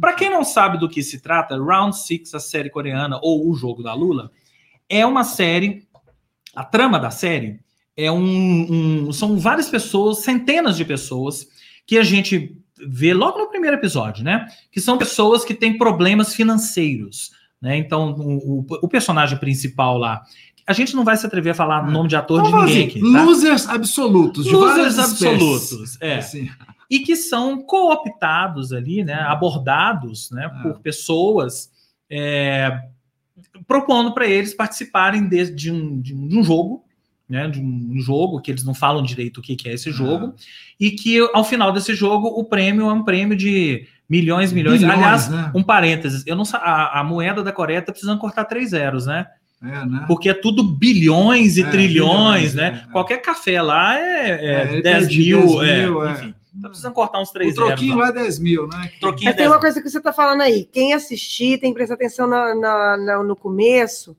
Para 0.00 0.14
quem 0.14 0.28
não 0.30 0.42
sabe 0.42 0.76
do 0.78 0.88
que 0.88 1.02
se 1.04 1.20
trata, 1.20 1.56
Round 1.56 1.96
Six, 1.96 2.34
a 2.34 2.40
série 2.40 2.68
coreana 2.70 3.20
ou 3.22 3.48
o 3.48 3.54
jogo 3.54 3.80
da 3.82 3.94
Lula, 3.94 4.30
é 4.88 5.06
uma 5.06 5.22
série. 5.22 5.86
A 6.56 6.64
trama 6.64 6.98
da 6.98 7.10
série 7.10 7.60
é 7.96 8.10
um, 8.10 9.06
um- 9.08 9.12
são 9.12 9.38
várias 9.38 9.68
pessoas, 9.68 10.18
centenas 10.18 10.76
de 10.76 10.84
pessoas 10.84 11.46
que 11.86 11.98
a 11.98 12.02
gente 12.02 12.56
vê 12.88 13.12
logo 13.14 13.38
no 13.38 13.48
primeiro 13.48 13.76
episódio, 13.76 14.24
né? 14.24 14.46
Que 14.70 14.80
são 14.80 14.96
pessoas 14.98 15.44
que 15.44 15.54
têm 15.54 15.76
problemas 15.78 16.34
financeiros, 16.34 17.30
né? 17.60 17.76
Então 17.76 18.12
o, 18.12 18.60
o- 18.60 18.66
o 18.82 18.88
personagem 18.88 19.38
principal 19.38 19.98
lá, 19.98 20.22
a 20.66 20.72
gente 20.72 20.94
não 20.96 21.04
vai 21.04 21.16
se 21.16 21.26
atrever 21.26 21.52
a 21.52 21.54
falar 21.54 21.90
nome 21.90 22.08
de 22.08 22.16
ator 22.16 22.40
Vamos 22.42 22.50
de 22.50 22.66
ninguém 22.78 22.88
assim, 22.88 23.00
aqui, 23.00 23.12
tá? 23.12 23.24
losers 23.24 23.68
absolutos. 23.68 24.44
de 24.46 24.52
Losers 24.52 24.98
absolutos, 24.98 26.00
é 26.00 26.16
Assim, 26.18 26.48
e 26.90 27.00
que 27.00 27.16
são 27.16 27.62
cooptados 27.62 28.72
ali, 28.72 29.02
né, 29.04 29.14
abordados, 29.14 30.30
né, 30.30 30.50
Ah. 30.52 30.62
por 30.62 30.80
pessoas 30.80 31.70
é, 32.10 32.70
propondo 33.66 34.12
para 34.12 34.26
eles 34.26 34.54
participarem 34.54 35.28
de, 35.28 35.50
de 35.50 35.70
um- 35.72 36.00
de 36.00 36.14
um 36.14 36.42
jogo, 36.44 36.84
né, 37.32 37.48
de 37.48 37.58
um 37.60 37.98
jogo 37.98 38.40
que 38.42 38.50
eles 38.50 38.62
não 38.62 38.74
falam 38.74 39.02
direito 39.02 39.38
o 39.38 39.42
que, 39.42 39.56
que 39.56 39.68
é 39.70 39.72
esse 39.72 39.90
jogo, 39.90 40.34
e 40.78 40.90
que 40.90 41.18
ao 41.32 41.42
final 41.42 41.72
desse 41.72 41.94
jogo 41.94 42.28
o 42.28 42.44
prêmio 42.44 42.90
é 42.90 42.92
um 42.92 43.02
prêmio 43.02 43.34
de 43.34 43.86
milhões, 44.08 44.52
milhões. 44.52 44.80
Bilhões, 44.80 44.98
Aliás, 44.98 45.28
né? 45.30 45.50
um 45.54 45.62
parênteses, 45.62 46.22
eu 46.26 46.36
não 46.36 46.44
a, 46.52 47.00
a 47.00 47.04
moeda 47.04 47.42
da 47.42 47.50
Coreia 47.50 47.80
tá 47.80 47.90
precisando 47.90 48.18
cortar 48.18 48.44
três 48.44 48.70
zeros, 48.70 49.06
né? 49.06 49.26
É, 49.62 49.86
né? 49.86 50.04
Porque 50.06 50.28
é 50.28 50.34
tudo 50.34 50.62
bilhões 50.62 51.56
e 51.56 51.62
É, 51.62 51.70
trilhões, 51.70 52.52
bilhões, 52.52 52.54
né? 52.54 52.82
é, 52.84 52.88
é. 52.88 52.92
Qualquer 52.92 53.18
café 53.22 53.62
lá 53.62 53.98
é, 53.98 54.30
é, 54.30 54.54
É, 54.68 54.72
ele 54.74 54.82
10 54.82 55.04
pede 55.06 55.18
mil, 55.18 55.40
10 55.60 55.62
é, 55.70 55.82
mil, 55.86 56.04
é. 56.04 56.12
enfim. 56.12 56.34
Tá 56.60 56.68
precisando 56.68 56.92
cortar 56.92 57.20
uns 57.22 57.30
O 57.30 57.32
três 57.32 57.54
troquinho 57.54 57.94
zeros. 57.94 58.14
lá 58.14 58.20
é 58.20 58.24
10 58.24 58.38
mil, 58.40 58.66
né? 58.68 58.90
Troquinho 59.00 59.28
Mas 59.30 59.36
tem 59.36 59.44
10 59.46 59.50
uma 59.50 59.58
coisa 59.60 59.80
que 59.80 59.88
você 59.88 59.96
está 59.98 60.12
falando 60.12 60.42
aí. 60.42 60.68
Quem 60.70 60.92
assistir 60.92 61.58
tem 61.58 61.70
que 61.70 61.76
prestar 61.76 61.94
atenção 61.94 62.26
na- 62.28 62.54
na- 62.54 62.96
na- 62.98 63.22
no 63.22 63.34
começo, 63.34 64.14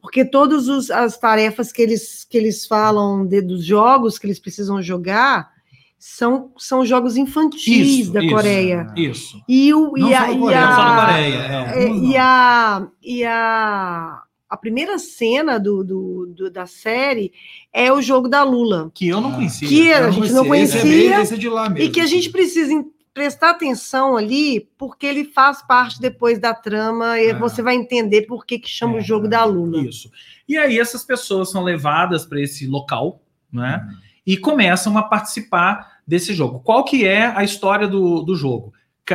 porque 0.00 0.24
todas 0.24 0.90
as 0.90 1.18
tarefas 1.18 1.70
que 1.72 1.82
eles, 1.82 2.24
que 2.28 2.36
eles 2.38 2.66
falam 2.66 3.26
de- 3.26 3.42
dos 3.42 3.64
jogos 3.64 4.18
que 4.18 4.26
eles 4.26 4.38
precisam 4.38 4.80
jogar 4.82 5.50
são, 5.98 6.50
são 6.56 6.84
jogos 6.84 7.16
infantis 7.16 7.66
Isso, 8.00 8.12
da. 8.12 8.26
Coreia. 8.26 8.86
Isso. 8.96 9.38
E, 9.46 9.72
o, 9.74 9.92
Não 9.96 10.08
e, 10.08 10.14
a, 10.14 10.32
e, 10.32 10.38
Coreia, 10.38 10.66
a, 10.66 11.20
é. 11.20 11.84
é, 11.84 11.90
e 11.92 12.16
a 12.16 12.86
e 13.02 13.24
a 13.24 14.22
a 14.48 14.56
primeira 14.56 14.98
cena 14.98 15.60
do, 15.60 15.84
do- 15.84 16.26
do- 16.34 16.50
da 16.50 16.66
série 16.66 17.30
é 17.72 17.92
o 17.92 18.02
jogo 18.02 18.28
da 18.28 18.42
Lula. 18.42 18.90
Que 18.92 19.06
eu 19.08 19.20
não 19.20 19.30
conhecia. 19.32 19.68
Que 19.68 19.92
a 19.92 20.10
gente 20.10 20.32
não 20.32 20.40
é, 20.40 20.42
bem- 20.42 20.48
conhecia 20.48 20.80
é 20.80 21.18
mesmo. 21.20 21.78
E 21.78 21.88
que 21.88 22.00
a 22.00 22.06
gente 22.06 22.30
precisa 22.30 22.84
prestar 23.20 23.50
atenção 23.50 24.16
ali, 24.16 24.66
porque 24.78 25.04
ele 25.04 25.26
faz 25.26 25.60
parte 25.60 26.00
depois 26.00 26.38
da 26.38 26.54
trama 26.54 27.20
e 27.20 27.26
É. 27.28 27.34
você 27.34 27.60
vai 27.60 27.74
entender 27.74 28.22
por 28.22 28.46
que, 28.46 28.58
que 28.58 28.68
chama 28.68 28.96
o 28.96 29.00
jogo 29.02 29.28
da 29.28 29.44
Lula. 29.44 29.82
Isso. 29.82 30.10
E 30.48 30.56
aí 30.56 30.78
essas 30.78 31.04
pessoas 31.04 31.50
são 31.50 31.62
levadas 31.62 32.24
para 32.24 32.40
esse 32.40 32.66
local, 32.66 33.20
né? 33.52 33.86
E 34.26 34.38
começam 34.38 34.96
a 34.96 35.02
participar 35.02 35.98
desse 36.06 36.32
jogo. 36.32 36.60
Qual 36.60 36.82
que 36.82 37.06
é 37.06 37.26
a 37.26 37.44
história 37.44 37.86
do, 37.86 38.22
do 38.22 38.34
jogo? 38.34 38.72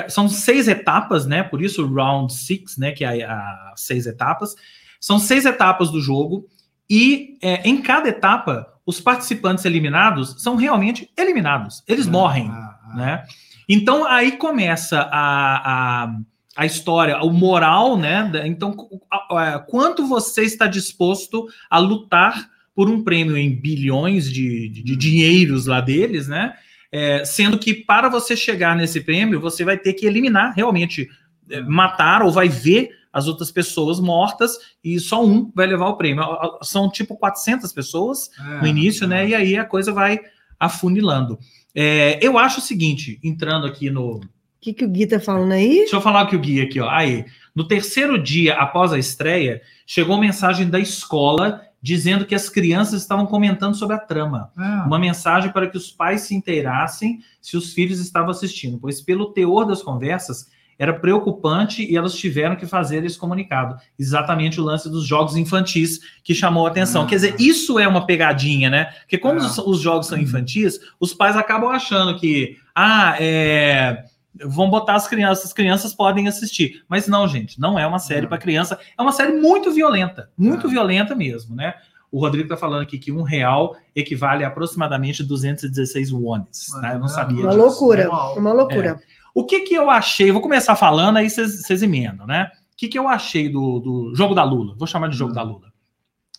São 0.08 0.30
seis 0.30 0.68
etapas, 0.68 1.26
né? 1.26 1.42
Por 1.42 1.64
isso 1.64 1.88
round 1.88 2.32
six, 2.32 2.78
né? 2.78 2.92
Que 2.92 3.04
é 3.04 3.24
a, 3.24 3.34
a 3.34 3.74
seis 3.76 4.06
etapas. 4.06 4.54
São 5.00 5.18
seis 5.18 5.46
etapas 5.46 5.90
do 5.90 6.00
jogo 6.00 6.48
e 6.88 7.40
é, 7.42 7.68
em 7.68 7.82
cada 7.82 8.08
etapa 8.08 8.72
os 8.86 9.02
participantes 9.02 9.66
eliminados 9.66 10.36
são 10.44 10.56
realmente 10.56 11.10
eliminados. 11.18 11.84
Eles 11.88 12.06
morrem 12.06 12.48
Ah, 12.52 12.80
ah. 12.92 12.96
né? 12.96 13.24
Então 13.68 14.06
aí 14.06 14.34
começa 14.34 15.00
a, 15.12 16.04
a, 16.06 16.16
a 16.56 16.66
história, 16.66 17.18
o 17.24 17.32
moral, 17.32 17.98
né? 17.98 18.30
Então, 18.46 18.76
a- 19.12 19.56
a- 19.56 19.60
quanto 19.60 20.06
você 20.08 20.44
está 20.44 20.68
disposto 20.68 21.48
a 21.70 21.78
lutar 21.80 22.50
por 22.76 22.90
um 22.90 23.04
prêmio 23.04 23.38
em 23.38 23.50
bilhões 23.56 24.32
de, 24.32 24.70
de, 24.70 24.84
de 24.84 24.96
dinheiros 24.96 25.66
lá 25.66 25.80
deles, 25.82 26.28
né? 26.28 26.54
É, 26.92 27.26
sendo 27.26 27.58
que 27.58 27.74
para 27.74 28.08
você 28.10 28.36
chegar 28.38 28.76
nesse 28.76 29.02
prêmio, 29.02 29.40
você 29.42 29.64
vai 29.66 29.78
ter 29.78 29.94
que 29.94 30.06
eliminar 30.06 30.54
realmente, 30.56 31.10
é, 31.50 31.62
matar 31.62 32.22
ou 32.22 32.32
vai 32.32 32.48
ver 32.48 32.90
as 33.12 33.28
outras 33.28 33.50
pessoas 33.52 34.00
mortas 34.00 34.58
e 34.84 35.00
só 35.00 35.26
um 35.26 35.50
vai 35.56 35.66
levar 35.68 35.88
o 35.88 35.96
prêmio. 35.98 36.24
São 36.62 36.90
tipo 36.90 37.16
400 37.18 37.72
pessoas 37.74 38.30
É, 38.38 38.62
no 38.62 38.68
início, 38.68 39.08
né? 39.08 39.28
E 39.30 39.36
aí 39.36 39.58
a 39.58 39.64
coisa 39.66 39.92
vai 39.94 40.20
afunilando. 40.60 41.38
É, 41.76 42.18
eu 42.26 42.38
acho 42.38 42.60
o 42.60 42.64
seguinte, 42.64 43.20
entrando 43.24 43.68
aqui 43.68 43.90
no. 43.90 44.16
O 44.16 44.22
que, 44.62 44.74
que 44.74 44.86
o 44.86 44.90
Gui 44.90 45.06
tá 45.06 45.20
falando 45.20 45.52
aí? 45.52 45.80
Deixa 45.80 45.96
eu 45.96 46.02
falar 46.02 46.24
o 46.24 46.28
que 46.28 46.36
o 46.36 46.40
Gui 46.40 46.62
aqui, 46.62 46.80
ó. 46.80 46.90
Aí, 46.90 47.26
no 47.54 47.68
terceiro 47.68 48.18
dia 48.18 48.56
após 48.56 48.94
a 48.94 48.98
estreia, 48.98 49.62
chegou 49.86 50.18
mensagem 50.18 50.70
da 50.70 50.80
escola 50.80 51.62
dizendo 51.82 52.26
que 52.26 52.34
as 52.34 52.50
crianças 52.50 53.02
estavam 53.02 53.28
comentando 53.28 53.76
sobre 53.76 53.96
a 53.96 54.00
trama. 54.00 54.52
É. 54.58 54.88
Uma 54.88 54.98
mensagem 54.98 55.52
para 55.52 55.68
que 55.68 55.78
os 55.78 55.92
pais 55.92 56.22
se 56.22 56.34
inteirassem 56.34 57.20
se 57.40 57.56
os 57.56 57.74
filhos 57.74 58.00
estavam 58.00 58.32
assistindo, 58.32 58.80
pois 58.80 59.02
pelo 59.02 59.32
teor 59.34 59.66
das 59.66 59.84
conversas 59.84 60.50
era 60.78 60.94
preocupante 60.94 61.84
e 61.90 61.96
elas 61.96 62.14
tiveram 62.14 62.56
que 62.56 62.66
fazer 62.66 63.04
esse 63.06 63.18
comunicado. 63.18 63.76
Exatamente 63.98 64.60
o 64.60 64.64
lance 64.64 64.90
dos 64.90 65.06
jogos 65.06 65.36
infantis 65.38 66.00
que 66.24 66.36
chamou 66.36 66.66
a 66.66 66.70
atenção. 66.70 67.04
Ah. 67.04 67.06
Quer 67.06 67.16
dizer, 67.16 67.36
isso 67.40 67.80
é 67.80 67.88
uma 67.88 68.06
pegadinha, 68.06 68.70
né? 68.70 68.86
Porque 69.02 69.18
como 69.18 69.40
Ah. 69.40 69.46
os, 69.46 69.58
os 69.58 69.80
jogos 69.80 70.08
são 70.08 70.18
infantis, 70.18 70.80
os 71.00 71.14
pais 71.14 71.36
acabam 71.38 71.70
achando 71.70 72.20
que, 72.20 72.58
ah, 72.76 73.16
é, 73.20 74.04
vão 74.46 74.70
botar 74.70 74.96
as 74.96 75.08
crianças, 75.08 75.46
as 75.46 75.54
crianças 75.54 75.94
podem 75.94 76.28
assistir. 76.28 76.84
Mas 76.90 77.08
não, 77.08 77.26
gente, 77.28 77.58
não 77.60 77.80
é 77.80 77.88
uma 77.88 78.00
série 78.00 78.26
Ah. 78.26 78.30
para 78.30 78.38
criança, 78.38 78.78
é 78.98 79.02
uma 79.02 79.14
série 79.14 79.34
muito 79.40 79.72
violenta, 79.72 80.30
muito 80.38 80.68
Ah. 80.68 80.70
violenta 80.70 81.16
mesmo, 81.16 81.56
né? 81.56 81.74
O 82.12 82.20
Rodrigo 82.20 82.48
tá 82.48 82.56
falando 82.56 82.82
aqui 82.82 82.98
que 82.98 83.12
um 83.12 83.24
real 83.24 83.76
equivale 83.94 84.46
a 84.46 84.48
aproximadamente 84.48 85.22
216 85.22 86.12
wones. 86.14 86.68
Tá? 86.82 86.94
Eu 86.94 87.00
não 87.00 87.06
Ah, 87.08 87.10
sabia 87.10 87.42
Uma 87.42 87.50
disso. 87.50 87.62
loucura, 87.62 88.10
Uau. 88.10 88.38
uma 88.40 88.54
loucura. 88.54 89.00
O 89.36 89.46
que 89.46 89.60
que 89.60 89.76
eu 89.76 89.90
achei? 89.92 90.32
Vou 90.32 90.42
começar 90.42 90.76
falando, 90.78 91.18
aí 91.18 91.30
vocês 91.30 91.84
emendam, 91.84 92.26
né? 92.26 92.50
O 92.74 92.78
que 92.78 92.88
que 92.88 92.98
eu 92.98 93.08
achei 93.08 93.50
do, 93.50 93.80
do 93.80 94.16
jogo 94.16 94.34
da 94.34 94.44
Lula? 94.44 94.74
Vou 94.78 94.88
chamar 94.88 95.10
de 95.10 95.18
jogo 95.18 95.32
Hum. 95.32 95.36
da 95.36 95.44
Lula. 95.44 95.72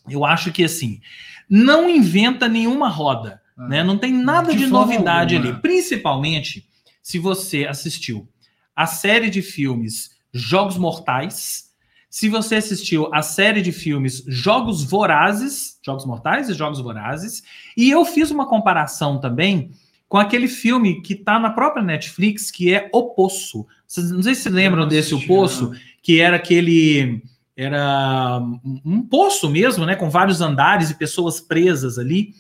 Eu 0.09 0.25
acho 0.25 0.51
que, 0.51 0.65
assim, 0.65 1.01
não 1.49 1.89
inventa 1.91 2.49
nenhuma 2.49 2.89
roda, 2.89 3.41
Ah. 3.57 3.69
né? 3.69 3.85
Não 3.85 3.99
tem 3.99 4.13
nada 4.13 4.53
De 4.53 4.59
de 4.61 4.67
novidade 4.67 5.37
alguma. 5.37 5.53
ali. 5.55 5.63
Principalmente 5.63 6.67
se 7.03 7.19
você 7.19 7.67
assistiu 7.67 8.29
a 8.75 8.87
série 8.87 9.31
de 9.31 9.43
filmes 9.43 10.17
Jogos 10.33 10.77
Mortais, 10.79 11.67
se 12.11 12.29
você 12.31 12.57
assistiu 12.57 13.11
a 13.15 13.21
série 13.23 13.61
de 13.63 13.73
filmes 13.73 14.25
Jogos 14.27 14.83
Vorazes, 14.85 15.79
Jogos 15.85 16.07
Mortais 16.07 16.49
e 16.49 16.55
Jogos 16.55 16.81
Vorazes, 16.81 17.43
e 17.77 17.91
eu 17.91 18.05
fiz 18.05 18.31
uma 18.31 18.47
comparação 18.49 19.19
também 19.21 19.71
com 20.09 20.19
aquele 20.19 20.47
filme 20.49 21.03
que 21.03 21.15
tá 21.15 21.39
na 21.39 21.51
própria 21.51 21.83
Netflix, 21.83 22.51
que 22.51 22.73
é 22.73 22.89
O 22.93 23.11
Poço. 23.15 23.67
Vocês, 23.87 24.11
não 24.11 24.23
sei 24.23 24.35
se 24.35 24.43
vocês 24.43 24.55
lembram 24.55 24.87
desse 24.87 25.15
O 25.15 25.27
Poço, 25.27 25.73
que 26.03 26.21
era 26.21 26.37
aquele 26.37 27.23
era 27.57 28.39
um- 28.85 29.01
poço 29.01 29.49
mesmo, 29.49 29.87
né, 29.87 29.97
com 29.97 30.11
vários 30.11 30.43
andares 30.43 30.91
e 30.91 30.95
pessoas 30.99 31.41
presas 31.41 31.99
ali, 31.99 32.35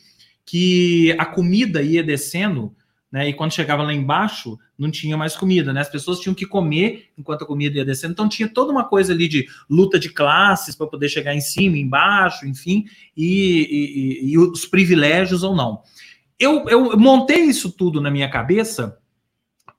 que 0.44 1.14
a 1.18 1.24
comida 1.24 1.80
ia 1.80 2.02
descendo, 2.04 2.70
né, 3.10 3.26
e 3.28 3.32
quando 3.32 3.52
chegava 3.54 3.82
lá 3.82 3.94
embaixo 3.94 4.58
não 4.78 4.90
tinha 4.90 5.16
mais 5.16 5.34
comida, 5.34 5.72
né, 5.72 5.80
as 5.80 5.88
pessoas 5.88 6.20
tinham 6.20 6.34
que 6.34 6.44
comer 6.44 7.06
enquanto 7.16 7.44
a 7.44 7.46
comida 7.46 7.78
ia 7.78 7.84
descendo, 7.84 8.12
então 8.12 8.28
tinha 8.28 8.46
toda 8.46 8.70
uma 8.70 8.84
coisa 8.84 9.14
ali 9.14 9.26
de 9.26 9.46
luta 9.70 9.98
de 9.98 10.10
classes 10.10 10.74
para 10.76 10.86
poder 10.86 11.08
chegar 11.08 11.34
em 11.34 11.40
cima, 11.40 11.78
embaixo, 11.78 12.46
enfim, 12.46 12.84
e, 13.16 14.20
e- 14.26 14.32
e 14.32 14.38
os 14.38 14.66
privilégios 14.66 15.42
ou 15.42 15.56
não. 15.56 15.80
Eu, 16.38 16.68
eu 16.68 16.98
montei 16.98 17.42
isso 17.42 17.70
tudo 17.72 18.00
na 18.00 18.10
minha 18.10 18.28
cabeça 18.30 18.98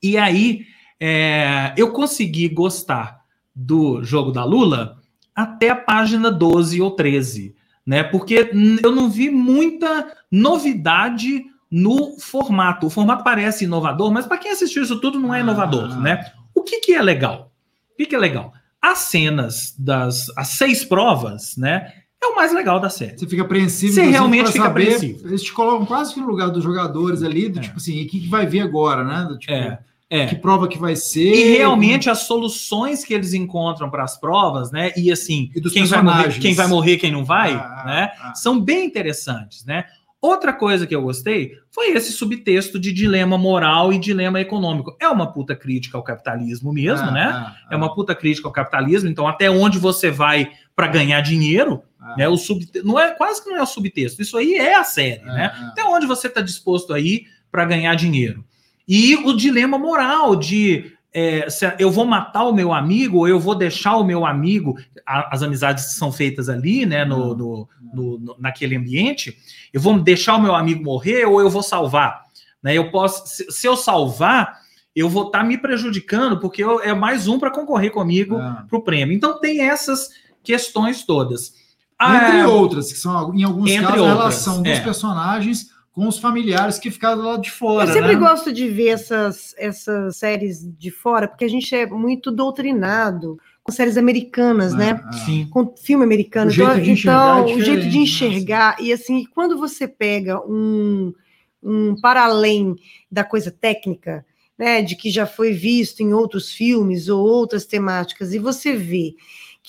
e 0.01 0.18
aí 0.18 0.66
é, 0.99 1.74
eu 1.78 1.91
consegui 1.91 2.49
gostar 2.49 3.22
do 3.55 4.03
jogo 4.03 4.32
da 4.32 4.43
Lula 4.43 4.97
até 5.36 5.70
a 5.70 5.76
página 5.76 6.32
12 6.32 6.82
ou 6.82 6.91
13, 6.91 7.55
né? 7.86 8.03
Porque 8.03 8.51
eu 8.84 8.91
não 8.91 9.10
vi 9.10 9.30
muita 9.30 10.12
novidade 10.32 11.45
no 11.70 12.20
formato. 12.20 12.88
O 12.88 12.89
formato 12.89 13.24
parece 13.24 13.66
inovador, 13.66 14.12
mas 14.12 14.26
para 14.26 14.38
quem 14.38 14.51
assistiu 14.51 14.84
isso 14.84 14.99
tudo 14.99 15.20
não 15.20 15.34
é 15.34 15.41
inovador, 15.41 15.91
Ah. 15.91 15.97
né? 15.97 16.32
O 16.55 16.64
que, 16.64 16.80
que 16.80 16.93
é 16.93 17.01
legal? 17.01 17.51
O 17.93 17.97
que, 17.97 18.05
que 18.08 18.16
é 18.16 18.20
legal? 18.20 18.51
As 18.82 18.99
cenas 18.99 19.76
das 19.78 20.32
as 20.36 20.49
seis 20.49 20.84
provas, 20.84 21.55
né? 21.58 21.93
É 22.22 22.28
o 22.28 22.36
mais 22.36 22.51
legal 22.53 22.80
da 22.80 22.89
série. 22.89 23.18
Você 23.18 23.28
fica 23.28 23.43
apreensivo. 23.43 23.93
Você 23.93 24.01
realmente 24.03 24.51
fica 24.51 24.65
saber, 24.65 24.84
apreensivo. 24.93 25.28
Eles 25.28 25.43
te 25.43 25.53
colocam 25.53 25.86
quase 25.86 26.13
que 26.13 26.20
no 26.20 26.28
lugar 26.28 26.49
dos 26.49 26.63
jogadores 26.63 27.22
ali, 27.24 27.47
do 27.49 27.59
É. 27.59 27.61
tipo 27.61 27.78
assim, 27.78 27.93
e 27.97 28.05
o 28.05 28.07
que, 28.07 28.20
que 28.22 28.28
vai 28.28 28.45
vir 28.45 28.61
agora, 28.61 29.03
né? 29.03 29.26
Do 29.30 29.38
tipo, 29.38 29.53
É, 29.53 29.80
é. 30.09 30.26
Que 30.26 30.36
prova 30.36 30.68
que 30.68 30.78
vai 30.80 30.95
ser. 30.95 31.32
E 31.34 31.57
realmente 31.57 32.09
as 32.09 32.20
soluções 32.20 33.05
que 33.05 33.13
eles 33.13 33.34
encontram 33.34 33.89
para 33.89 34.03
as 34.03 34.20
provas, 34.20 34.72
né? 34.72 34.91
E 34.97 35.11
assim, 35.11 35.51
E 35.55 35.61
quem 35.61 35.86
vai, 35.86 36.01
morrer, 36.01 36.39
quem 36.39 36.53
vai 36.55 36.68
morrer, 36.68 36.97
quem 36.97 37.11
não 37.11 37.24
vai, 37.24 37.53
Ah, 37.53 37.84
né? 37.86 38.11
ah. 38.20 38.34
São 38.36 38.59
bem 38.59 38.86
interessantes, 38.86 39.63
né? 39.65 39.86
Outra 40.28 40.51
coisa 40.51 40.86
que 40.86 40.93
eu 40.93 41.01
gostei 41.01 41.53
foi 41.71 41.91
esse 41.91 42.11
subtexto 42.11 42.78
de 42.78 42.91
dilema 42.91 43.38
moral 43.38 43.93
e 43.93 43.97
dilema 43.97 44.41
econômico. 44.41 44.95
É 44.99 45.07
uma 45.07 45.32
puta 45.32 45.55
crítica 45.55 45.97
ao 45.97 46.03
capitalismo 46.03 46.73
mesmo, 46.73 47.07
Ah, 47.07 47.11
né? 47.11 47.23
ah, 47.34 47.55
É 47.71 47.75
uma 47.78 47.93
puta 47.95 48.13
crítica 48.13 48.47
ao 48.47 48.51
capitalismo. 48.51 49.07
Então, 49.09 49.25
até 49.28 49.49
onde 49.49 49.80
você 49.80 50.11
vai 50.11 50.51
para 50.75 50.88
ganhar 50.88 51.21
dinheiro, 51.21 51.82
ah, 51.99 52.15
né? 52.17 52.28
O 52.28 52.36
subte... 52.36 52.82
não 52.84 52.99
é 52.99 53.11
quase 53.11 53.41
que 53.41 53.49
não 53.49 53.57
é 53.57 53.61
o 53.63 53.65
subtexto. 53.65 54.21
Isso 54.21 54.38
aí 54.38 54.55
é 54.55 54.75
a 54.75 54.84
série, 54.84 55.21
ah, 55.23 55.34
né? 55.34 55.51
ah. 55.53 55.67
Até 55.69 55.84
onde 55.86 56.05
você 56.05 56.28
está 56.28 56.41
disposto 56.41 56.93
a 56.93 56.99
ir 56.99 57.28
para 57.49 57.63
ganhar 57.63 57.95
dinheiro. 57.95 58.43
E 58.88 59.15
o 59.15 59.34
dilema 59.34 59.78
moral 59.78 60.36
de 60.36 60.93
é, 61.20 61.49
se 61.49 61.65
eu 61.80 61.89
vou 61.89 62.05
matar 62.05 62.43
o 62.43 62.53
meu 62.53 62.72
amigo 62.72 63.18
ou 63.18 63.28
eu 63.28 63.39
vou 63.39 63.55
deixar 63.55 63.95
o 63.97 64.03
meu 64.03 64.24
amigo, 64.26 64.78
a- 65.05 65.30
as 65.34 65.41
amizades 65.41 65.86
que 65.86 65.93
são 65.93 66.11
feitas 66.11 66.47
ali, 66.47 66.86
né, 66.86 67.03
no, 67.05 67.36
no- 67.36 67.70
no- 67.93 68.20
no- 68.20 68.36
naquele 68.38 68.76
ambiente, 68.76 69.36
eu 69.74 69.82
vou 69.82 69.97
deixar 69.99 70.36
o 70.36 70.41
meu 70.41 70.53
amigo 70.53 70.84
morrer 70.84 71.26
ou 71.26 71.39
eu 71.41 71.49
vou 71.49 71.63
salvar. 71.63 72.22
Né? 72.61 72.76
Eu 72.76 72.91
posso, 72.91 73.26
se, 73.28 73.51
se 73.51 73.65
eu 73.68 73.76
salvar, 73.76 74.59
eu 74.95 75.09
vou 75.09 75.28
estar 75.28 75.43
me 75.43 75.57
prejudicando 75.57 76.39
porque 76.39 76.63
eu- 76.63 76.82
é 76.82 76.93
mais 76.93 77.28
um 77.28 77.39
para 77.39 77.49
concorrer 77.51 77.91
comigo 77.91 78.38
Ah. 78.38 78.65
para 78.70 78.78
o 78.78 78.82
prêmio. 78.84 79.15
Então 79.15 79.39
tem 79.39 79.61
essas 79.61 80.09
questões 80.43 81.03
todas. 81.03 81.53
Entre 81.99 82.41
Ah, 82.41 82.47
outras, 82.47 82.91
que 82.91 82.99
são, 82.99 83.34
em 83.34 83.43
alguns 83.43 83.72
casos, 83.72 83.86
a 83.88 83.89
outras, 83.93 84.07
relação 84.18 84.61
dos 84.61 84.72
é. 84.72 84.82
personagens 84.82 85.70
com 85.98 86.08
os 86.08 86.20
familiares 86.20 86.78
que 86.78 86.91
ficaram 86.91 87.18
do 87.18 87.28
lado 87.28 87.41
de 87.41 87.50
fora. 87.50 87.89
Eu 87.89 87.91
sempre 87.91 88.14
né? 88.14 88.20
gosto 88.20 88.54
de 88.54 88.70
ver 88.70 88.89
essas, 88.89 89.56
essas 89.58 90.16
séries 90.16 90.62
de 90.78 90.91
fora, 90.91 91.28
porque 91.28 91.43
a 91.43 91.50
gente 91.50 91.74
é 91.74 91.88
muito 91.88 92.30
doutrinado 92.30 93.39
com 93.64 93.72
séries 93.72 93.98
americanas, 93.98 94.76
Ah, 94.76 94.78
né? 94.78 95.02
ah. 95.04 95.12
Sim. 95.12 95.48
Com 95.50 95.76
filme 95.76 96.04
americano. 96.04 96.52
O 96.52 96.54
jeito 96.54 96.70
então, 96.70 96.84
de 96.84 96.91
enxergar 96.91 97.39
então, 97.39 97.50
é 97.50 97.56
o 97.56 97.66
jeito 97.66 97.89
de 97.89 97.98
né? 97.98 98.04
enxergar. 98.04 98.76
E 98.80 98.93
assim, 98.93 99.26
quando 99.34 99.58
você 99.58 99.88
pega 99.88 100.39
um, 100.48 101.16
um 101.64 101.95
para 102.00 102.26
além 102.26 102.76
da 103.12 103.24
coisa 103.24 103.50
técnica, 103.50 104.24
né? 104.56 104.84
De 104.84 104.95
que 104.95 105.10
já 105.10 105.26
foi 105.26 105.52
visto 105.52 106.02
em 106.02 106.14
outros 106.14 106.52
filmes 106.52 107.10
ou 107.10 107.26
outras 107.28 107.66
temáticas, 107.66 108.36
e 108.36 108.38
você 108.38 108.76
vê 108.76 109.16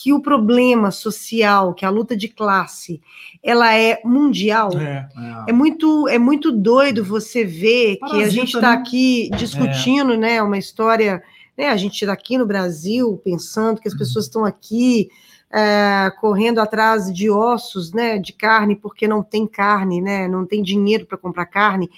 que 0.01 0.13
o 0.13 0.21
problema 0.21 0.93
social, 0.93 1.75
que 1.75 1.85
a 1.85 1.91
luta 1.91 2.17
de 2.17 2.29
classe, 2.29 3.01
ela 3.43 3.75
é 3.75 4.01
mundial. 4.05 4.71
É. 4.79 5.09
É. 5.47 5.51
É 5.51 5.53
muito, 5.53 6.07
é 6.07 6.17
muito 6.21 6.53
doido 6.53 7.05
você 7.05 7.45
ver 7.45 7.97
que 7.97 8.05
a 8.05 8.09
Parasita, 8.09 8.31
gente 8.31 8.55
está 8.55 8.71
né? 8.71 8.77
aqui 8.77 9.29
discutindo, 9.37 10.17
né, 10.17 10.41
uma 10.41 10.57
história, 10.57 11.21
né, 11.57 11.71
a 11.71 11.77
gente 11.77 12.01
está 12.01 12.13
aqui 12.13 12.39
no 12.39 12.47
Brasil 12.47 13.21
pensando 13.25 13.81
que 13.81 13.89
as 13.89 13.95
pessoas 13.95 14.27
estão 14.27 14.45
aqui 14.45 15.11
é, 15.53 16.13
correndo 16.21 16.61
atrás 16.61 17.13
de 17.13 17.29
ossos, 17.29 17.93
né, 17.93 18.19
de 18.19 18.33
carne, 18.33 18.77
porque 18.77 19.09
não 19.09 19.21
tem 19.21 19.49
carne, 19.49 20.01
né, 20.01 20.29
não 20.29 20.47
tem 20.47 20.63
dinheiro 20.63 21.07
para 21.07 21.19
comprar 21.19 21.47
carne. 21.47 21.91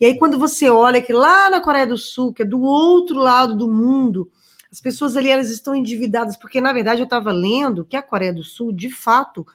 E 0.00 0.06
aí, 0.06 0.18
quando 0.18 0.38
você 0.38 0.70
olha 0.70 1.02
que 1.02 1.12
lá 1.12 1.50
na 1.50 1.60
Coreia 1.60 1.86
do 1.86 1.98
Sul, 1.98 2.32
que 2.32 2.40
é 2.40 2.46
do 2.46 2.62
outro 2.62 3.18
lado 3.18 3.54
do 3.54 3.68
mundo, 3.68 4.30
as 4.72 4.80
pessoas 4.80 5.18
ali 5.18 5.28
elas 5.28 5.50
estão 5.50 5.74
endividadas, 5.74 6.34
porque 6.34 6.58
na 6.58 6.72
verdade 6.72 7.02
eu 7.02 7.04
estava 7.04 7.30
lendo 7.30 7.84
que 7.84 7.94
a 7.94 8.02
Coreia 8.02 8.32
do 8.32 8.42
Sul, 8.42 8.72
de 8.72 8.90
fato, 8.90 9.46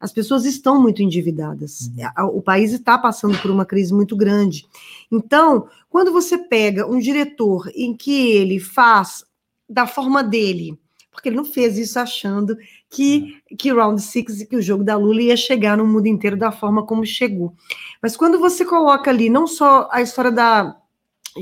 as 0.00 0.12
pessoas 0.12 0.44
estão 0.44 0.82
muito 0.82 1.00
endividadas. 1.00 1.92
Uhum. 2.18 2.38
O 2.38 2.42
país 2.42 2.72
está 2.72 2.98
passando 2.98 3.38
por 3.38 3.52
uma 3.52 3.64
crise 3.64 3.94
muito 3.94 4.16
grande. 4.16 4.66
Então, 5.10 5.68
quando 5.88 6.12
você 6.12 6.36
pega 6.36 6.90
um 6.90 6.98
diretor 6.98 7.70
em 7.72 7.96
que 7.96 8.32
ele 8.32 8.58
faz 8.58 9.24
da 9.70 9.86
forma 9.86 10.24
dele, 10.24 10.76
porque 11.12 11.28
ele 11.28 11.36
não 11.36 11.44
fez 11.44 11.78
isso 11.78 11.96
achando 12.00 12.56
que, 12.90 13.40
que 13.56 13.72
Round 13.72 14.02
Six, 14.02 14.42
que 14.42 14.56
o 14.56 14.62
jogo 14.62 14.82
da 14.82 14.96
Lula 14.96 15.22
ia 15.22 15.36
chegar 15.36 15.76
no 15.76 15.86
mundo 15.86 16.08
inteiro 16.08 16.36
da 16.36 16.50
forma 16.50 16.84
como 16.84 17.06
chegou. 17.06 17.54
Mas 18.02 18.16
quando 18.16 18.40
você 18.40 18.64
coloca 18.64 19.08
ali 19.08 19.30
não 19.30 19.46
só 19.46 19.88
a 19.92 20.02
história 20.02 20.32
da 20.32 20.76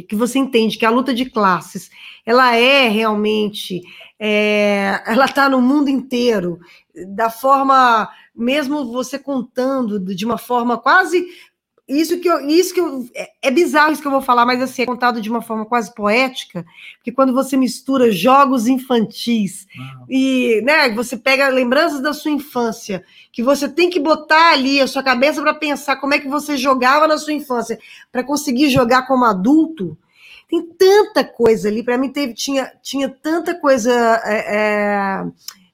que 0.08 0.16
você 0.16 0.38
entende 0.38 0.78
que 0.78 0.86
a 0.86 0.90
luta 0.90 1.12
de 1.12 1.28
classes 1.28 1.90
ela 2.24 2.56
é 2.56 2.88
realmente 2.88 3.82
é, 4.18 5.02
ela 5.06 5.26
está 5.26 5.48
no 5.48 5.60
mundo 5.60 5.90
inteiro 5.90 6.58
da 7.14 7.28
forma 7.28 8.08
mesmo 8.34 8.90
você 8.92 9.18
contando 9.18 9.98
de 10.14 10.24
uma 10.24 10.38
forma 10.38 10.78
quase 10.78 11.26
isso 12.00 12.18
que 12.18 12.28
eu, 12.28 12.40
isso 12.48 12.72
que 12.72 12.80
eu, 12.80 13.06
é, 13.14 13.30
é 13.42 13.50
bizarro 13.50 13.92
isso 13.92 14.00
que 14.00 14.08
eu 14.08 14.12
vou 14.12 14.22
falar, 14.22 14.46
mas 14.46 14.62
assim, 14.62 14.82
é 14.82 14.86
contado 14.86 15.20
de 15.20 15.28
uma 15.28 15.42
forma 15.42 15.66
quase 15.66 15.94
poética, 15.94 16.64
porque 16.96 17.12
quando 17.12 17.32
você 17.32 17.56
mistura 17.56 18.10
jogos 18.10 18.66
infantis 18.66 19.66
uhum. 19.76 20.06
e, 20.08 20.62
né, 20.62 20.88
você 20.90 21.16
pega 21.16 21.48
lembranças 21.48 22.00
da 22.00 22.12
sua 22.12 22.30
infância, 22.30 23.04
que 23.30 23.42
você 23.42 23.68
tem 23.68 23.90
que 23.90 24.00
botar 24.00 24.52
ali 24.52 24.80
a 24.80 24.86
sua 24.86 25.02
cabeça 25.02 25.42
para 25.42 25.54
pensar 25.54 25.96
como 25.96 26.14
é 26.14 26.18
que 26.18 26.28
você 26.28 26.56
jogava 26.56 27.06
na 27.06 27.18
sua 27.18 27.32
infância, 27.32 27.78
para 28.10 28.24
conseguir 28.24 28.70
jogar 28.70 29.06
como 29.06 29.24
adulto, 29.24 29.96
tem 30.48 30.62
tanta 30.62 31.24
coisa 31.24 31.68
ali, 31.68 31.82
para 31.82 31.96
mim 31.96 32.10
teve, 32.10 32.34
tinha, 32.34 32.70
tinha 32.82 33.08
tanta 33.08 33.54
coisa 33.54 33.90
é, 34.24 34.56
é, 34.56 35.24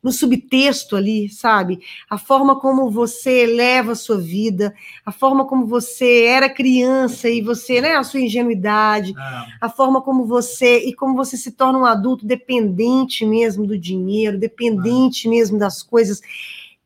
no 0.03 0.13
subtexto 0.13 0.95
ali, 0.95 1.29
sabe? 1.29 1.81
A 2.09 2.17
forma 2.17 2.59
como 2.61 2.91
você 2.91 3.47
leva 3.47 3.93
a 3.93 3.97
sua 3.97 4.19
vida, 4.19 4.75
a 5.05 5.11
forma 5.11 5.45
como 5.45 5.67
você 5.67 6.25
era 6.25 6.49
criança 6.49 7.29
e 7.29 7.43
você, 7.43 7.81
né, 7.81 7.97
a 7.97 8.05
sua 8.05 8.21
ingenuidade, 8.21 9.13
é. 9.13 9.47
a 9.61 9.69
forma 9.69 10.01
como 10.01 10.25
você 10.25 10.79
e 10.79 10.95
como 10.95 11.17
você 11.17 11.37
se 11.37 11.53
torna 11.53 11.79
um 11.79 11.85
adulto 11.85 12.25
dependente 12.25 13.27
mesmo 13.27 13.67
do 13.67 13.79
dinheiro, 13.79 14.39
dependente 14.39 15.27
é. 15.27 15.31
mesmo 15.31 15.59
das 15.59 15.83
coisas. 15.83 16.21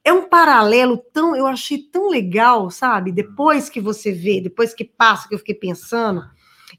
É 0.04 0.12
um 0.12 0.28
paralelo 0.28 0.96
tão, 1.12 1.36
eu 1.36 1.46
achei 1.46 1.78
tão 1.78 2.08
legal, 2.08 2.70
sabe? 2.70 3.12
Depois 3.12 3.68
que 3.68 3.80
você 3.80 4.10
vê, 4.10 4.40
depois 4.40 4.74
que 4.74 4.84
passa, 4.84 5.28
que 5.28 5.34
eu 5.34 5.38
fiquei 5.38 5.54
pensando. 5.54 6.24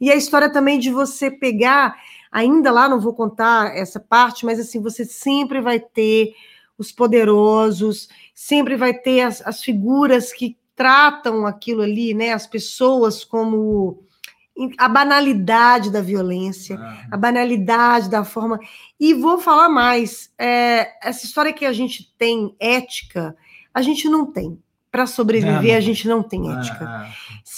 E 0.02 0.12
a 0.12 0.16
história 0.16 0.52
também 0.52 0.80
de 0.80 0.90
você 0.90 1.32
pegar 1.32 1.96
Ainda 2.34 2.72
lá 2.72 2.90
não 2.90 3.00
vou 3.00 3.14
contar 3.14 3.78
essa 3.78 4.00
parte, 4.00 4.44
mas 4.44 4.60
assim, 4.60 4.82
você 4.82 5.06
sempre 5.06 5.62
vai 5.62 5.80
ter 5.80 6.34
os 6.76 6.92
poderosos, 6.92 8.10
sempre 8.34 8.76
vai 8.76 8.92
ter 8.92 9.22
as, 9.22 9.40
as 9.46 9.62
figuras 9.62 10.34
que 10.34 10.58
tratam 10.76 11.46
aquilo 11.46 11.84
ali, 11.84 12.16
né? 12.16 12.34
As 12.34 12.48
pessoas 12.48 13.24
como 13.24 14.04
a 14.78 14.88
banalidade 14.88 15.92
da 15.92 16.02
violência, 16.02 16.76
ah. 16.80 17.08
a 17.12 17.18
banalidade 17.18 18.10
da 18.10 18.24
forma. 18.24 18.60
E 19.00 19.14
vou 19.14 19.38
falar 19.38 19.70
mais: 19.70 20.32
é, 20.36 21.08
essa 21.08 21.28
história 21.28 21.54
que 21.54 21.68
a 21.68 21.74
gente 21.74 22.12
tem 22.18 22.56
ética, 22.60 23.36
a 23.72 23.84
gente 23.84 24.10
não 24.10 24.26
tem 24.26 24.60
para 24.92 25.08
sobreviver, 25.08 25.72
não. 25.72 25.78
a 25.78 25.82
gente 25.82 26.08
não 26.08 26.24
tem 26.24 26.52
ética. 26.52 26.86
Ah, 26.86 27.12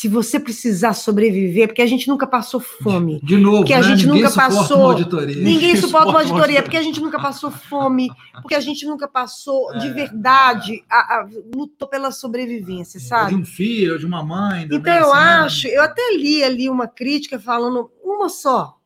Se 0.06 0.10
você 0.10 0.39
precisar 0.39 0.93
sobreviver, 0.93 1.68
porque 1.68 1.82
a 1.82 1.88
gente 1.88 2.08
nunca 2.08 2.28
passou 2.28 2.60
fome. 2.60 3.20
De 3.24 3.38
novo, 3.38 3.58
porque 3.58 3.74
a 3.74 3.78
né? 3.78 3.84
gente 3.88 4.06
ninguém 4.06 4.22
nunca 4.22 4.36
passou. 4.36 4.91
Auditoria. 4.91 5.43
Ninguém 5.43 5.76
suporta 5.76 6.10
uma 6.10 6.20
auditoria, 6.20 6.62
porque 6.62 6.78
a 6.78 6.84
gente 6.84 7.01
nunca 7.01 7.20
passou 7.20 7.49
fome, 7.49 8.12
porque 8.39 8.53
a 8.53 8.60
gente 8.60 8.86
nunca 8.86 9.08
passou 9.08 9.74
é, 9.74 9.80
de 9.80 9.89
verdade, 9.89 10.84
a, 10.88 10.97
a, 10.97 11.30
lutou 11.56 11.88
pela 11.88 12.12
sobrevivência, 12.12 12.99
sabe? 12.99 13.32
De 13.32 13.36
um 13.36 13.43
filho, 13.43 13.97
de 13.97 14.06
uma 14.06 14.24
mãe. 14.24 14.68
Então 14.72 14.93
eu 14.93 15.12
assim, 15.12 15.24
acho, 15.24 15.68
eu 15.70 15.82
até 15.82 16.16
li 16.16 16.43
ali 16.43 16.70
uma 16.70 16.88
crítica 16.88 17.39
falando, 17.39 17.89
uma 18.03 18.30
só, 18.30 18.78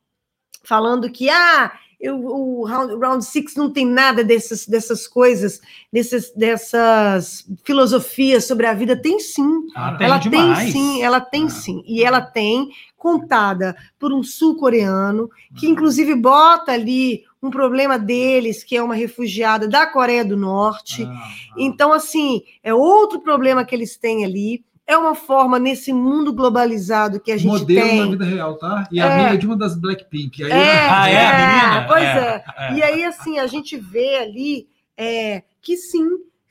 falando 0.64 1.12
que 1.12 1.30
ah, 1.30 1.74
eu, 2.00 2.16
o 2.18 2.66
round, 2.66 2.96
round 2.96 3.26
Six 3.26 3.56
não 3.56 3.70
tem 3.70 3.86
nada 3.86 4.24
dessas, 4.24 4.66
dessas 4.66 5.06
coisas, 5.06 5.60
dessas, 5.92 6.32
dessas 6.32 7.46
filosofias 7.66 8.46
sobre 8.46 8.66
a 8.66 8.74
vida. 8.74 8.96
Tem 8.96 9.20
sim. 9.20 9.68
Ah, 9.76 9.98
ela 10.00 10.18
demais. 10.18 10.60
tem 10.60 10.72
sim, 10.72 11.02
ela 11.02 11.20
tem 11.20 11.46
ah. 11.46 11.50
sim. 11.50 11.84
E 11.86 12.04
ela 12.04 12.22
tem 12.22 12.70
contada 12.96 13.76
por 13.98 14.14
um 14.14 14.24
sul-coreano, 14.24 15.30
que 15.58 15.68
ah. 15.68 15.70
inclusive 15.70 16.16
bota 16.16 16.72
ali 16.72 17.24
um 17.42 17.50
problema 17.50 18.00
deles, 18.00 18.64
que 18.64 18.78
é 18.78 18.84
uma 18.84 18.96
refugiada 18.96 19.68
da 19.68 19.86
Coreia 19.86 20.24
do 20.24 20.38
Norte. 20.38 21.04
Ah, 21.04 21.12
ah. 21.12 21.54
Então, 21.58 21.92
assim, 21.92 22.44
é 22.64 22.74
outro 22.74 23.20
problema 23.20 23.66
que 23.66 23.76
eles 23.76 23.98
têm 23.98 24.24
ali 24.24 24.64
é 24.90 24.98
uma 24.98 25.14
forma 25.14 25.60
nesse 25.60 25.94
mundo 25.94 26.34
globalizado 26.34 27.20
que 27.20 27.32
a 27.32 27.38
gente 27.38 27.52
Modelo 27.52 27.88
tem. 27.88 27.98
Modelo 27.98 28.06
na 28.06 28.12
vida 28.12 28.26
real, 28.26 28.58
tá? 28.58 28.88
E 28.92 29.00
a 29.00 29.06
é. 29.06 29.16
minha 29.18 29.30
é 29.36 29.38
de 29.38 29.46
uma 29.46 29.56
das 29.56 29.78
Blackpink. 29.78 30.44
Aí 30.44 30.52
é, 30.52 30.90
ah, 30.90 31.08
é, 31.08 31.28
a 31.28 31.38
menina? 31.38 31.88
Pois 31.88 32.04
é, 32.04 32.44
é. 32.58 32.74
E 32.74 32.82
aí, 32.82 33.04
assim, 33.04 33.38
a 33.38 33.46
gente 33.46 33.78
vê 33.78 34.18
ali 34.18 34.68
é, 34.98 35.44
que 35.62 35.78
sim, 35.78 36.08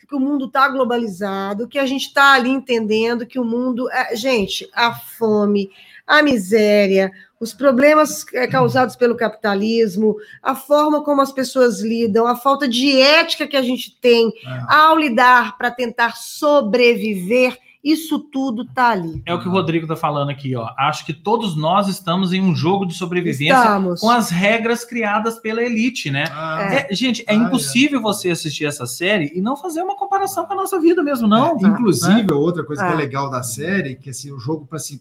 que 0.09 0.15
o 0.15 0.21
mundo 0.21 0.45
está 0.45 0.69
globalizado, 0.69 1.67
que 1.67 1.81
a 1.81 1.85
gente 1.85 2.07
está 2.07 2.35
ali 2.35 2.49
entendendo 2.49 3.27
que 3.27 3.41
o 3.41 3.45
mundo. 3.45 3.91
É, 3.91 4.15
gente, 4.15 4.71
a 4.73 4.95
fome, 4.95 5.69
a 6.07 6.23
miséria, 6.23 7.11
os 7.41 7.53
problemas 7.53 8.25
é, 8.33 8.47
causados 8.47 8.95
pelo 8.95 9.17
capitalismo, 9.17 10.15
a 10.41 10.55
forma 10.55 11.03
como 11.03 11.21
as 11.21 11.33
pessoas 11.33 11.81
lidam, 11.81 12.25
a 12.25 12.37
falta 12.37 12.69
de 12.69 13.01
ética 13.01 13.49
que 13.49 13.57
a 13.57 13.63
gente 13.63 13.99
tem 14.01 14.29
é. 14.29 14.73
ao 14.73 14.97
lidar 14.97 15.59
para 15.59 15.73
tentar 15.73 16.17
sobreviver 16.17 17.59
isso 17.83 18.19
tudo 18.19 18.65
tá 18.65 18.91
ali. 18.91 19.23
É 19.25 19.33
o 19.33 19.41
que 19.41 19.49
o 19.49 19.53
Rodrigo 19.53 19.87
tá 19.87 19.95
falando 19.95 20.31
aqui, 20.31 20.55
ó. 20.57 20.69
Acho 20.77 21.07
que 21.07 21.13
todos 21.13 21.57
nós 21.57 21.87
estamos 21.87 22.33
em 22.33 22.41
um 22.41 22.55
jogo 22.55 22.85
de 22.85 22.95
sobrevivência 22.95 23.55
estamos. 23.55 24.01
com 24.01 24.11
as 24.11 24.31
regras 24.31 24.85
criadas 24.85 25.39
pela 25.39 25.63
elite, 25.63 26.11
né? 26.11 26.25
Ah, 26.33 26.87
é, 26.91 26.95
gente, 26.95 27.23
é 27.27 27.33
ah, 27.33 27.35
impossível 27.35 28.01
é. 28.01 28.03
você 28.03 28.31
assistir 28.31 28.65
essa 28.65 28.85
série 28.85 29.33
e 29.35 29.41
não 29.41 29.57
fazer 29.57 29.81
uma 29.83 29.97
comparação 29.97 30.45
com 30.45 30.55
a 30.55 30.57
nossa 30.57 30.81
vida 30.81 31.03
mesmo, 31.05 31.29
não. 31.29 31.57
É, 31.57 31.69
inclusive, 31.69 32.23
né? 32.23 32.35
outra 32.35 32.65
coisa 32.65 32.83
que 32.83 32.91
é 32.91 32.95
ah. 32.95 32.97
legal 32.97 33.31
da 33.31 33.45
série, 33.45 33.95
que 33.95 34.11
assim, 34.11 34.33
o 34.33 34.41
jogo 34.41 34.67
para 34.67 34.77
assim, 34.77 35.01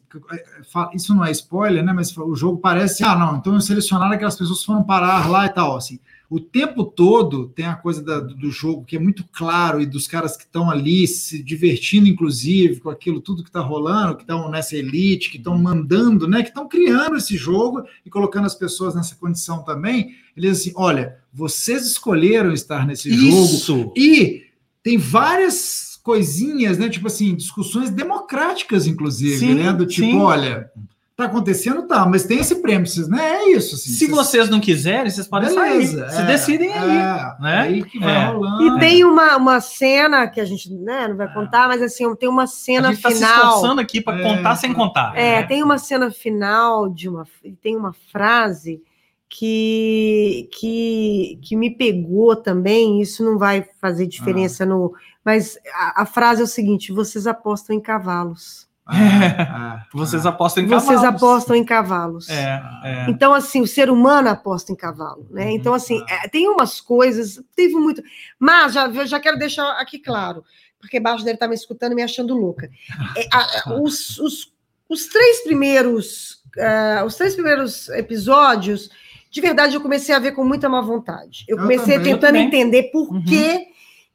isso 0.93 1.15
não 1.15 1.25
é 1.25 1.31
spoiler, 1.31 1.83
né? 1.83 1.91
Mas 1.93 2.15
o 2.15 2.35
jogo 2.35 2.59
parece, 2.59 3.03
ah, 3.03 3.15
não, 3.15 3.37
então 3.37 3.59
selecionaram 3.59 4.13
aquelas 4.13 4.35
pessoas 4.35 4.59
que 4.59 4.65
foram 4.65 4.83
parar 4.83 5.27
lá 5.27 5.47
e 5.47 5.49
tal, 5.49 5.75
assim 5.75 5.99
o 6.29 6.41
tempo 6.41 6.83
todo 6.83 7.47
tem 7.47 7.65
a 7.65 7.75
coisa 7.75 8.03
da, 8.03 8.19
do 8.19 8.51
jogo 8.51 8.83
que 8.83 8.97
é 8.97 8.99
muito 8.99 9.23
claro 9.31 9.79
e 9.79 9.85
dos 9.85 10.07
caras 10.07 10.35
que 10.35 10.43
estão 10.43 10.69
ali 10.69 11.07
se 11.07 11.41
divertindo, 11.41 12.07
inclusive, 12.07 12.81
com 12.81 12.89
aquilo 12.89 13.21
tudo 13.21 13.43
que 13.43 13.49
está 13.49 13.61
rolando, 13.61 14.15
que 14.17 14.23
estão 14.23 14.49
nessa 14.51 14.75
elite, 14.75 15.29
que 15.29 15.37
estão 15.37 15.57
mandando, 15.57 16.27
né, 16.27 16.43
que 16.43 16.49
estão 16.49 16.67
criando 16.67 17.15
esse 17.15 17.37
jogo 17.37 17.83
e 18.05 18.09
colocando 18.09 18.45
as 18.45 18.55
pessoas 18.55 18.93
nessa 18.93 19.15
condição 19.15 19.63
também. 19.63 20.15
Eles 20.35 20.59
assim: 20.59 20.73
olha, 20.75 21.17
vocês 21.31 21.85
escolheram 21.87 22.51
estar 22.51 22.85
nesse 22.85 23.09
Isso. 23.09 23.77
jogo 23.77 23.93
e 23.95 24.47
tem 24.83 24.97
várias 24.97 25.97
coisinhas, 26.03 26.77
né? 26.77 26.89
Tipo 26.89 27.07
assim, 27.07 27.35
discussões 27.35 27.89
democráticas, 27.89 28.85
inclusive, 28.85 29.37
sim, 29.37 29.55
né? 29.55 29.71
Do 29.71 29.85
tipo, 29.85 30.07
sim. 30.07 30.17
olha 30.17 30.69
Tá 31.17 31.25
acontecendo, 31.25 31.87
tá, 31.87 32.05
mas 32.05 32.25
tem 32.25 32.37
esse 32.37 32.61
prêmio, 32.61 32.87
né? 33.07 33.37
É 33.37 33.49
isso. 33.49 33.73
Assim, 33.73 33.89
Se 33.89 34.05
vocês... 34.05 34.27
vocês 34.27 34.49
não 34.51 34.59
quiserem, 34.59 35.09
vocês 35.09 35.27
podem 35.27 35.49
Beleza, 35.49 35.97
sair. 35.97 36.11
Vocês 36.11 36.19
é, 36.19 36.25
decidem 36.27 36.71
aí. 36.71 36.95
É, 36.95 37.41
né? 37.41 37.59
Aí 37.61 37.83
que 37.83 37.97
vai 37.97 38.15
é. 38.15 38.25
rolando. 38.27 38.77
E 38.77 38.79
tem 38.79 39.03
uma, 39.03 39.35
uma 39.35 39.59
cena 39.59 40.27
que 40.27 40.39
a 40.39 40.45
gente 40.45 40.71
né, 40.71 41.07
não 41.07 41.17
vai 41.17 41.33
contar, 41.33 41.67
mas 41.67 41.81
assim, 41.81 42.15
tem 42.17 42.29
uma 42.29 42.45
cena 42.45 42.89
a 42.89 42.93
gente 42.93 43.01
final. 43.01 43.31
Tá 43.31 43.41
se 43.41 43.47
esforçando 43.47 43.81
aqui 43.81 43.99
para 43.99 44.21
contar 44.21 44.55
sem 44.57 44.71
contar. 44.71 45.17
É, 45.17 45.41
né? 45.41 45.43
tem 45.47 45.63
uma 45.63 45.79
cena 45.79 46.11
final 46.11 46.87
de 46.87 47.09
uma. 47.09 47.25
Tem 47.63 47.75
uma 47.75 47.93
frase 48.11 48.79
que, 49.27 50.47
que, 50.53 51.39
que 51.41 51.55
me 51.55 51.71
pegou 51.71 52.35
também. 52.35 53.01
Isso 53.01 53.25
não 53.25 53.39
vai 53.39 53.67
fazer 53.81 54.05
diferença 54.05 54.65
ah. 54.65 54.67
no. 54.67 54.93
Mas 55.25 55.57
a, 55.73 56.03
a 56.03 56.05
frase 56.05 56.41
é 56.41 56.43
o 56.43 56.47
seguinte: 56.47 56.91
vocês 56.91 57.25
apostam 57.25 57.75
em 57.75 57.81
cavalos. 57.81 58.66
É, 58.89 59.81
vocês 59.93 60.25
apostam 60.25 60.63
em 60.63 60.67
cavalos. 60.67 60.85
Vocês 60.85 61.03
apostam 61.03 61.55
em 61.55 61.63
cavalos. 61.63 62.29
É, 62.29 62.61
é. 62.83 63.09
Então, 63.09 63.33
assim, 63.33 63.61
o 63.61 63.67
ser 63.67 63.89
humano 63.89 64.29
aposta 64.29 64.71
em 64.71 64.75
cavalo, 64.75 65.27
né? 65.29 65.45
Uhum. 65.45 65.51
Então, 65.51 65.73
assim, 65.73 66.03
é, 66.07 66.27
tem 66.29 66.47
umas 66.47 66.79
coisas, 66.79 67.41
teve 67.55 67.75
muito. 67.75 68.01
Mas 68.39 68.73
já, 68.73 68.87
eu 68.87 69.05
já 69.05 69.19
quero 69.19 69.37
deixar 69.37 69.69
aqui 69.79 69.99
claro, 69.99 70.43
porque 70.79 70.99
baixo 70.99 71.25
dele 71.25 71.37
tá 71.37 71.47
me 71.47 71.55
escutando 71.55 71.91
e 71.91 71.95
me 71.95 72.03
achando 72.03 72.37
louca. 72.37 72.69
É, 73.15 73.27
a, 73.31 73.73
os, 73.81 74.17
os, 74.19 74.53
os, 74.87 75.07
três 75.07 75.43
primeiros, 75.43 76.43
uh, 76.57 77.05
os 77.05 77.15
três 77.15 77.33
primeiros 77.33 77.89
episódios, 77.89 78.89
de 79.29 79.41
verdade, 79.41 79.75
eu 79.75 79.81
comecei 79.81 80.15
a 80.15 80.19
ver 80.19 80.31
com 80.31 80.45
muita 80.45 80.69
má 80.69 80.79
vontade. 80.79 81.43
Eu 81.47 81.57
comecei 81.57 81.95
eu 81.95 81.99
também, 81.99 82.13
tentando 82.13 82.35
eu 82.37 82.41
entender 82.41 82.83
por 82.83 83.11
uhum. 83.11 83.23
que 83.23 83.67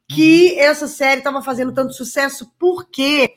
que 0.09 0.59
essa 0.59 0.87
série 0.87 1.19
estava 1.19 1.41
fazendo 1.43 1.73
tanto 1.73 1.95
sucesso 1.95 2.53
porque 2.59 3.35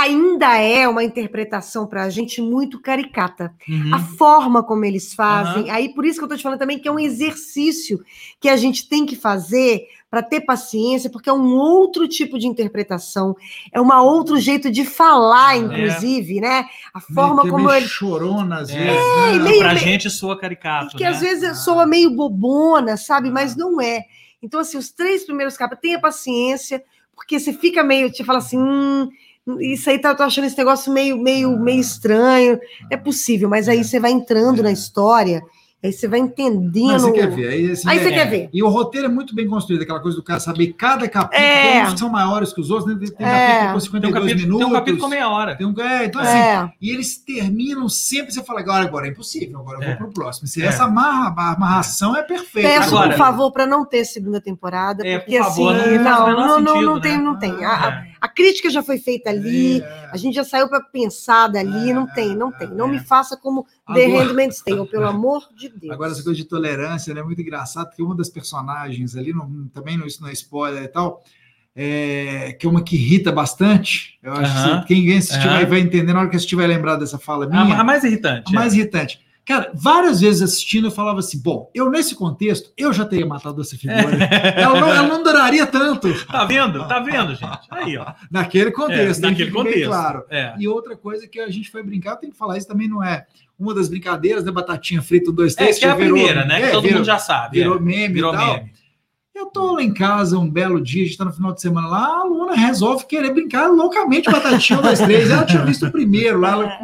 ainda 0.00 0.56
é 0.58 0.88
uma 0.88 1.04
interpretação 1.04 1.86
para 1.86 2.04
a 2.04 2.10
gente 2.10 2.40
muito 2.40 2.80
caricata. 2.80 3.54
Uhum. 3.68 3.94
A 3.94 3.98
forma 3.98 4.62
como 4.62 4.84
eles 4.84 5.12
fazem. 5.14 5.70
Aí 5.70 5.90
por 5.94 6.04
isso 6.06 6.18
que 6.18 6.24
eu 6.24 6.28
tô 6.28 6.36
te 6.36 6.42
falando 6.42 6.58
também 6.58 6.78
que 6.78 6.88
é 6.88 6.92
um 6.92 6.98
exercício 6.98 8.02
que 8.40 8.48
a 8.48 8.56
gente 8.56 8.88
tem 8.88 9.04
que 9.04 9.16
fazer 9.16 9.82
para 10.10 10.22
ter 10.22 10.42
paciência, 10.42 11.08
porque 11.08 11.30
é 11.30 11.32
um 11.32 11.54
outro 11.54 12.06
tipo 12.06 12.38
de 12.38 12.46
interpretação, 12.46 13.34
é 13.72 13.80
um 13.80 13.90
outro 13.94 14.38
jeito 14.38 14.70
de 14.70 14.84
falar, 14.84 15.54
É. 15.54 15.58
inclusive, 15.58 16.38
né? 16.40 16.66
A 16.92 17.00
forma 17.00 17.42
meio, 17.42 17.54
como 17.54 17.64
meio 17.66 17.76
ele 17.78 17.88
chorona 17.88 18.58
às 18.60 18.68
É, 18.70 18.76
vezes. 18.78 18.98
né? 19.38 19.38
meio- 19.42 19.58
pra 19.60 19.68
meio- 19.74 19.78
gente 19.78 20.10
soa 20.10 20.38
caricato, 20.38 20.96
que 20.98 21.02
né? 21.04 21.08
às 21.10 21.20
vezes 21.20 21.58
soa 21.60 21.86
meio 21.86 22.10
bobona, 22.10 22.96
sabe? 22.98 23.30
Mas 23.30 23.56
não 23.56 23.80
é. 23.80 24.04
Então, 24.42 24.60
assim, 24.60 24.76
os 24.76 24.90
três 24.90 25.24
primeiros 25.24 25.56
capas, 25.56 25.78
tenha 25.80 25.98
paciência, 25.98 26.82
porque 27.14 27.40
você 27.40 27.52
fica 27.54 27.82
meio, 27.82 28.10
te 28.12 28.22
fala 28.22 28.38
assim, 28.40 28.58
hum, 28.58 29.08
isso 29.60 29.90
aí 29.90 29.98
tá, 29.98 30.10
eu 30.10 30.16
tô 30.16 30.22
achando 30.22 30.44
esse 30.44 30.56
negócio 30.58 30.92
meio, 30.92 31.16
meio, 31.20 31.58
meio 31.58 31.80
estranho. 31.80 32.58
É 32.90 32.96
possível, 32.96 33.48
mas 33.48 33.68
aí 33.68 33.82
você 33.82 33.98
vai 33.98 34.10
entrando 34.12 34.62
na 34.62 34.70
história, 34.70 35.42
aí 35.82 35.92
você 35.92 36.06
vai 36.06 36.20
entendendo. 36.20 36.92
Não, 36.92 36.98
você 37.00 37.12
quer 37.12 37.28
ver. 37.28 37.48
Aí, 37.48 37.70
assim, 37.72 37.88
Aí 37.88 37.98
é- 37.98 38.02
você 38.04 38.10
quer 38.12 38.30
ver. 38.30 38.48
E 38.52 38.62
o 38.62 38.68
roteiro 38.68 39.06
é 39.08 39.10
muito 39.10 39.34
bem 39.34 39.48
construído, 39.48 39.82
aquela 39.82 39.98
coisa 39.98 40.16
do 40.16 40.22
cara 40.22 40.38
saber 40.38 40.68
cada 40.74 41.08
capítulo, 41.08 41.44
É. 41.44 41.72
tem 41.72 41.82
uns 41.82 41.92
que 41.94 41.98
são 41.98 42.08
maiores 42.08 42.52
que 42.52 42.60
os 42.60 42.70
outros, 42.70 42.88
né? 42.94 43.04
tem 43.04 43.26
É. 43.26 43.30
capítulo 43.30 43.64
com 43.64 43.66
Tem 43.66 43.76
um 43.76 43.80
52 43.80 44.12
capítulo, 44.14 44.40
minutos. 44.42 44.58
tem 44.58 44.66
um 44.66 44.78
capítulo 44.78 45.02
com 45.02 45.08
meia 45.08 45.28
hora. 45.28 45.56
tem 45.56 45.66
um- 45.66 45.74
é, 45.80 46.04
então, 46.04 46.20
assim, 46.20 46.38
É, 46.38 46.70
e 46.80 46.90
eles 46.90 47.16
terminam 47.16 47.88
sempre, 47.88 48.32
você 48.32 48.44
fala, 48.44 48.60
agora, 48.60 48.84
agora 48.84 49.08
é 49.08 49.10
impossível, 49.10 49.58
agora 49.58 49.78
eu 49.78 49.82
É. 49.82 49.88
vou 49.88 49.96
pro 49.96 50.12
próximo. 50.12 50.46
É. 50.62 50.66
essa 50.68 50.84
amarra, 50.84 51.34
amarração 51.54 52.14
é 52.16 52.22
perfeita. 52.22 52.68
peço, 52.68 52.94
Agora- 52.94 53.10
por 53.10 53.18
favor, 53.18 53.50
para 53.52 53.66
não 53.66 53.84
ter 53.84 54.04
segunda 54.04 54.40
temporada, 54.40 55.04
É, 55.04 55.18
porque 55.18 55.36
por 55.36 55.46
favor, 55.46 55.74
assim, 55.74 55.98
não 55.98 56.04
não, 56.04 56.26
não, 56.28 56.60
não, 56.60 56.72
sentido, 56.74 56.86
não 56.86 57.00
tem, 57.00 57.16
né? 57.18 57.24
não 57.24 57.38
tem. 57.38 57.64
A, 57.64 58.04
a- 58.22 58.26
É. 58.26 58.28
crítica 58.28 58.70
já 58.70 58.82
foi 58.82 58.98
feita 58.98 59.30
ali, 59.30 59.80
É. 59.82 60.08
a 60.12 60.16
gente 60.16 60.34
já 60.34 60.44
saiu 60.44 60.68
para 60.68 60.80
pensar 60.80 61.48
dali, 61.48 61.90
É, 61.90 61.92
não 61.92 62.06
tem, 62.06 62.36
não 62.36 62.50
tem. 62.52 62.68
Não 62.68 62.88
é. 62.88 62.92
me 62.92 62.98
faça 63.00 63.36
como 63.36 63.66
The 63.92 64.06
Agora- 64.06 64.24
Handmaid's 64.24 64.62
Tale, 64.62 64.86
pelo 64.86 65.06
amor 65.06 65.48
de 65.56 65.68
Deus. 65.74 65.92
Agora, 65.92 66.12
essa 66.12 66.22
coisa 66.22 66.36
de 66.36 66.44
tolerância 66.44 67.12
né, 67.12 67.20
é 67.20 67.24
muito 67.24 67.40
engraçado, 67.42 67.88
porque 67.88 68.02
uma 68.02 68.16
das 68.16 68.28
personagens 68.28 69.16
ali, 69.16 69.32
não- 69.32 69.68
também 69.74 69.96
não, 69.98 70.06
isso 70.06 70.22
não 70.22 70.28
é 70.28 70.32
spoiler 70.32 70.82
e 70.84 70.88
tal, 70.88 71.22
é, 71.74 72.52
que 72.58 72.66
é 72.66 72.68
uma 72.70 72.82
que 72.82 72.96
irrita 72.96 73.32
bastante. 73.32 74.18
Eu 74.22 74.32
acho 74.34 74.52
Aham. 74.52 74.80
que 74.82 74.88
quem 74.94 75.16
assistir 75.16 75.38
Aham. 75.46 75.54
vai, 75.56 75.66
vai 75.66 75.80
entender 75.80 76.12
na 76.12 76.20
hora 76.20 76.28
que 76.28 76.36
assistir 76.36 76.54
vai 76.56 76.66
lembrar 76.66 76.96
dessa 76.96 77.18
fala 77.18 77.46
minha. 77.46 77.60
A, 77.76 77.80
a 77.80 77.84
mais 77.84 78.04
irritante. 78.04 78.54
A 78.54 78.60
mais 78.60 78.74
irritante. 78.74 79.20
Cara, 79.44 79.72
várias 79.74 80.20
vezes 80.20 80.40
assistindo 80.42 80.86
eu 80.86 80.90
falava 80.90 81.18
assim: 81.18 81.40
bom, 81.42 81.68
eu 81.74 81.90
nesse 81.90 82.14
contexto, 82.14 82.70
eu 82.76 82.92
já 82.92 83.04
teria 83.04 83.26
matado 83.26 83.60
essa 83.60 83.76
figura. 83.76 84.16
ela, 84.56 84.80
não, 84.80 84.88
ela 84.88 85.08
não 85.08 85.22
duraria 85.22 85.66
tanto 85.66 86.08
é. 86.08 86.24
Tá 86.30 86.44
vendo? 86.44 86.86
Tá 86.86 87.00
vendo, 87.00 87.34
gente? 87.34 87.58
Aí, 87.70 87.96
ó. 87.96 88.12
naquele 88.30 88.70
contexto. 88.70 89.24
É, 89.24 89.30
naquele 89.30 89.50
que 89.50 89.56
contexto. 89.56 89.88
Claro. 89.88 90.24
É. 90.30 90.54
E 90.58 90.68
outra 90.68 90.96
coisa 90.96 91.26
que 91.26 91.40
a 91.40 91.50
gente 91.50 91.70
foi 91.70 91.82
brincar, 91.82 92.16
tem 92.16 92.30
que 92.30 92.36
falar, 92.36 92.56
isso 92.56 92.68
também 92.68 92.88
não 92.88 93.02
é 93.02 93.26
uma 93.58 93.74
das 93.74 93.88
brincadeiras, 93.88 94.44
né? 94.44 94.52
Batatinha 94.52 95.02
frita, 95.02 95.30
um, 95.30 95.34
dois, 95.34 95.54
É, 95.54 95.56
três. 95.56 95.78
que 95.78 95.84
é 95.84 95.90
a 95.90 95.94
virou- 95.96 96.14
primeira, 96.14 96.44
né? 96.44 96.60
Que 96.60 96.66
é, 96.66 96.70
todo 96.70 96.82
virou, 96.82 96.98
mundo 96.98 97.06
já 97.06 97.18
sabe. 97.18 97.58
virou 97.58 97.76
é. 97.76 97.80
meme 97.80 98.14
Virou 98.14 98.32
e 98.34 98.36
tal. 98.36 98.54
meme. 98.56 98.72
Eu 99.34 99.46
tô 99.46 99.72
lá 99.72 99.82
em 99.82 99.92
casa 99.92 100.38
um 100.38 100.48
belo 100.48 100.80
dia, 100.80 101.02
a 101.02 101.06
gente 101.06 101.16
tá 101.16 101.24
no 101.24 101.32
final 101.32 101.52
de 101.52 101.60
semana 101.60 101.88
lá, 101.88 102.04
a 102.06 102.20
aluna 102.20 102.54
resolve 102.54 103.06
querer 103.06 103.32
brincar 103.32 103.66
loucamente 103.68 104.30
batatinha, 104.30 104.78
um, 104.78 104.82
dois, 104.82 105.00
três. 105.00 105.30
Ela 105.30 105.44
tinha 105.44 105.64
visto 105.64 105.86
o 105.86 105.90
primeiro 105.90 106.38
lá, 106.38 106.52
ela, 106.52 106.78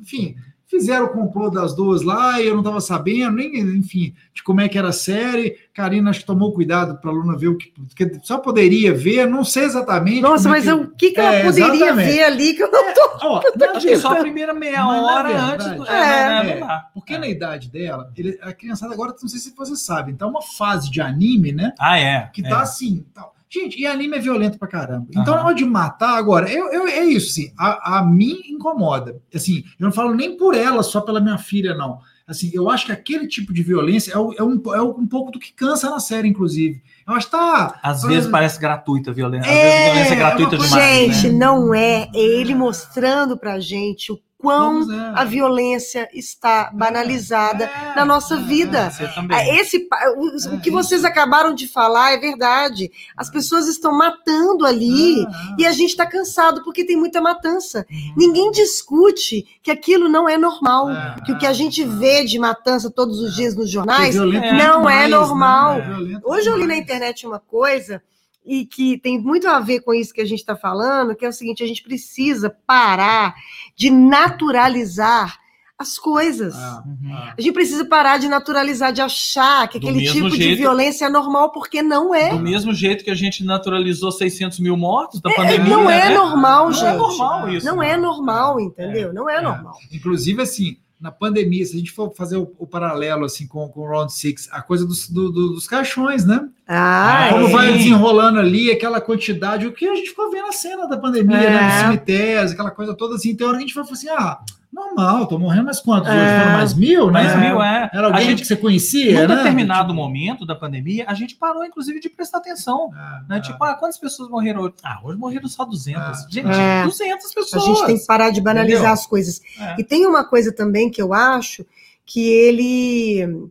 enfim, 0.00 0.36
fizeram 0.78 1.06
o 1.06 1.08
complô 1.10 1.48
das 1.48 1.74
duas 1.74 2.02
lá 2.02 2.40
e 2.40 2.46
eu 2.48 2.56
não 2.56 2.62
tava 2.62 2.80
sabendo, 2.80 3.36
nem, 3.36 3.58
enfim, 3.58 4.12
de 4.34 4.42
como 4.42 4.60
é 4.60 4.68
que 4.68 4.76
era 4.76 4.88
a 4.88 4.92
série. 4.92 5.56
Karina 5.72 6.10
acho 6.10 6.20
que 6.20 6.26
tomou 6.26 6.52
cuidado 6.52 6.98
para 7.00 7.10
a 7.10 7.12
aluna 7.14 7.36
ver 7.36 7.48
o 7.48 7.56
que, 7.56 7.72
que 7.96 8.20
só 8.22 8.38
poderia 8.38 8.92
ver, 8.94 9.26
não 9.28 9.44
sei 9.44 9.64
exatamente. 9.64 10.20
Nossa, 10.20 10.48
é 10.48 10.50
mas 10.50 10.64
que- 10.64 10.72
o 10.72 10.90
que, 10.90 11.10
que 11.12 11.20
ela 11.20 11.34
É, 11.34 11.44
poderia 11.44 11.74
exatamente. 11.74 12.06
ver 12.12 12.22
ali 12.24 12.54
que 12.54 12.62
eu 12.62 12.70
não 12.70 12.92
tô. 12.94 13.04
Ó, 13.22 13.42
na 13.56 13.70
Acho 13.76 13.86
que 13.86 13.96
só 13.96 14.12
a 14.12 14.16
primeira 14.16 14.52
meia 14.52 14.84
Mas 14.84 14.96
na 15.02 15.02
hora 15.02 15.28
verdade, 15.28 15.52
antes 15.64 15.76
do. 15.76 15.86
é, 15.86 16.48
É, 16.48 16.58
é. 16.60 16.80
Porque 16.92 17.14
É. 17.14 17.18
na 17.18 17.28
idade 17.28 17.70
dela, 17.70 18.10
ele- 18.16 18.38
a 18.42 18.52
criançada 18.52 18.92
agora, 18.92 19.14
não 19.20 19.28
sei 19.28 19.38
se 19.40 19.54
você 19.56 19.76
sabe, 19.76 20.12
então 20.12 20.28
é 20.28 20.30
uma 20.30 20.42
fase 20.42 20.90
de 20.90 21.00
anime, 21.00 21.52
né? 21.52 21.72
Ah, 21.78 21.98
é. 21.98 22.30
que 22.32 22.44
é. 22.44 22.48
tá 22.48 22.60
assim. 22.60 23.04
Tal. 23.14 23.33
Gente, 23.54 23.80
e 23.80 23.86
anime 23.86 24.16
é 24.16 24.20
violento 24.20 24.58
pra 24.58 24.66
caramba. 24.68 25.06
Então, 25.10 25.32
Aham. 25.34 25.36
na 25.42 25.46
hora 25.46 25.54
de 25.54 25.64
matar, 25.64 26.16
agora, 26.16 26.50
eu, 26.50 26.72
eu- 26.72 26.88
é 26.88 27.04
isso, 27.04 27.30
assim, 27.30 27.52
a, 27.58 27.98
a 27.98 28.04
mim 28.04 28.40
incomoda. 28.48 29.20
Assim, 29.34 29.62
eu 29.78 29.84
não 29.84 29.92
falo 29.92 30.14
nem 30.14 30.36
por 30.36 30.54
ela, 30.54 30.82
só 30.82 31.00
pela 31.00 31.20
minha 31.20 31.38
filha, 31.38 31.74
não. 31.74 31.98
Assim, 32.26 32.50
eu 32.54 32.70
acho 32.70 32.86
que 32.86 32.92
aquele 32.92 33.28
tipo 33.28 33.52
de 33.52 33.62
violência 33.62 34.12
é, 34.12 34.18
o- 34.18 34.32
é 34.32 34.42
um, 34.42 34.60
é 34.74 34.80
um 34.82 35.06
pouco 35.06 35.30
do 35.30 35.38
que 35.38 35.52
cansa 35.52 35.90
na 35.90 36.00
série, 36.00 36.26
inclusive. 36.26 36.82
Eu 37.06 37.12
acho 37.14 37.26
que 37.26 37.32
tá. 37.32 37.78
Às 37.82 38.02
vezes 38.02 38.30
parece 38.30 38.58
gratuita 38.58 39.10
a 39.10 39.14
violência. 39.14 39.50
Às 39.50 39.56
É, 39.56 39.62
vezes 39.62 39.78
a 39.80 39.84
violência 39.84 40.10
é 40.12 40.14
é 40.14 40.18
gratuita 40.18 40.50
uma 40.52 40.58
coisa- 40.58 40.74
demais. 40.74 41.16
Gente, 41.16 41.28
né? 41.32 41.38
não 41.38 41.74
é. 41.74 42.08
É 42.14 42.18
ele 42.18 42.54
mostrando 42.54 43.36
pra 43.36 43.60
gente 43.60 44.10
o 44.10 44.18
quão 44.44 44.92
é. 44.92 45.12
a 45.16 45.24
violência 45.24 46.08
está 46.12 46.70
banalizada 46.72 47.64
É, 47.64 47.96
na 47.96 48.04
nossa 48.04 48.34
é, 48.34 48.38
vida. 48.38 48.92
Ah, 49.30 49.48
Esse, 49.48 49.88
o, 50.16 50.52
o 50.52 50.54
É, 50.56 50.60
que 50.60 50.70
vocês 50.70 51.04
acabaram 51.04 51.54
de 51.54 51.66
falar 51.66 52.12
é 52.12 52.18
verdade. 52.18 52.90
As 53.16 53.30
pessoas 53.30 53.66
estão 53.66 53.96
matando 53.96 54.64
ali 54.66 55.26
e 55.58 55.66
a 55.66 55.72
gente 55.72 55.90
está 55.90 56.06
cansado 56.06 56.62
porque 56.62 56.84
tem 56.84 56.96
muita 56.96 57.20
matança. 57.20 57.86
Uhum. 57.90 58.14
Ninguém 58.16 58.50
discute 58.50 59.44
que 59.62 59.70
aquilo 59.70 60.08
não 60.08 60.28
é 60.28 60.36
normal. 60.36 60.90
É, 60.90 61.16
que 61.24 61.32
o 61.32 61.38
que 61.38 61.46
a 61.46 61.52
gente 61.52 61.82
vê 61.84 62.24
de 62.24 62.38
matança 62.38 62.90
todos 62.90 63.18
os 63.20 63.34
dias 63.34 63.54
nos 63.56 63.68
é 63.68 63.72
jornais 63.72 64.14
não 64.14 64.88
é 64.88 65.08
normal. 65.08 65.78
né? 65.78 65.84
É 65.84 65.88
violento 65.88 66.20
Hoje 66.24 66.48
eu 66.48 66.56
li 66.56 66.66
na 66.66 66.76
internet 66.76 67.26
uma 67.26 67.38
coisa 67.40 68.02
e 68.44 68.66
que 68.66 68.98
tem 68.98 69.18
muito 69.18 69.48
a 69.48 69.58
ver 69.60 69.80
com 69.80 69.94
isso 69.94 70.12
que 70.12 70.20
a 70.20 70.24
gente 70.26 70.40
está 70.40 70.54
falando, 70.56 71.14
que 71.16 71.24
é 71.24 71.28
o 71.28 71.32
seguinte: 71.32 71.62
a 71.62 71.66
gente 71.66 71.82
precisa 71.82 72.54
parar 72.66 73.34
de 73.76 73.90
naturalizar 73.90 75.38
as 75.76 75.98
coisas. 75.98 76.54
Ah, 76.54 76.82
Uhum. 76.86 77.12
ah. 77.12 77.34
A 77.36 77.40
gente 77.40 77.52
precisa 77.52 77.84
parar 77.84 78.16
de 78.18 78.28
naturalizar, 78.28 78.92
de 78.92 79.02
achar 79.02 79.66
que 79.68 79.78
Do 79.80 79.88
aquele 79.88 80.06
tipo 80.08 80.30
de 80.30 80.36
jeito- 80.36 80.58
violência 80.58 81.06
é 81.06 81.08
normal, 81.08 81.50
porque 81.50 81.82
não 81.82 82.14
é. 82.14 82.30
Do 82.30 82.38
mesmo 82.38 82.72
jeito 82.72 83.02
que 83.02 83.10
a 83.10 83.14
gente 83.14 83.44
naturalizou 83.44 84.12
600 84.12 84.60
mil 84.60 84.76
mortos 84.76 85.20
da 85.20 85.30
É, 85.30 85.34
pandemia. 85.34 85.64
não 85.76 85.90
é 85.90 86.08
né? 86.10 86.14
normal, 86.14 86.66
Não 86.66 86.72
gente. 86.72 86.86
é 86.86 86.92
normal 86.96 87.48
isso. 87.50 87.66
Não 87.66 87.82
é 87.82 87.96
normal, 87.96 88.60
entendeu? 88.60 89.12
Não 89.12 89.28
é 89.28 89.38
É. 89.38 89.40
normal. 89.40 89.74
Inclusive, 89.92 90.40
assim, 90.42 90.76
na 91.04 91.10
pandemia, 91.12 91.62
se 91.66 91.74
a 91.76 91.78
gente 91.78 91.90
for 91.92 92.10
fazer 92.16 92.38
o, 92.38 92.50
o 92.58 92.66
paralelo 92.66 93.26
assim 93.26 93.46
com, 93.46 93.68
com 93.68 93.80
o 93.82 93.86
Round 93.86 94.10
Six, 94.10 94.48
a 94.50 94.62
coisa 94.62 94.86
dos, 94.86 95.06
do- 95.10 95.30
do- 95.30 95.48
dos 95.52 95.66
caixões, 95.66 96.24
né? 96.24 96.48
Ah, 96.66 97.28
Como 97.30 97.46
é. 97.48 97.50
vai 97.50 97.72
desenrolando 97.74 98.38
ali 98.38 98.70
aquela 98.70 99.02
quantidade, 99.02 99.66
o 99.66 99.72
que 99.72 99.86
a 99.86 99.94
gente 99.94 100.08
ficou 100.08 100.30
vendo 100.30 100.46
a 100.48 100.52
cena 100.52 100.88
da 100.88 100.96
pandemia, 100.96 101.36
É. 101.36 101.50
né? 101.50 101.68
Dos 101.68 101.80
cemitérios, 101.82 102.52
aquela 102.52 102.70
coisa 102.70 102.94
toda 102.94 103.16
assim. 103.16 103.36
Tem 103.36 103.46
hora 103.46 103.58
que 103.58 103.64
a 103.64 103.66
gente 103.66 103.74
vai 103.74 103.84
falar 103.84 103.96
assim: 103.96 104.08
ah, 104.08 104.40
normal, 104.74 105.26
tô 105.26 105.38
morrendo 105.38 105.64
mais 105.66 105.80
quantos? 105.80 106.08
Hoje 106.08 106.18
É. 106.18 106.40
foram 106.40 106.52
mais 106.52 106.74
mil, 106.74 107.06
né? 107.10 107.22
Mas 107.22 107.38
mil 107.38 107.62
é. 107.62 107.90
Era 107.92 108.02
A 108.02 108.10
alguém 108.10 108.30
gente, 108.30 108.40
que 108.42 108.46
você 108.48 108.56
conhecia, 108.56 109.22
num 109.22 109.28
né? 109.28 109.36
determinado 109.36 109.88
Tipo, 109.88 109.94
momento 109.94 110.44
da 110.44 110.54
pandemia, 110.54 111.04
a 111.06 111.14
gente 111.14 111.36
parou, 111.36 111.64
inclusive, 111.64 112.00
de 112.00 112.08
prestar 112.08 112.38
atenção. 112.38 112.90
é, 112.94 113.28
Né? 113.28 113.36
é. 113.38 113.40
Tipo, 113.40 113.62
ah, 113.64 113.74
quantas 113.74 113.98
pessoas 113.98 114.28
morreram 114.28 114.62
hoje? 114.62 114.74
Ah, 114.82 115.00
hoje 115.04 115.18
morreram 115.18 115.48
só 115.48 115.64
200. 115.64 116.02
É. 116.24 116.30
Gente, 116.30 116.48
É. 116.50 116.82
200 116.84 117.30
A 117.30 117.34
pessoas. 117.34 117.64
gente 117.64 117.86
tem 117.86 117.98
que 117.98 118.06
parar 118.06 118.30
de 118.30 118.40
banalizar 118.40 118.78
Entendeu? 118.80 118.92
as 118.92 119.06
coisas. 119.06 119.40
É. 119.60 119.76
E 119.78 119.84
tem 119.84 120.06
uma 120.06 120.24
coisa 120.24 120.52
também 120.52 120.90
que 120.90 121.00
eu 121.00 121.14
acho 121.14 121.64
que 122.04 122.20
ele. 122.28 123.48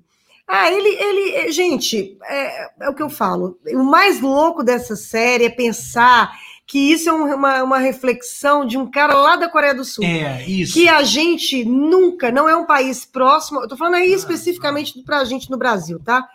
Ah, 0.47 0.69
ele. 0.71 0.89
ele 0.89 1.51
gente, 1.51 2.17
é, 2.25 2.69
é 2.81 2.89
o 2.89 2.93
que 2.93 3.01
eu 3.01 3.09
falo. 3.09 3.57
O 3.73 3.83
mais 3.83 4.19
louco 4.19 4.61
dessa 4.63 4.95
série 4.95 5.45
é 5.45 5.49
pensar 5.49 6.31
que 6.65 6.79
isso 6.91 7.09
é 7.09 7.13
um- 7.13 7.35
uma, 7.35 7.61
uma 7.63 7.77
reflexão 7.77 8.65
de 8.65 8.77
um 8.77 8.89
cara 8.89 9.13
lá 9.13 9.35
da 9.35 9.49
Coreia 9.49 9.75
do 9.75 9.83
Sul. 9.83 10.03
É, 10.03 10.43
isso. 10.47 10.73
Que 10.73 10.87
a 10.87 11.03
gente 11.03 11.63
nunca, 11.65 12.31
não 12.31 12.47
é 12.47 12.55
um 12.55 12.65
país 12.65 13.05
próximo, 13.05 13.61
eu 13.61 13.67
tô 13.67 13.75
falando 13.75 13.95
aí 13.95 14.13
Ah, 14.13 14.15
especificamente 14.15 15.01
pra 15.03 15.23
gente 15.25 15.51
no 15.51 15.57
Brasil, 15.57 15.99
tá? 15.99 16.27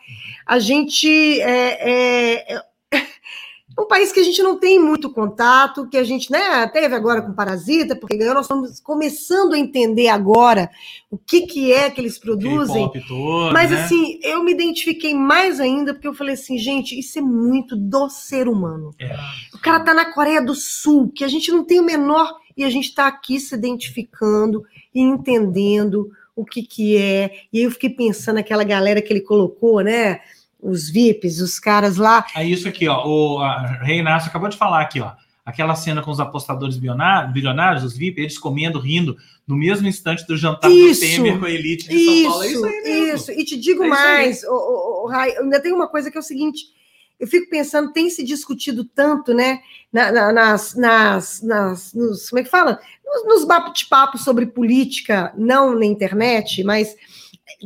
A 0.46 0.58
gente 0.58 1.40
é- 1.40 2.54
é 2.56 2.62
um 3.78 3.86
país 3.86 4.10
que 4.10 4.18
a 4.18 4.24
gente 4.24 4.42
não 4.42 4.58
tem 4.58 4.78
muito 4.78 5.08
contato, 5.10 5.88
que 5.88 5.96
a 5.96 6.02
gente 6.02 6.32
né, 6.32 6.66
teve 6.66 6.94
agora 6.94 7.22
com 7.22 7.32
Parasita, 7.32 7.94
porque 7.94 8.16
nós 8.16 8.46
estamos 8.46 8.80
começando 8.80 9.54
a 9.54 9.58
entender 9.58 10.08
agora 10.08 10.68
o 11.10 11.16
que, 11.16 11.42
que 11.42 11.72
é 11.72 11.88
que 11.88 12.00
eles 12.00 12.18
produzem. 12.18 12.90
Todo, 13.06 13.52
Mas 13.52 13.70
né? 13.70 13.82
assim, 13.82 14.18
eu 14.22 14.42
me 14.42 14.52
identifiquei 14.52 15.14
mais 15.14 15.60
ainda, 15.60 15.94
porque 15.94 16.08
eu 16.08 16.14
falei 16.14 16.34
assim, 16.34 16.58
gente, 16.58 16.98
isso 16.98 17.18
é 17.18 17.22
muito 17.22 17.76
do 17.76 18.08
ser 18.08 18.48
humano. 18.48 18.92
É. 18.98 19.16
O 19.54 19.58
cara 19.58 19.80
tá 19.80 19.94
na 19.94 20.12
Coreia 20.12 20.42
do 20.42 20.54
Sul, 20.54 21.12
que 21.14 21.22
a 21.22 21.28
gente 21.28 21.52
não 21.52 21.64
tem 21.64 21.78
o 21.78 21.84
menor, 21.84 22.34
e 22.56 22.64
a 22.64 22.70
gente 22.70 22.92
tá 22.92 23.06
aqui 23.06 23.38
se 23.38 23.54
identificando 23.54 24.64
e 24.92 25.00
entendendo 25.00 26.10
o 26.34 26.44
que 26.44 26.62
que 26.62 26.96
é. 26.96 27.32
E 27.52 27.58
aí 27.58 27.64
eu 27.64 27.70
fiquei 27.70 27.90
pensando 27.90 28.36
naquela 28.36 28.64
galera 28.64 29.00
que 29.00 29.12
ele 29.12 29.20
colocou, 29.20 29.80
né? 29.80 30.20
Os 30.60 30.90
VIPs, 30.90 31.40
os 31.40 31.58
caras 31.60 31.96
lá. 31.96 32.24
É 32.34 32.44
isso 32.44 32.66
aqui, 32.68 32.88
ó. 32.88 33.06
O 33.06 33.38
Rei 33.84 33.98
Inácio 34.00 34.28
acabou 34.28 34.48
de 34.48 34.56
falar 34.56 34.80
aqui, 34.82 35.00
ó. 35.00 35.12
Aquela 35.46 35.74
cena 35.74 36.02
com 36.02 36.10
os 36.10 36.20
apostadores 36.20 36.76
bilionários, 36.76 37.82
os 37.82 37.96
VIP, 37.96 38.20
eles 38.20 38.36
comendo, 38.36 38.78
rindo, 38.78 39.16
no 39.46 39.56
mesmo 39.56 39.88
instante 39.88 40.26
do 40.26 40.36
jantar 40.36 40.70
Isso. 40.70 41.00
do 41.00 41.06
Temer 41.06 41.38
com 41.38 41.46
a 41.46 41.50
elite 41.50 41.88
de 41.88 42.04
São 42.04 42.30
Paulo. 42.30 42.42
É 42.42 42.46
Isso, 42.48 42.56
isso 42.56 42.66
aí 42.66 42.82
mesmo. 42.82 43.14
isso. 43.16 43.32
E 43.32 43.44
te 43.46 43.56
digo 43.56 43.82
É 43.82 43.86
isso 43.86 43.94
mais, 43.96 44.42
o, 44.44 44.52
o, 44.52 45.04
o, 45.04 45.08
Rai, 45.08 45.34
ainda 45.38 45.58
tem 45.58 45.72
uma 45.72 45.88
coisa 45.88 46.10
que 46.10 46.18
é 46.18 46.20
o 46.20 46.22
seguinte: 46.24 46.64
eu 47.18 47.26
fico 47.26 47.48
pensando, 47.48 47.92
tem 47.94 48.10
se 48.10 48.22
discutido 48.22 48.84
tanto, 48.84 49.32
né, 49.32 49.60
na- 49.90 50.12
na- 50.12 50.32
nas, 50.32 50.74
nas, 50.74 51.40
nas 51.42 51.94
nos, 51.94 52.28
como 52.28 52.40
é 52.40 52.44
que 52.44 52.50
fala? 52.50 52.78
Nos, 53.02 53.24
nos 53.26 53.44
bate-papos 53.46 54.22
sobre 54.24 54.44
política, 54.44 55.32
não 55.34 55.74
na 55.74 55.86
internet, 55.86 56.62
mas 56.62 56.94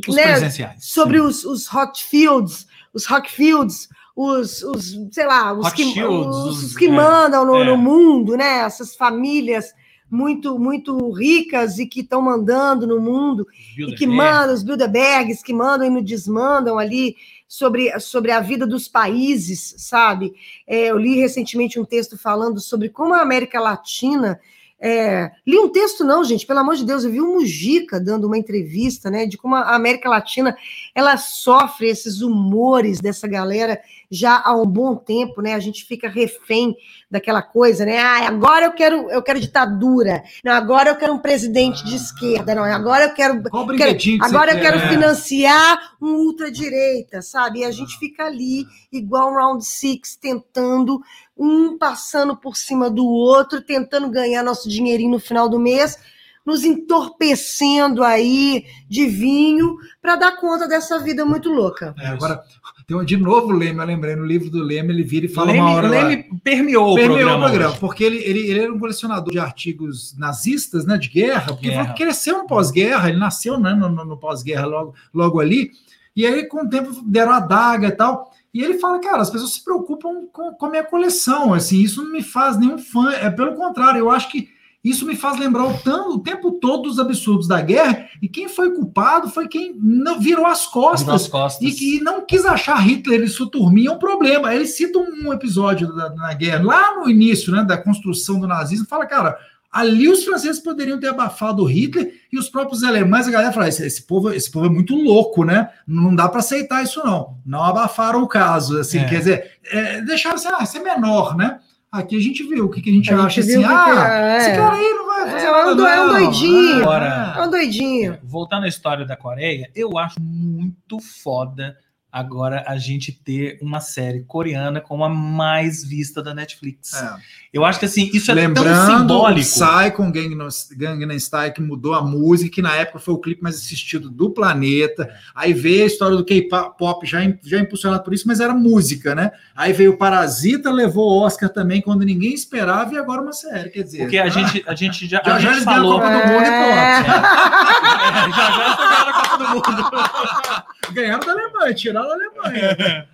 Os 0.07 0.15
né, 0.15 0.23
presenciais. 0.23 0.85
sobre 0.85 1.19
os, 1.19 1.43
os 1.43 1.67
hot 1.73 2.01
fields, 2.05 2.65
os 2.93 3.05
rock 3.05 3.31
fields, 3.31 3.89
os, 4.15 4.61
os 4.63 4.95
sei 5.11 5.25
lá, 5.25 5.53
os 5.53 5.67
Hot 5.67 5.75
que, 5.75 5.83
shields, 5.93 6.35
os, 6.35 6.63
os- 6.63 6.75
que 6.75 6.85
é, 6.85 6.91
mandam 6.91 7.45
no, 7.45 7.55
é. 7.55 7.65
no 7.65 7.77
mundo, 7.77 8.37
né? 8.37 8.59
Essas 8.59 8.95
famílias 8.95 9.73
muito 10.09 10.59
muito 10.59 11.09
ricas 11.11 11.79
e 11.79 11.87
que 11.87 12.01
estão 12.01 12.21
mandando 12.21 12.85
no 12.85 13.01
mundo 13.01 13.47
e 13.75 13.95
que 13.95 14.05
mandam 14.05 14.53
os 14.53 14.61
Bilderbergs, 14.61 15.41
que 15.41 15.51
mandam 15.53 15.87
e 15.87 15.89
não 15.89 16.03
desmandam 16.03 16.77
ali 16.77 17.15
sobre, 17.47 17.99
sobre 17.99 18.31
a 18.31 18.39
vida 18.39 18.67
dos 18.67 18.87
países, 18.87 19.73
sabe? 19.77 20.33
É, 20.67 20.85
eu 20.91 20.97
li 20.99 21.15
recentemente 21.15 21.79
um 21.79 21.85
texto 21.85 22.17
falando 22.17 22.59
sobre 22.59 22.89
como 22.89 23.13
a 23.13 23.21
América 23.21 23.59
Latina. 23.59 24.39
É, 24.85 25.31
li 25.47 25.57
um 25.57 25.69
texto, 25.69 26.03
não, 26.03 26.25
gente, 26.25 26.45
pelo 26.45 26.59
amor 26.59 26.75
de 26.75 26.83
Deus, 26.83 27.05
eu 27.05 27.11
vi 27.11 27.21
o 27.21 27.33
Mujica 27.35 28.01
dando 28.01 28.27
uma 28.27 28.37
entrevista, 28.37 29.09
né, 29.09 29.25
de 29.25 29.37
como 29.37 29.55
a 29.55 29.73
América 29.73 30.09
Latina 30.09 30.57
ela 30.93 31.15
sofre 31.15 31.87
esses 31.87 32.19
humores 32.19 32.99
dessa 32.99 33.25
galera 33.25 33.79
já 34.13 34.41
há 34.45 34.53
um 34.55 34.65
bom 34.65 34.95
tempo, 34.95 35.41
né? 35.41 35.55
A 35.55 35.59
gente 35.59 35.85
fica 35.85 36.07
refém 36.07 36.75
daquela 37.09 37.41
coisa, 37.41 37.83
né? 37.83 37.97
Ah, 37.97 38.27
agora 38.27 38.65
eu 38.65 38.71
quero, 38.71 39.09
eu 39.09 39.23
quero 39.23 39.39
ditadura. 39.39 40.23
Não, 40.43 40.51
agora 40.51 40.91
eu 40.91 40.95
quero 40.95 41.13
um 41.13 41.17
presidente 41.17 41.83
de 41.83 41.95
esquerda. 41.95 42.53
Não, 42.53 42.63
agora 42.63 43.05
eu 43.05 43.13
quero 43.13 43.41
Qual 43.49 43.65
brinquedinho 43.65 44.19
que 44.19 44.25
Agora 44.25 44.51
eu 44.51 44.59
quero 44.59 44.79
quer? 44.79 44.89
financiar 44.89 45.95
um 45.99 46.13
ultradireita, 46.27 47.23
sabe? 47.23 47.59
E 47.59 47.63
a 47.65 47.71
gente 47.71 47.97
fica 47.97 48.25
ali, 48.25 48.65
igual 48.91 49.31
um 49.31 49.35
round 49.35 49.65
six, 49.65 50.15
tentando, 50.15 51.01
um 51.37 51.77
passando 51.77 52.35
por 52.35 52.55
cima 52.55 52.89
do 52.89 53.05
outro, 53.05 53.61
tentando 53.61 54.09
ganhar 54.09 54.43
nosso 54.43 54.69
dinheirinho 54.69 55.11
no 55.11 55.19
final 55.19 55.49
do 55.49 55.59
mês, 55.59 55.97
nos 56.45 56.63
entorpecendo 56.63 58.03
aí 58.03 58.65
de 58.89 59.05
vinho 59.07 59.77
para 60.01 60.15
dar 60.15 60.35
conta 60.37 60.67
dessa 60.67 60.99
vida 60.99 61.25
muito 61.25 61.49
louca. 61.49 61.95
É, 61.97 62.07
agora, 62.07 62.41
tem 62.85 62.97
um, 62.97 63.03
de 63.05 63.15
novo 63.15 63.47
o 63.47 63.51
Leme, 63.57 63.79
eu 63.79 63.85
lembrei, 63.85 64.15
no 64.15 64.25
livro 64.25 64.49
do 64.49 64.61
Leme, 64.61 64.91
ele 64.93 65.03
vira 65.03 65.25
e 65.25 65.29
fala 65.29 65.47
Leme, 65.47 65.59
uma 65.61 65.71
hora 65.71 65.87
lá. 65.89 66.03
Leme 66.07 66.23
permeou, 66.43 66.95
Permeou 66.95 67.17
o 67.17 67.21
programa. 67.23 67.45
o 67.45 67.49
programa, 67.49 67.75
porque 67.77 68.03
ele, 68.03 68.17
ele, 68.17 68.39
ele 68.49 68.59
era 68.59 68.73
um 68.73 68.79
colecionador 68.79 69.31
de 69.31 69.39
artigos 69.39 70.15
nazistas, 70.17 70.85
né, 70.85 70.97
de 70.97 71.07
guerra, 71.09 71.47
porque 71.53 71.69
Guerra. 71.69 71.93
cresceu 71.93 72.39
no 72.39 72.45
pós-guerra, 72.47 73.09
ele 73.09 73.17
nasceu 73.19 73.57
né, 73.59 73.73
no, 73.73 73.89
no- 73.89 74.05
no 74.05 74.17
pós-guerra 74.17 74.65
logo, 74.65 74.93
logo 75.13 75.39
ali, 75.39 75.71
e 76.15 76.27
aí 76.27 76.45
com 76.47 76.65
o 76.65 76.69
tempo 76.69 76.91
deram 77.05 77.31
a 77.31 77.39
daga 77.39 77.87
e 77.87 77.91
tal, 77.91 78.31
e 78.53 78.61
ele 78.61 78.77
fala, 78.79 78.99
cara, 78.99 79.21
as 79.21 79.29
pessoas 79.29 79.51
se 79.53 79.63
preocupam 79.63 80.27
com, 80.31 80.51
com 80.53 80.65
a 80.65 80.69
minha 80.69 80.83
coleção, 80.83 81.53
assim, 81.53 81.79
isso 81.81 82.03
não 82.03 82.11
me 82.11 82.21
faz 82.21 82.57
nenhum 82.57 82.77
fã, 82.77 83.11
é 83.11 83.29
pelo 83.29 83.55
contrário, 83.55 83.99
eu 83.99 84.09
acho 84.11 84.29
que 84.31 84.49
isso 84.83 85.05
me 85.05 85.15
faz 85.15 85.39
lembrar 85.39 85.63
o, 85.65 85.77
tam- 85.77 86.09
o 86.09 86.19
tempo 86.19 86.51
todo 86.51 86.83
dos 86.83 86.99
absurdos 86.99 87.47
da 87.47 87.61
guerra, 87.61 88.05
e 88.21 88.27
quem 88.27 88.49
foi 88.49 88.71
culpado 88.75 89.29
foi 89.29 89.47
quem 89.47 89.73
não 89.81 90.19
virou 90.19 90.45
as 90.45 90.65
costas, 90.65 91.07
Nas 91.07 91.27
costas. 91.29 91.65
e 91.65 91.71
que 91.73 92.01
não 92.03 92.19
quis 92.25 92.45
achar 92.45 92.75
Hitler 92.85 93.21
e 93.23 93.27
sua 93.29 93.49
turminha 93.49 93.93
um 93.93 93.97
problema. 93.97 94.53
Ele 94.53 94.65
cita 94.67 94.99
um 94.99 95.31
episódio 95.31 95.87
da, 95.95 96.09
na 96.13 96.33
guerra, 96.33 96.65
lá 96.65 96.99
no 96.99 97.09
início 97.09 97.49
né, 97.53 97.63
da 97.63 97.77
construção 97.77 98.41
do 98.41 98.45
nazismo, 98.47 98.85
fala, 98.85 99.05
cara, 99.05 99.37
ali 99.73 100.07
os 100.07 100.23
franceses 100.23 100.61
poderiam 100.61 100.99
ter 100.99 101.07
abafado 101.07 101.63
o 101.63 101.65
Hitler 101.65 102.13
e 102.31 102.37
os 102.37 102.47
próprios 102.47 102.83
alemães, 102.83 103.27
a 103.27 103.31
galera 103.31 103.51
fala, 103.51 103.67
esse, 103.67 103.83
esse 103.85 104.03
povo, 104.05 104.31
esse 104.31 104.49
povo 104.51 104.67
é 104.67 104.69
muito 104.69 104.95
louco, 104.95 105.43
né? 105.43 105.69
Não 105.87 106.15
dá 106.15 106.29
para 106.29 106.39
aceitar 106.39 106.83
isso, 106.83 107.01
não. 107.03 107.37
Não 107.45 107.63
abafaram 107.63 108.21
o 108.21 108.27
caso, 108.27 108.79
assim, 108.79 108.99
É. 108.99 109.05
quer 109.09 109.17
dizer, 109.19 109.51
é, 109.65 110.01
deixaram 110.01 110.35
assim, 110.35 110.47
ah, 110.47 110.63
isso 110.63 110.77
é 110.77 110.81
menor, 110.83 111.35
né? 111.35 111.59
Aqui 111.91 112.15
a 112.17 112.21
gente 112.21 112.41
viu 112.43 112.65
o 112.65 112.69
que, 112.69 112.81
que 112.81 112.89
a 112.89 112.93
gente 112.93 113.11
A 113.13 113.17
gente 113.17 113.25
acha 113.25 113.41
viu 113.41 113.59
assim, 113.61 113.73
ah, 113.73 114.09
é. 114.09 114.37
esse 114.37 114.51
cara 114.55 114.75
aí 114.75 114.89
não 114.93 115.05
vai 115.07 115.29
fazer 115.31 115.45
É, 115.45 115.51
nada, 115.51 115.69
é 115.69 115.71
um 115.71 115.75
do- 115.75 115.85
é 115.87 116.01
um 116.01 116.07
não. 116.07 116.13
doidinho. 116.19 116.81
Agora- 116.81 117.33
É 117.37 117.41
um 117.41 117.49
doidinho. 117.49 118.17
Voltando 118.23 118.63
à 118.63 118.67
história 118.67 119.05
da 119.05 119.15
Coreia, 119.15 119.69
eu 119.75 119.97
acho 119.97 120.19
muito 120.21 120.99
foda 120.99 121.75
agora 122.13 122.63
a 122.67 122.77
gente 122.77 123.11
ter 123.11 123.57
uma 123.59 123.79
série 123.81 124.21
coreana 124.21 124.79
como 124.79 125.03
a 125.03 125.09
mais 125.09 125.83
vista 125.83 126.21
da 126.21 126.31
Netflix. 126.31 126.93
É. 126.93 127.15
Eu 127.51 127.65
acho 127.65 127.79
que 127.79 127.85
assim, 127.85 128.09
isso 128.13 128.31
é 128.31 128.35
tão 128.35 128.43
Lembrando 128.43 128.93
o 128.93 128.99
simbólico. 128.99 129.49
Psy 129.49 129.91
com 129.95 130.11
Gangnam, 130.11 130.47
Gangnam 130.77 131.19
Style, 131.19 131.53
que 131.53 131.61
mudou 131.61 131.95
a 131.95 132.03
música, 132.03 132.53
que 132.53 132.61
na 132.61 132.75
época 132.75 132.99
foi 132.99 133.15
o 133.15 133.17
clipe 133.17 133.41
mais 133.41 133.55
assistido 133.55 134.11
do 134.11 134.29
planeta. 134.29 135.09
Aí 135.33 135.53
veio 135.53 135.83
a 135.83 135.87
história 135.87 136.15
do 136.15 136.23
K-pop, 136.23 137.05
já, 137.07 137.19
já 137.43 137.59
impulsionado 137.59 138.03
por 138.03 138.13
isso, 138.13 138.27
mas 138.27 138.39
era 138.39 138.53
música, 138.53 139.15
né? 139.15 139.31
Aí 139.55 139.73
veio 139.73 139.93
o 139.93 139.97
Parasita, 139.97 140.71
levou 140.71 141.09
o 141.09 141.21
Oscar 141.23 141.49
também, 141.49 141.81
quando 141.81 142.03
ninguém 142.03 142.33
esperava, 142.33 142.93
e 142.93 142.97
agora 142.97 143.21
uma 143.21 143.33
série, 143.33 143.69
quer 143.69 143.83
dizer... 143.83 143.99
Porque 143.99 144.19
a 144.19 144.29
gente, 144.29 144.63
a 144.67 144.75
gente 144.75 145.07
já, 145.07 145.21
Já 145.25 145.35
a 145.35 145.39
já 145.39 145.53
gente 145.53 145.53
eles 145.53 145.65
ganham 145.65 145.79
a 145.79 145.83
falou. 145.83 145.99
Copa 145.99 146.11
do 146.11 146.27
Mundo 146.27 146.43
e 146.43 146.47
É. 146.47 147.03
É, 148.03 148.29
já 148.31 148.51
já 148.51 148.65
eles 148.65 148.77
ganharam 148.77 149.09
a 149.09 149.13
Copa 149.13 149.37
do 149.37 149.49
Mundo. 149.49 150.52
Ganharam 150.93 151.25
da 151.25 151.31
Alemanha, 151.33 151.73
tiraram 151.73 152.09
a 152.09 152.13
Alemanha. 152.13 153.07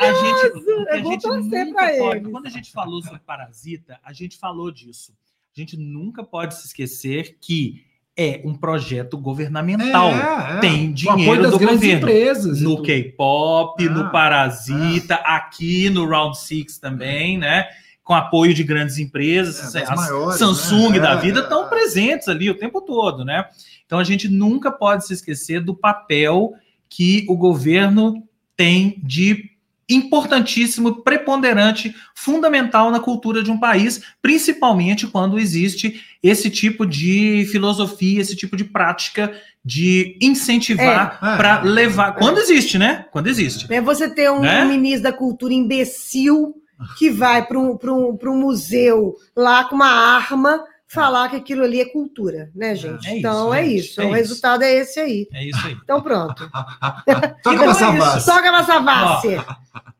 A 0.00 0.12
gente, 0.12 0.88
É 0.88 0.98
a 0.98 1.00
bom 1.02 1.10
gente 1.12 1.22
torcer 1.22 1.66
nunca 1.66 1.78
pra 1.86 1.96
pode- 1.98 2.16
eles. 2.18 2.30
Quando 2.32 2.46
a 2.46 2.50
gente 2.50 2.72
falou 2.72 3.02
sobre 3.02 3.18
Parasita, 3.20 3.98
a 4.02 4.12
gente 4.12 4.38
falou 4.38 4.70
disso. 4.70 5.12
A 5.56 5.60
gente 5.60 5.76
nunca 5.76 6.22
pode 6.22 6.54
se 6.54 6.66
esquecer 6.66 7.36
que 7.40 7.84
é 8.16 8.40
um 8.44 8.54
projeto 8.54 9.18
governamental. 9.18 10.10
É, 10.10 10.56
é. 10.56 10.60
Tem 10.60 10.94
Com 10.94 11.10
apoio 11.10 11.16
dinheiro 11.18 11.42
das 11.42 11.50
do 11.52 11.58
grandes 11.58 11.76
governo. 11.80 11.98
empresas. 11.98 12.60
No. 12.60 12.82
K-pop, 12.82 13.86
Ah, 13.86 13.90
no 13.90 14.10
Parasita, 14.10 15.14
aqui 15.16 15.90
no 15.90 16.06
Round 16.08 16.38
Six 16.38 16.78
também, 16.78 17.36
né? 17.38 17.66
Com 18.02 18.14
apoio 18.14 18.54
de 18.54 18.64
grandes 18.64 18.96
empresas, 18.98 19.74
É, 19.74 19.82
as 19.82 19.90
maiores, 19.96 20.38
Samsung 20.38 20.92
né? 20.92 21.00
da 21.00 21.12
É, 21.12 21.16
vida 21.20 21.40
é, 21.40 21.42
estão 21.42 21.66
é. 21.66 21.68
presentes 21.68 22.26
ali 22.28 22.48
o 22.48 22.54
tempo 22.56 22.80
todo, 22.80 23.24
né? 23.24 23.44
Então 23.86 23.98
a 23.98 24.04
gente 24.04 24.28
nunca 24.28 24.70
pode 24.72 25.06
se 25.06 25.12
esquecer 25.12 25.60
do 25.60 25.74
papel 25.74 26.52
que 26.90 27.24
o 27.28 27.36
governo 27.36 28.22
tem 28.56 29.00
de 29.02 29.48
importantíssimo, 29.88 31.02
preponderante, 31.02 31.94
fundamental 32.14 32.90
na 32.90 33.00
cultura 33.00 33.42
de 33.42 33.50
um 33.50 33.58
país, 33.58 34.00
principalmente 34.22 35.06
quando 35.06 35.38
existe 35.38 36.00
esse 36.22 36.48
tipo 36.48 36.86
de 36.86 37.48
filosofia, 37.50 38.20
esse 38.20 38.36
tipo 38.36 38.56
de 38.56 38.64
prática 38.64 39.32
de 39.64 40.16
incentivar 40.20 41.18
É, 41.20 41.36
para 41.36 41.62
levar. 41.62 42.12
Quando 42.12 42.38
existe, 42.38 42.78
né? 42.78 43.04
Quando 43.10 43.26
existe. 43.26 43.66
É 43.72 43.80
você 43.80 44.08
ter 44.08 44.30
um 44.30 44.40
Né? 44.40 44.64
ministro 44.64 45.02
da 45.02 45.12
cultura 45.12 45.52
imbecil 45.52 46.54
que 46.96 47.10
vai 47.10 47.44
para 47.44 47.58
um, 47.58 47.76
pra 47.76 47.92
um, 47.92 48.16
pra 48.16 48.30
um 48.30 48.38
museu 48.38 49.16
lá 49.36 49.64
com 49.64 49.74
uma 49.74 49.90
arma 49.90 50.64
falar 50.92 51.28
que 51.28 51.36
aquilo 51.36 51.62
ali 51.62 51.80
é 51.80 51.84
cultura, 51.86 52.50
né, 52.54 52.74
gente? 52.74 53.06
É 53.06 53.10
isso, 53.10 53.18
então 53.18 53.54
é 53.54 53.64
gente, 53.64 53.76
isso. 53.78 54.00
é 54.00 54.04
o 54.04 54.08
isso. 54.08 54.16
resultado 54.16 54.62
é 54.62 54.74
esse 54.74 54.98
aí. 54.98 55.28
É 55.32 55.44
isso 55.44 55.66
aí. 55.66 55.76
Então 55.84 56.02
pronto. 56.02 56.50
Toca 56.50 57.36
Então 57.54 57.94
é 57.94 57.98
base. 57.98 58.26
Toca 58.26 58.50
na 58.52 58.64
savassi. 58.64 59.28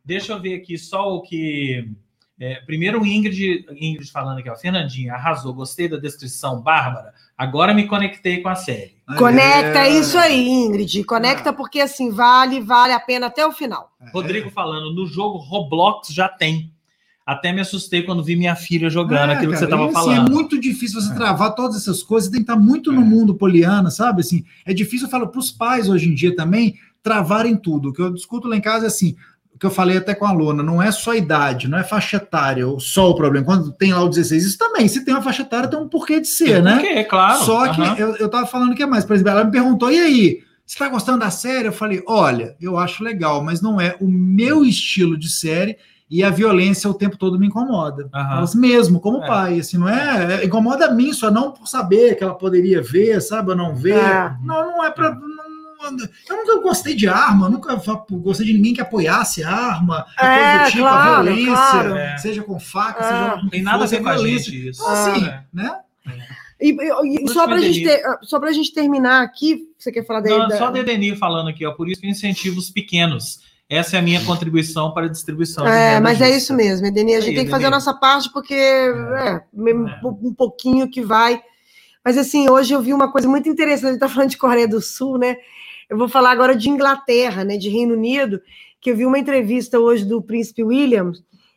Deixa 0.05 0.33
eu 0.33 0.41
ver 0.41 0.57
aqui 0.57 0.77
só 0.77 1.15
o 1.15 1.23
que. 1.23 1.89
é, 2.41 2.57
primeiro, 2.63 3.01
o 3.01 3.07
Ingrid, 3.07 3.65
Ingrid 3.71 4.11
falando 4.11 4.39
aqui, 4.39 4.51
ó. 4.51 4.57
Fernandinha, 4.57 5.15
arrasou, 5.15 5.55
gostei 5.55 5.89
da 5.89 5.97
descrição, 5.97 6.61
Bárbara. 6.61 7.15
Agora 7.39 7.73
me 7.73 7.87
conectei 7.87 8.43
com 8.43 8.49
a 8.49 8.55
série. 8.57 8.97
Conecta 9.17 9.87
É. 9.87 9.91
isso 9.91 10.19
aí, 10.19 10.49
Ingrid. 10.49 11.05
Conecta 11.05 11.53
porque 11.53 11.81
assim 11.81 12.11
vale, 12.11 12.61
vale 12.61 12.93
a 12.93 13.01
pena 13.01 13.29
até 13.29 13.47
o 13.47 13.53
final. 13.53 13.93
Rodrigo 14.13 14.51
falando, 14.51 14.93
no 14.93 15.07
jogo 15.07 15.39
Roblox 15.39 16.09
já 16.09 16.29
tem. 16.29 16.73
Até 17.27 17.53
me 17.53 17.61
assustei 17.61 18.03
quando 18.03 18.25
vi 18.25 18.35
minha 18.35 18.57
filha 18.57 18.91
jogando 18.91 19.31
É, 19.31 19.35
aquilo 19.35 19.53
que 19.53 19.59
você 19.59 19.67
cara, 19.67 19.85
estava 19.85 19.99
assim, 20.01 20.11
falando. 20.11 20.29
É 20.29 20.31
muito 20.31 20.61
difícil 20.61 21.01
você 21.01 21.15
travar 21.15 21.55
todas 21.55 21.77
essas 21.77 22.03
coisas, 22.03 22.31
tem 22.31 22.41
que 22.41 22.51
estar 22.51 22.61
muito 22.61 22.91
no 22.91 23.03
mundo 23.03 23.35
poliana, 23.35 23.91
sabe? 23.91 24.21
Assim, 24.21 24.45
é 24.65 24.73
difícil, 24.73 25.07
eu 25.07 25.11
falo, 25.11 25.29
para 25.29 25.39
os 25.39 25.53
pais 25.53 25.89
hoje 25.89 26.09
em 26.09 26.15
dia 26.15 26.35
também 26.35 26.77
travarem 27.03 27.57
tudo. 27.57 27.91
O 27.91 27.93
que 27.93 28.03
eu 28.03 28.13
discuto 28.13 28.49
lá 28.49 28.57
em 28.57 28.61
casa 28.61 28.87
é 28.87 28.89
assim, 28.89 29.15
o 29.55 29.59
que 29.59 29.67
eu 29.67 29.71
falei 29.71 29.97
até 29.97 30.15
com 30.15 30.25
a 30.25 30.31
aluna, 30.31 30.63
não 30.63 30.83
é 30.83 30.91
só 30.91 31.15
idade, 31.15 31.69
não 31.69 31.79
é 31.79 31.85
faixa 31.85 32.17
etária, 32.17 32.65
só 32.79 33.11
o 33.11 33.15
problema. 33.15 33.45
Quando 33.45 33.73
tem 33.73 33.93
lá 33.93 34.03
o 34.03 34.09
16, 34.09 34.45
isso 34.45 34.59
também, 34.59 34.89
se 34.89 35.05
tem 35.05 35.15
uma 35.15 35.23
faixa 35.23 35.43
etária, 35.43 35.69
tem 35.69 35.79
um 35.79 35.89
porquê 35.89 36.21
de 36.21 36.29
ser, 36.29 36.63
né? 36.63 36.77
Porque, 36.77 37.05
claro. 37.05 37.45
Só 37.45 37.69
que 37.73 37.81
aham. 37.81 37.97
eu, 37.97 38.17
eu 38.17 38.29
tava 38.29 38.47
falando 38.47 38.75
que 38.75 38.83
é 38.83 38.87
mais. 38.87 39.05
Por 39.05 39.15
exemplo, 39.15 39.33
ela 39.33 39.45
me 39.45 39.51
perguntou: 39.51 39.91
e 39.91 39.99
aí? 39.99 40.43
Você 40.65 40.79
tá 40.79 40.89
gostando 40.89 41.19
da 41.19 41.31
série? 41.31 41.67
Eu 41.67 41.73
falei: 41.73 42.03
olha, 42.07 42.57
eu 42.61 42.79
acho 42.79 43.03
legal, 43.03 43.43
mas 43.43 43.61
não 43.61 43.81
é 43.81 43.97
o 44.01 44.07
meu 44.07 44.65
estilo 44.65 45.19
de 45.19 45.29
série 45.29 45.77
e 46.11 46.25
a 46.25 46.31
violência 46.31 46.91
o 46.91 46.95
tempo 46.95 47.17
todo 47.17 47.39
me 47.39 47.47
incomoda. 47.47 48.09
Aham. 48.13 48.39
Elas 48.39 48.55
mesmo, 48.55 48.99
como 49.01 49.23
É. 49.23 49.27
pai, 49.27 49.61
assim, 49.61 49.79
não 49.79 49.89
é, 49.89 50.41
é- 50.43 50.45
Incomoda 50.45 50.87
a 50.87 50.91
mim, 50.91 51.13
só 51.13 51.31
não 51.31 51.53
por 51.53 51.69
saber 51.69 52.17
que 52.17 52.25
ela 52.25 52.35
poderia 52.35 52.83
ver, 52.83 53.21
sabe, 53.21 53.51
ou 53.51 53.57
não 53.57 53.75
ver. 53.77 53.97
É. 53.97 54.33
Não, 54.43 54.73
não 54.73 54.85
é 54.85 54.91
pra. 54.91 55.15
não- 55.15 55.21
não- 55.93 56.09
eu 56.29 56.37
nunca 56.37 56.61
gostei 56.63 56.95
de 56.95 57.09
arma, 57.09 57.49
nunca 57.49 57.75
gostei 58.11 58.47
de 58.47 58.53
ninguém 58.53 58.75
que 58.75 58.81
apoiasse 58.83 59.43
arma, 59.43 60.05
e 60.21 60.25
É, 60.27 60.39
coisa 60.59 60.65
do 60.65 60.71
tipo, 60.73 60.85
a 60.85 60.91
claro, 60.91 61.23
violência, 61.25 61.53
claro. 61.55 61.97
É. 61.97 62.17
seja 62.19 62.43
com 62.43 62.61
faca, 62.61 63.03
É. 63.05 63.09
seja 63.09 63.31
com 63.37 63.43
Não 63.43 63.49
tem 63.49 63.63
nada 63.63 63.85
a 63.85 63.87
ver 63.87 64.03
com 64.03 64.09
a 64.09 64.17
gente 64.19 64.69
isso. 64.69 64.83
Então, 64.83 64.93
assim, 64.93 65.25
É. 65.27 65.43
né? 65.53 65.77
E, 66.61 66.73
e- 66.73 67.25
e 67.25 67.29
só 67.31 67.47
para 67.47 67.57
é 67.57 67.63
gente 67.63 67.83
ter, 67.83 68.03
só 68.23 68.39
pra 68.39 68.53
gente 68.53 68.75
terminar 68.75 69.23
aqui, 69.23 69.63
você 69.79 69.91
quer 69.91 70.05
falar 70.05 70.21
daí? 70.21 70.37
Não, 70.37 70.49
da- 70.49 70.59
só 70.59 70.67
a 70.67 70.71
Dedenir 70.71 71.17
falando 71.17 71.49
aqui, 71.49 71.65
ó. 71.65 71.73
Por 71.73 71.89
isso 71.89 71.99
que 72.01 72.07
eu 72.07 72.11
incentivo 72.11 72.59
os 72.59 72.69
pequenos. 72.69 73.39
Essa 73.71 73.97
é 73.97 74.01
a 74.01 74.03
minha 74.03 74.23
contribuição 74.25 74.93
para 74.93 75.07
a 75.07 75.09
distribuição. 75.09 75.65
É, 75.65 76.01
mas 76.01 76.21
é 76.21 76.25
justa. 76.25 76.39
isso 76.39 76.55
mesmo, 76.55 76.89
Edeni. 76.89 77.15
A 77.15 77.21
gente 77.21 77.31
aí, 77.31 77.37
tem 77.37 77.45
que 77.45 77.51
fazer 77.53 77.67
a 77.67 77.71
nossa 77.71 77.95
parte, 77.95 78.29
porque 78.33 78.53
é, 78.53 79.43
um 79.55 80.29
um 80.29 80.35
pouquinho 80.35 80.91
que 80.91 81.01
vai. 81.01 81.41
Mas 82.05 82.19
assim, 82.19 82.51
hoje 82.51 82.75
eu 82.75 82.83
vi 82.83 82.93
uma 82.93 83.13
coisa 83.13 83.29
muito 83.29 83.49
interessante. 83.49 83.87
A 83.87 83.93
gente 83.93 84.03
está 84.03 84.09
falando 84.09 84.31
de 84.31 84.39
Coreia 84.39 84.67
do 84.67 84.81
Sul, 84.81 85.19
né? 85.19 85.37
Eu 85.89 85.97
vou 85.97 86.09
falar 86.09 86.33
agora 86.33 86.57
de 86.57 86.69
Inglaterra, 86.69 87.45
né? 87.45 87.57
De 87.57 87.69
Reino 87.69 87.95
Unido, 87.95 88.43
que 88.81 88.91
eu 88.91 88.97
vi 88.97 89.07
uma 89.07 89.19
entrevista 89.19 89.79
hoje 89.79 90.05
do 90.05 90.21
príncipe 90.21 90.65
William. 90.65 91.13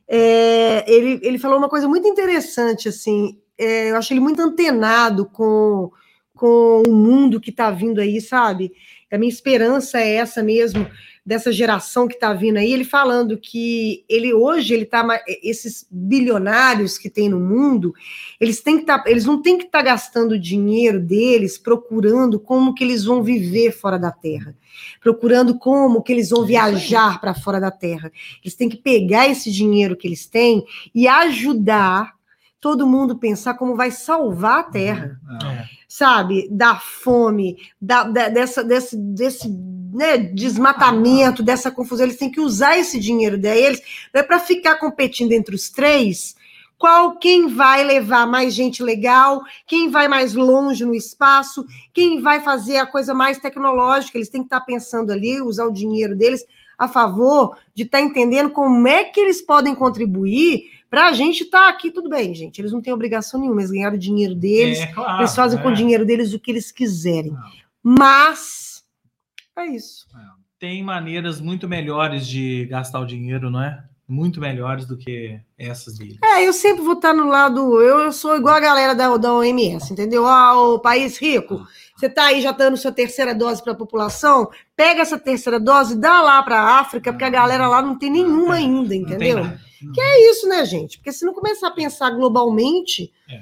É, 0.08 0.86
ele, 0.88 1.20
ele 1.24 1.40
falou 1.40 1.58
uma 1.58 1.70
coisa 1.70 1.88
muito 1.88 2.08
interessante, 2.08 2.90
assim. 2.90 3.40
é, 3.58 3.90
eu 3.90 3.98
acho 3.98 4.14
ele 4.14 4.20
muito 4.20 4.40
antenado 4.40 5.26
com, 5.26 5.90
com 6.36 6.84
o 6.88 6.94
mundo 6.94 7.42
que 7.42 7.50
está 7.50 7.72
vindo 7.72 8.00
aí, 8.00 8.22
sabe? 8.22 8.72
A 9.12 9.18
minha 9.18 9.32
esperança 9.32 10.00
é 10.00 10.16
essa 10.16 10.44
mesmo, 10.44 10.88
dessa 11.26 11.52
geração 11.52 12.08
que 12.08 12.16
está 12.16 12.34
vindo 12.34 12.58
aí. 12.58 12.72
Ele 12.72 12.84
falando 12.84 13.38
que 13.38 14.04
ele 14.10 14.34
hoje 14.34 14.74
ele 14.74 14.86
tá 14.86 15.04
ma- 15.04 15.22
esses 15.42 15.88
bilionários 15.90 16.98
que 16.98 17.10
tem 17.10 17.30
no 17.30 17.40
mundo, 17.40 17.94
eles 18.40 18.62
têm 18.62 18.80
que 18.80 18.86
tá, 18.86 19.04
eles 19.08 19.26
não 19.26 19.42
têm 19.42 19.58
que 19.58 19.66
estar 19.66 19.82
gastando 19.82 20.34
o 20.34 20.40
dinheiro 20.40 21.00
deles 21.00 21.58
procurando 21.58 22.40
como 22.40 22.74
que 22.74 22.84
eles 22.84 23.06
vão 23.06 23.24
viver 23.24 23.72
fora 23.72 23.98
da 23.98 24.12
Terra, 24.12 24.56
procurando 25.00 25.58
como 25.58 26.04
que 26.04 26.12
eles 26.12 26.30
vão 26.30 26.44
É 26.44 26.48
viajar 26.48 27.22
para 27.22 27.34
fora 27.34 27.60
da 27.60 27.72
Terra. 27.72 28.12
Eles 28.44 28.56
têm 28.56 28.68
que 28.68 28.78
pegar 28.78 29.30
esse 29.30 29.52
dinheiro 29.52 29.96
que 29.96 30.08
eles 30.08 30.26
têm 30.26 30.66
e 30.94 31.08
ajudar 31.08 32.14
todo 32.64 32.88
mundo 32.88 33.18
pensar 33.18 33.56
como 33.56 33.76
vai 33.76 33.92
salvar 33.92 34.60
a 34.60 34.64
Terra 34.64 35.20
É. 35.44 35.66
sabe, 35.86 36.48
da 36.50 36.76
fome, 36.78 37.58
da, 37.80 38.06
da- 38.06 38.30
dessa, 38.30 38.64
desse, 38.64 38.96
desse 38.96 39.50
né, 39.94 40.18
desmatamento, 40.18 41.44
dessa 41.44 41.70
confusão. 41.70 42.06
Eles 42.06 42.16
têm 42.18 42.32
que 42.32 42.40
usar 42.40 42.78
esse 42.78 42.98
dinheiro 43.02 43.38
deles 43.38 43.82
não 44.14 44.22
é 44.22 44.24
para 44.24 44.40
ficar 44.40 44.76
competindo 44.76 45.34
entre 45.34 45.54
os 45.54 45.70
três. 45.70 46.36
Qual 46.78 47.18
quem 47.18 47.48
vai 47.48 47.84
levar 47.84 48.26
mais 48.26 48.54
gente 48.54 48.82
legal, 48.82 49.42
quem 49.68 49.90
vai 49.90 50.08
mais 50.08 50.34
longe 50.34 50.86
no 50.86 50.96
espaço, 50.96 51.66
quem 51.94 52.22
vai 52.22 52.40
fazer 52.40 52.78
a 52.78 52.86
coisa 52.88 53.14
mais 53.14 53.40
tecnológica. 53.40 54.18
Eles 54.18 54.30
têm 54.30 54.42
que 54.42 54.48
estar 54.48 54.62
pensando 54.62 55.12
ali, 55.12 55.42
usar 55.42 55.66
o 55.66 55.74
dinheiro 55.74 56.16
deles 56.16 56.46
a 56.78 56.88
favor 56.88 57.58
de 57.76 57.84
estar 57.84 58.00
entendendo 58.00 58.50
como 58.52 58.88
é 58.88 59.04
que 59.04 59.20
eles 59.20 59.42
podem 59.42 59.76
contribuir 59.76 60.72
para 60.94 61.08
a 61.08 61.12
gente 61.12 61.42
estar 61.42 61.70
aqui. 61.70 61.90
Tudo 61.90 62.08
bem, 62.08 62.36
gente. 62.36 62.60
Eles 62.62 62.72
não 62.72 62.80
têm 62.80 62.94
obrigação 62.94 63.40
nenhuma, 63.40 63.62
eles 63.62 63.72
ganharam 63.72 63.96
o 63.96 64.00
dinheiro 64.00 64.36
deles. 64.36 64.80
É, 64.80 64.86
claro, 64.86 65.22
Eles 65.22 65.36
fazem 65.36 65.60
com 65.60 65.70
o 65.70 65.72
é. 65.72 65.74
dinheiro 65.74 66.06
deles 66.06 66.36
o 66.36 66.40
que 66.40 66.52
eles 66.52 66.72
quiserem. 66.72 67.32
Não. 67.32 67.52
Mas 67.82 68.84
é 69.58 69.66
isso. 69.66 70.06
Tem 70.60 70.84
maneiras 70.84 71.42
muito 71.42 71.68
melhores 71.68 72.28
de 72.28 72.66
gastar 72.66 73.00
o 73.00 73.08
dinheiro, 73.08 73.50
não 73.50 73.64
é? 73.64 73.84
Muito 74.08 74.40
melhores 74.40 74.86
do 74.86 74.96
que 74.96 75.40
essas 75.58 75.98
deles. 75.98 76.20
É, 76.24 76.48
eu 76.48 76.54
sempre 76.54 76.84
vou 76.84 76.94
estar 76.94 77.12
no 77.12 77.26
lado. 77.26 77.82
Eu, 77.82 78.02
eu 78.02 78.12
sou 78.12 78.38
igual 78.38 78.54
a 78.54 78.60
galera 78.60 78.94
da, 78.94 79.18
da 79.18 79.34
OMS, 79.34 79.92
entendeu? 79.92 80.28
Ah, 80.28 80.56
o 80.56 80.78
país 80.78 81.18
rico, 81.18 81.66
você 81.98 82.06
está 82.06 82.26
aí 82.26 82.40
já 82.40 82.52
dando 82.52 82.78
sua 82.78 82.92
terceira 82.92 83.34
dose 83.34 83.64
para 83.64 83.74
a 83.74 83.76
população, 83.76 84.48
pega 84.76 85.02
essa 85.02 85.18
terceira 85.18 85.60
dose, 85.60 86.00
dá 86.00 86.22
lá 86.22 86.44
para 86.44 86.62
a 86.62 86.80
África, 86.82 87.12
porque 87.12 87.26
a 87.26 87.32
galera 87.32 87.68
lá 87.68 87.82
não 87.82 87.98
tem 87.98 88.12
nenhuma 88.12 88.54
ainda, 88.54 88.94
entendeu? 88.94 89.44
Nada. 89.86 90.02
É 90.02 90.30
isso, 90.32 90.48
né, 90.48 90.66
gente? 90.66 90.98
Porque 90.98 91.12
se 91.12 91.26
não 91.26 91.34
começar 91.34 91.68
a 91.68 91.72
pensar 91.72 92.10
globalmente, 92.12 93.12
É. 93.30 93.42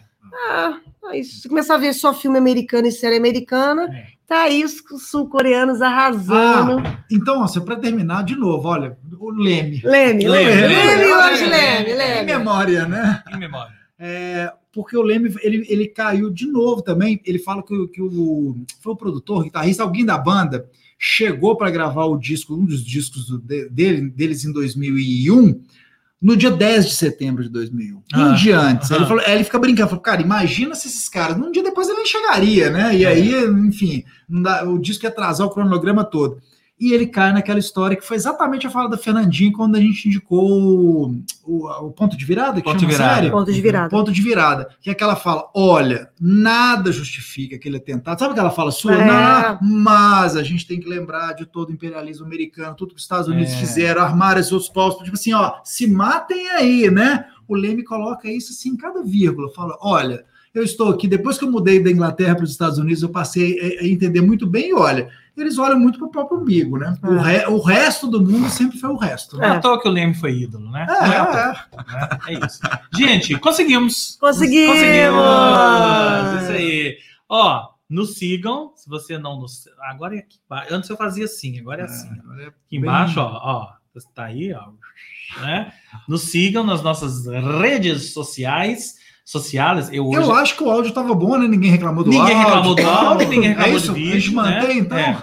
ah, 0.49 0.79
é 1.11 1.19
isso. 1.19 1.41
se 1.41 1.49
começar 1.49 1.75
a 1.75 1.79
ver 1.79 1.93
só 1.93 2.13
filme 2.13 2.37
americano 2.37 2.87
e 2.87 2.91
série 2.91 3.17
americana, 3.17 3.83
É. 3.93 4.05
tá 4.27 4.43
aí 4.43 4.63
os 4.63 4.81
sul-coreanos 5.09 5.81
arrasando. 5.81 6.81
Então, 7.11 7.41
ó, 7.43 7.59
para 7.61 7.75
terminar, 7.75 8.23
de 8.23 8.35
novo, 8.35 8.67
olha, 8.67 8.97
o 9.19 9.29
Leme. 9.31 9.81
Leme, 9.83 10.27
Leme, 10.27 10.27
Leme, 10.27 10.27
Leme, 10.27 10.75
Leme 10.75 10.97
Leme, 11.05 11.13
hoje, 11.13 11.45
Leme, 11.45 11.93
Leme. 11.93 12.21
Em 12.21 12.25
memória, 12.37 12.87
né? 12.87 13.23
Em 13.33 13.37
memória. 13.37 13.73
É, 13.99 14.51
porque 14.73 14.97
o 14.97 15.01
Leme, 15.01 15.35
ele, 15.41 15.65
ele 15.69 15.87
caiu 15.87 16.29
de 16.31 16.47
novo 16.47 16.81
também. 16.81 17.21
Ele 17.25 17.37
fala 17.39 17.61
que, 17.61 17.73
o- 17.75 17.87
que 17.87 18.01
o, 18.01 18.55
foi 18.81 18.93
o 18.93 18.95
produtor, 18.95 19.39
o 19.41 19.43
guitarrista, 19.43 19.83
alguém 19.83 20.03
da 20.05 20.17
banda, 20.17 20.67
chegou 20.97 21.55
para 21.55 21.69
gravar 21.69 22.05
o 22.05 22.17
disco, 22.17 22.55
um 22.55 22.65
dos 22.65 22.83
discos 22.85 23.25
dele, 23.69 24.09
deles 24.09 24.45
em 24.45 24.51
2001, 24.53 25.61
no 26.21 26.37
dia 26.37 26.51
10 26.51 26.85
de 26.87 26.93
setembro 26.93 27.41
de 27.43 27.49
2001. 27.49 28.01
Ah, 28.13 28.19
um 28.27 28.33
dia 28.35 28.59
antes. 28.59 28.91
Aí 28.91 28.97
aham. 28.97 29.05
Ele, 29.05 29.09
falou, 29.21 29.33
ele 29.35 29.43
fica 29.43 29.59
brincando, 29.59 29.89
falou, 29.89 30.03
cara, 30.03 30.21
imagina 30.21 30.75
se 30.75 30.87
esses 30.87 31.09
caras, 31.09 31.35
num 31.37 31.51
dia 31.51 31.63
depois 31.63 31.87
ele 31.87 31.97
nem 31.97 32.05
chegaria, 32.05 32.69
né? 32.69 32.95
E 32.95 33.03
É. 33.05 33.07
aí, 33.07 33.33
enfim, 33.67 34.03
dá- 34.29 34.63
o 34.63 34.77
disco 34.79 35.05
ia 35.05 35.09
atrasar 35.09 35.47
o 35.47 35.49
cronograma 35.49 36.03
todo. 36.03 36.37
E 36.81 36.93
ele 36.93 37.05
cai 37.05 37.31
naquela 37.31 37.59
história 37.59 37.95
que 37.95 38.03
foi 38.03 38.17
exatamente 38.17 38.65
a 38.65 38.69
fala 38.71 38.89
da 38.89 38.97
Fernandinha 38.97 39.53
quando 39.53 39.75
a 39.75 39.79
gente 39.79 40.07
indicou 40.07 40.49
o, 40.51 41.23
o- 41.45 41.67
o 41.85 41.91
ponto 41.91 42.17
de 42.17 42.25
virada, 42.25 42.59
que 42.59 42.63
Ponto 42.63 42.79
chama 42.79 42.91
virada. 42.91 43.15
série? 43.15 43.29
Ponto 43.29 43.51
de 43.53 43.61
virada. 43.61 43.89
Ponto 43.89 44.11
de 44.11 44.21
virada. 44.21 44.67
Que 44.81 44.89
é 44.89 44.95
que 44.95 45.03
ela 45.03 45.15
fala: 45.15 45.47
olha, 45.53 46.09
nada 46.19 46.91
justifica 46.91 47.55
aquele 47.55 47.77
atentado. 47.77 48.17
Sabe 48.17 48.31
o 48.31 48.33
que 48.33 48.39
ela 48.39 48.49
fala 48.49 48.71
sua? 48.71 48.95
É. 48.95 49.05
Não, 49.05 49.59
mas 49.61 50.35
a 50.35 50.41
gente 50.41 50.65
tem 50.65 50.79
que 50.79 50.89
lembrar 50.89 51.33
de 51.33 51.45
todo 51.45 51.69
o 51.69 51.71
imperialismo 51.71 52.25
americano, 52.25 52.75
tudo 52.75 52.89
que 52.89 52.95
os 52.95 53.03
Estados 53.03 53.27
Unidos 53.27 53.53
É. 53.53 53.57
fizeram, 53.57 54.01
armaram 54.01 54.39
esses 54.39 54.51
outros 54.51 54.69
povos. 54.71 54.97
Tipo 55.03 55.13
assim, 55.15 55.33
ó, 55.33 55.53
se 55.63 55.85
matem 55.85 56.49
aí, 56.49 56.89
né? 56.89 57.25
O 57.47 57.53
Leme 57.55 57.83
coloca 57.83 58.27
isso 58.27 58.53
assim 58.53 58.69
em 58.69 58.77
cada 58.77 59.03
vírgula. 59.03 59.51
Fala: 59.53 59.77
olha, 59.81 60.25
eu 60.51 60.63
estou 60.63 60.89
aqui, 60.89 61.07
depois 61.07 61.37
que 61.37 61.45
eu 61.45 61.51
mudei 61.51 61.79
da 61.81 61.91
Inglaterra 61.91 62.33
para 62.35 62.43
os 62.43 62.51
Estados 62.51 62.79
Unidos, 62.79 63.03
eu 63.03 63.09
passei 63.09 63.77
a- 63.79 63.83
a 63.83 63.87
entender 63.87 64.21
muito 64.21 64.47
bem, 64.47 64.69
e 64.69 64.73
olha. 64.73 65.09
Eles 65.37 65.57
olham 65.57 65.79
muito 65.79 65.97
para 65.97 66.07
o 66.07 66.11
próprio 66.11 66.39
umbigo, 66.39 66.77
né? 66.77 66.95
O, 67.03 67.13
É. 67.15 67.21
re- 67.39 67.45
o 67.47 67.59
resto 67.61 68.05
do 68.07 68.21
mundo 68.21 68.49
sempre 68.49 68.77
foi 68.77 68.89
o 68.89 68.97
resto. 68.97 69.37
Não 69.37 69.43
é 69.45 69.49
Né? 69.51 69.55
à 69.57 69.59
toa 69.59 69.81
que 69.81 69.87
o 69.87 69.91
Leme 69.91 70.13
foi 70.13 70.33
ídolo, 70.39 70.69
né? 70.69 70.85
É, 70.89 70.93
é 70.93 71.05
é. 71.07 71.45
né? 71.83 72.19
É 72.27 72.45
isso. 72.45 72.59
Gente, 72.93 73.37
conseguimos. 73.39 74.17
Conseguimos! 74.19 74.75
Conseguimos! 74.75 76.43
Isso 76.43 76.51
aí. 76.51 76.97
Ó, 77.29 77.69
nos 77.89 78.15
sigam, 78.15 78.71
se 78.75 78.89
você 78.89 79.17
não 79.17 79.39
nos. 79.39 79.65
Agora 79.83 80.15
é 80.15 80.19
aqui. 80.19 80.37
embaixo. 80.45 80.73
Antes 80.73 80.89
eu 80.89 80.97
fazia 80.97 81.25
assim, 81.25 81.59
agora 81.59 81.81
é 81.81 81.85
assim. 81.85 82.09
ó. 82.09 82.21
agora 82.23 82.43
é 82.43 82.47
Aqui 82.47 82.55
bem- 82.71 82.79
embaixo, 82.81 83.19
ó, 83.19 83.39
ó, 83.41 83.67
tá 84.13 84.25
aí, 84.25 84.53
ó, 84.53 84.67
né? 85.41 85.71
Nos 86.07 86.23
sigam 86.23 86.63
nas 86.63 86.81
nossas 86.81 87.25
redes 87.25 88.13
sociais, 88.13 88.95
sociais. 89.25 89.89
Eu 89.91 90.07
hoje 90.07 90.17
Eu 90.27 90.33
acho 90.35 90.55
que 90.57 90.63
o 90.63 90.69
áudio 90.69 90.89
estava 90.89 91.13
bom, 91.13 91.37
né? 91.37 91.47
Ninguém 91.47 91.71
reclamou 91.71 92.03
do 92.03 92.09
Ninguém 92.09 92.33
áudio. 92.35 92.45
reclamou 92.45 92.75
do 92.75 92.89
áudio, 92.89 93.27
ninguém 93.29 93.49
reclamou 93.49 93.73
é 93.73 93.77
isso? 93.77 93.87
do 93.87 93.93
vídeo. 93.93 94.11
A 94.15 94.19
gente 94.19 94.33
mantém, 94.33 94.67
né? 94.67 94.73
então? 94.75 94.97
É. 94.97 95.17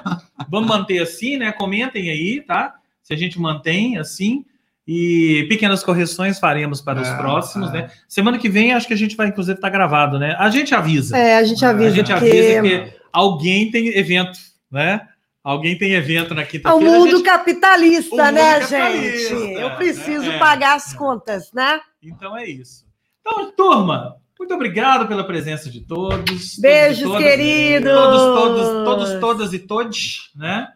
Vamos 0.49 0.69
manter 0.69 0.99
assim, 1.03 1.37
né? 1.37 1.53
Comentem 1.53 2.11
aí, 2.11 2.41
tá? 2.47 2.75
Se 3.03 3.13
a 3.13 3.17
gente 3.17 3.39
mantém 3.41 3.99
assim. 3.99 4.45
E 4.91 5.45
pequenas 5.51 5.85
correções 5.85 6.39
faremos 6.39 6.81
para 6.81 7.03
os 7.03 7.09
É, 7.09 7.17
próximos, 7.19 7.69
é. 7.71 7.73
né? 7.73 7.91
Semana 8.09 8.39
que 8.39 8.49
vem, 8.49 8.73
acho 8.73 8.87
que 8.87 8.95
a 8.95 8.97
gente 8.97 9.15
vai, 9.17 9.29
inclusive, 9.29 9.57
estar 9.59 9.69
gravado, 9.69 10.19
né? 10.19 10.35
A 10.39 10.49
gente 10.49 10.75
avisa. 10.75 11.15
É, 11.15 11.37
a 11.37 11.45
gente 11.45 11.63
avisa. 11.63 11.89
a 11.89 11.91
gente 11.91 12.11
porque 12.11 12.27
avisa 12.31 12.63
que 12.63 12.93
alguém 13.13 13.71
tem 13.71 13.89
evento, 13.89 14.39
né? 14.73 15.03
Alguém 15.45 15.77
tem 15.77 15.93
evento 15.93 16.35
na 16.35 16.41
É 16.41 16.45
o 16.45 16.49
quinta-feira. 16.49 16.91
a 16.91 16.99
mundo 16.99 17.11
gente- 17.19 17.23
capitalista, 17.23 18.15
O 18.15 18.19
mundo 18.19 18.33
né, 18.33 18.61
capitalista, 18.61 19.37
gente? 19.39 19.53
Eu 19.53 19.69
né? 19.69 19.77
preciso 19.77 20.31
É. 20.31 20.39
pagar 20.39 20.77
as 20.77 20.95
contas, 20.95 21.53
né? 21.53 21.81
Então 22.03 22.35
é 22.37 22.47
isso. 22.49 22.88
Então, 23.31 23.53
turma, 23.53 24.17
muito 24.39 24.55
obrigado 24.55 25.07
pela 25.07 25.25
presença 25.25 25.71
de 25.71 25.81
todos. 25.81 26.59
Beijos, 26.59 27.03
todos 27.03 27.03
e 27.03 27.05
todas. 27.05 27.23
queridos! 27.23 27.93
Todos, 27.93 28.21
todos, 28.21 28.85
todos, 28.85 29.21
todas 29.21 29.53
e 29.53 29.59
todos, 29.59 30.31
né? 30.35 30.69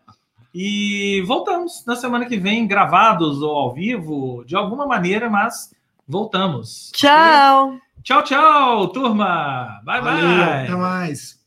E 0.54 1.22
voltamos 1.26 1.82
na 1.86 1.96
semana 1.96 2.26
que 2.26 2.36
vem, 2.36 2.66
gravados 2.66 3.40
ou 3.40 3.50
ao 3.50 3.72
vivo, 3.72 4.44
de 4.46 4.54
alguma 4.54 4.86
maneira, 4.86 5.30
mas 5.30 5.72
voltamos. 6.06 6.90
Tchau! 6.94 7.78
Tchau, 8.02 8.22
tchau, 8.22 8.88
turma! 8.88 9.80
Bye, 9.84 10.02
Valeu, 10.02 10.26
bye! 10.26 10.64
até 10.64 10.74
mais. 10.74 11.41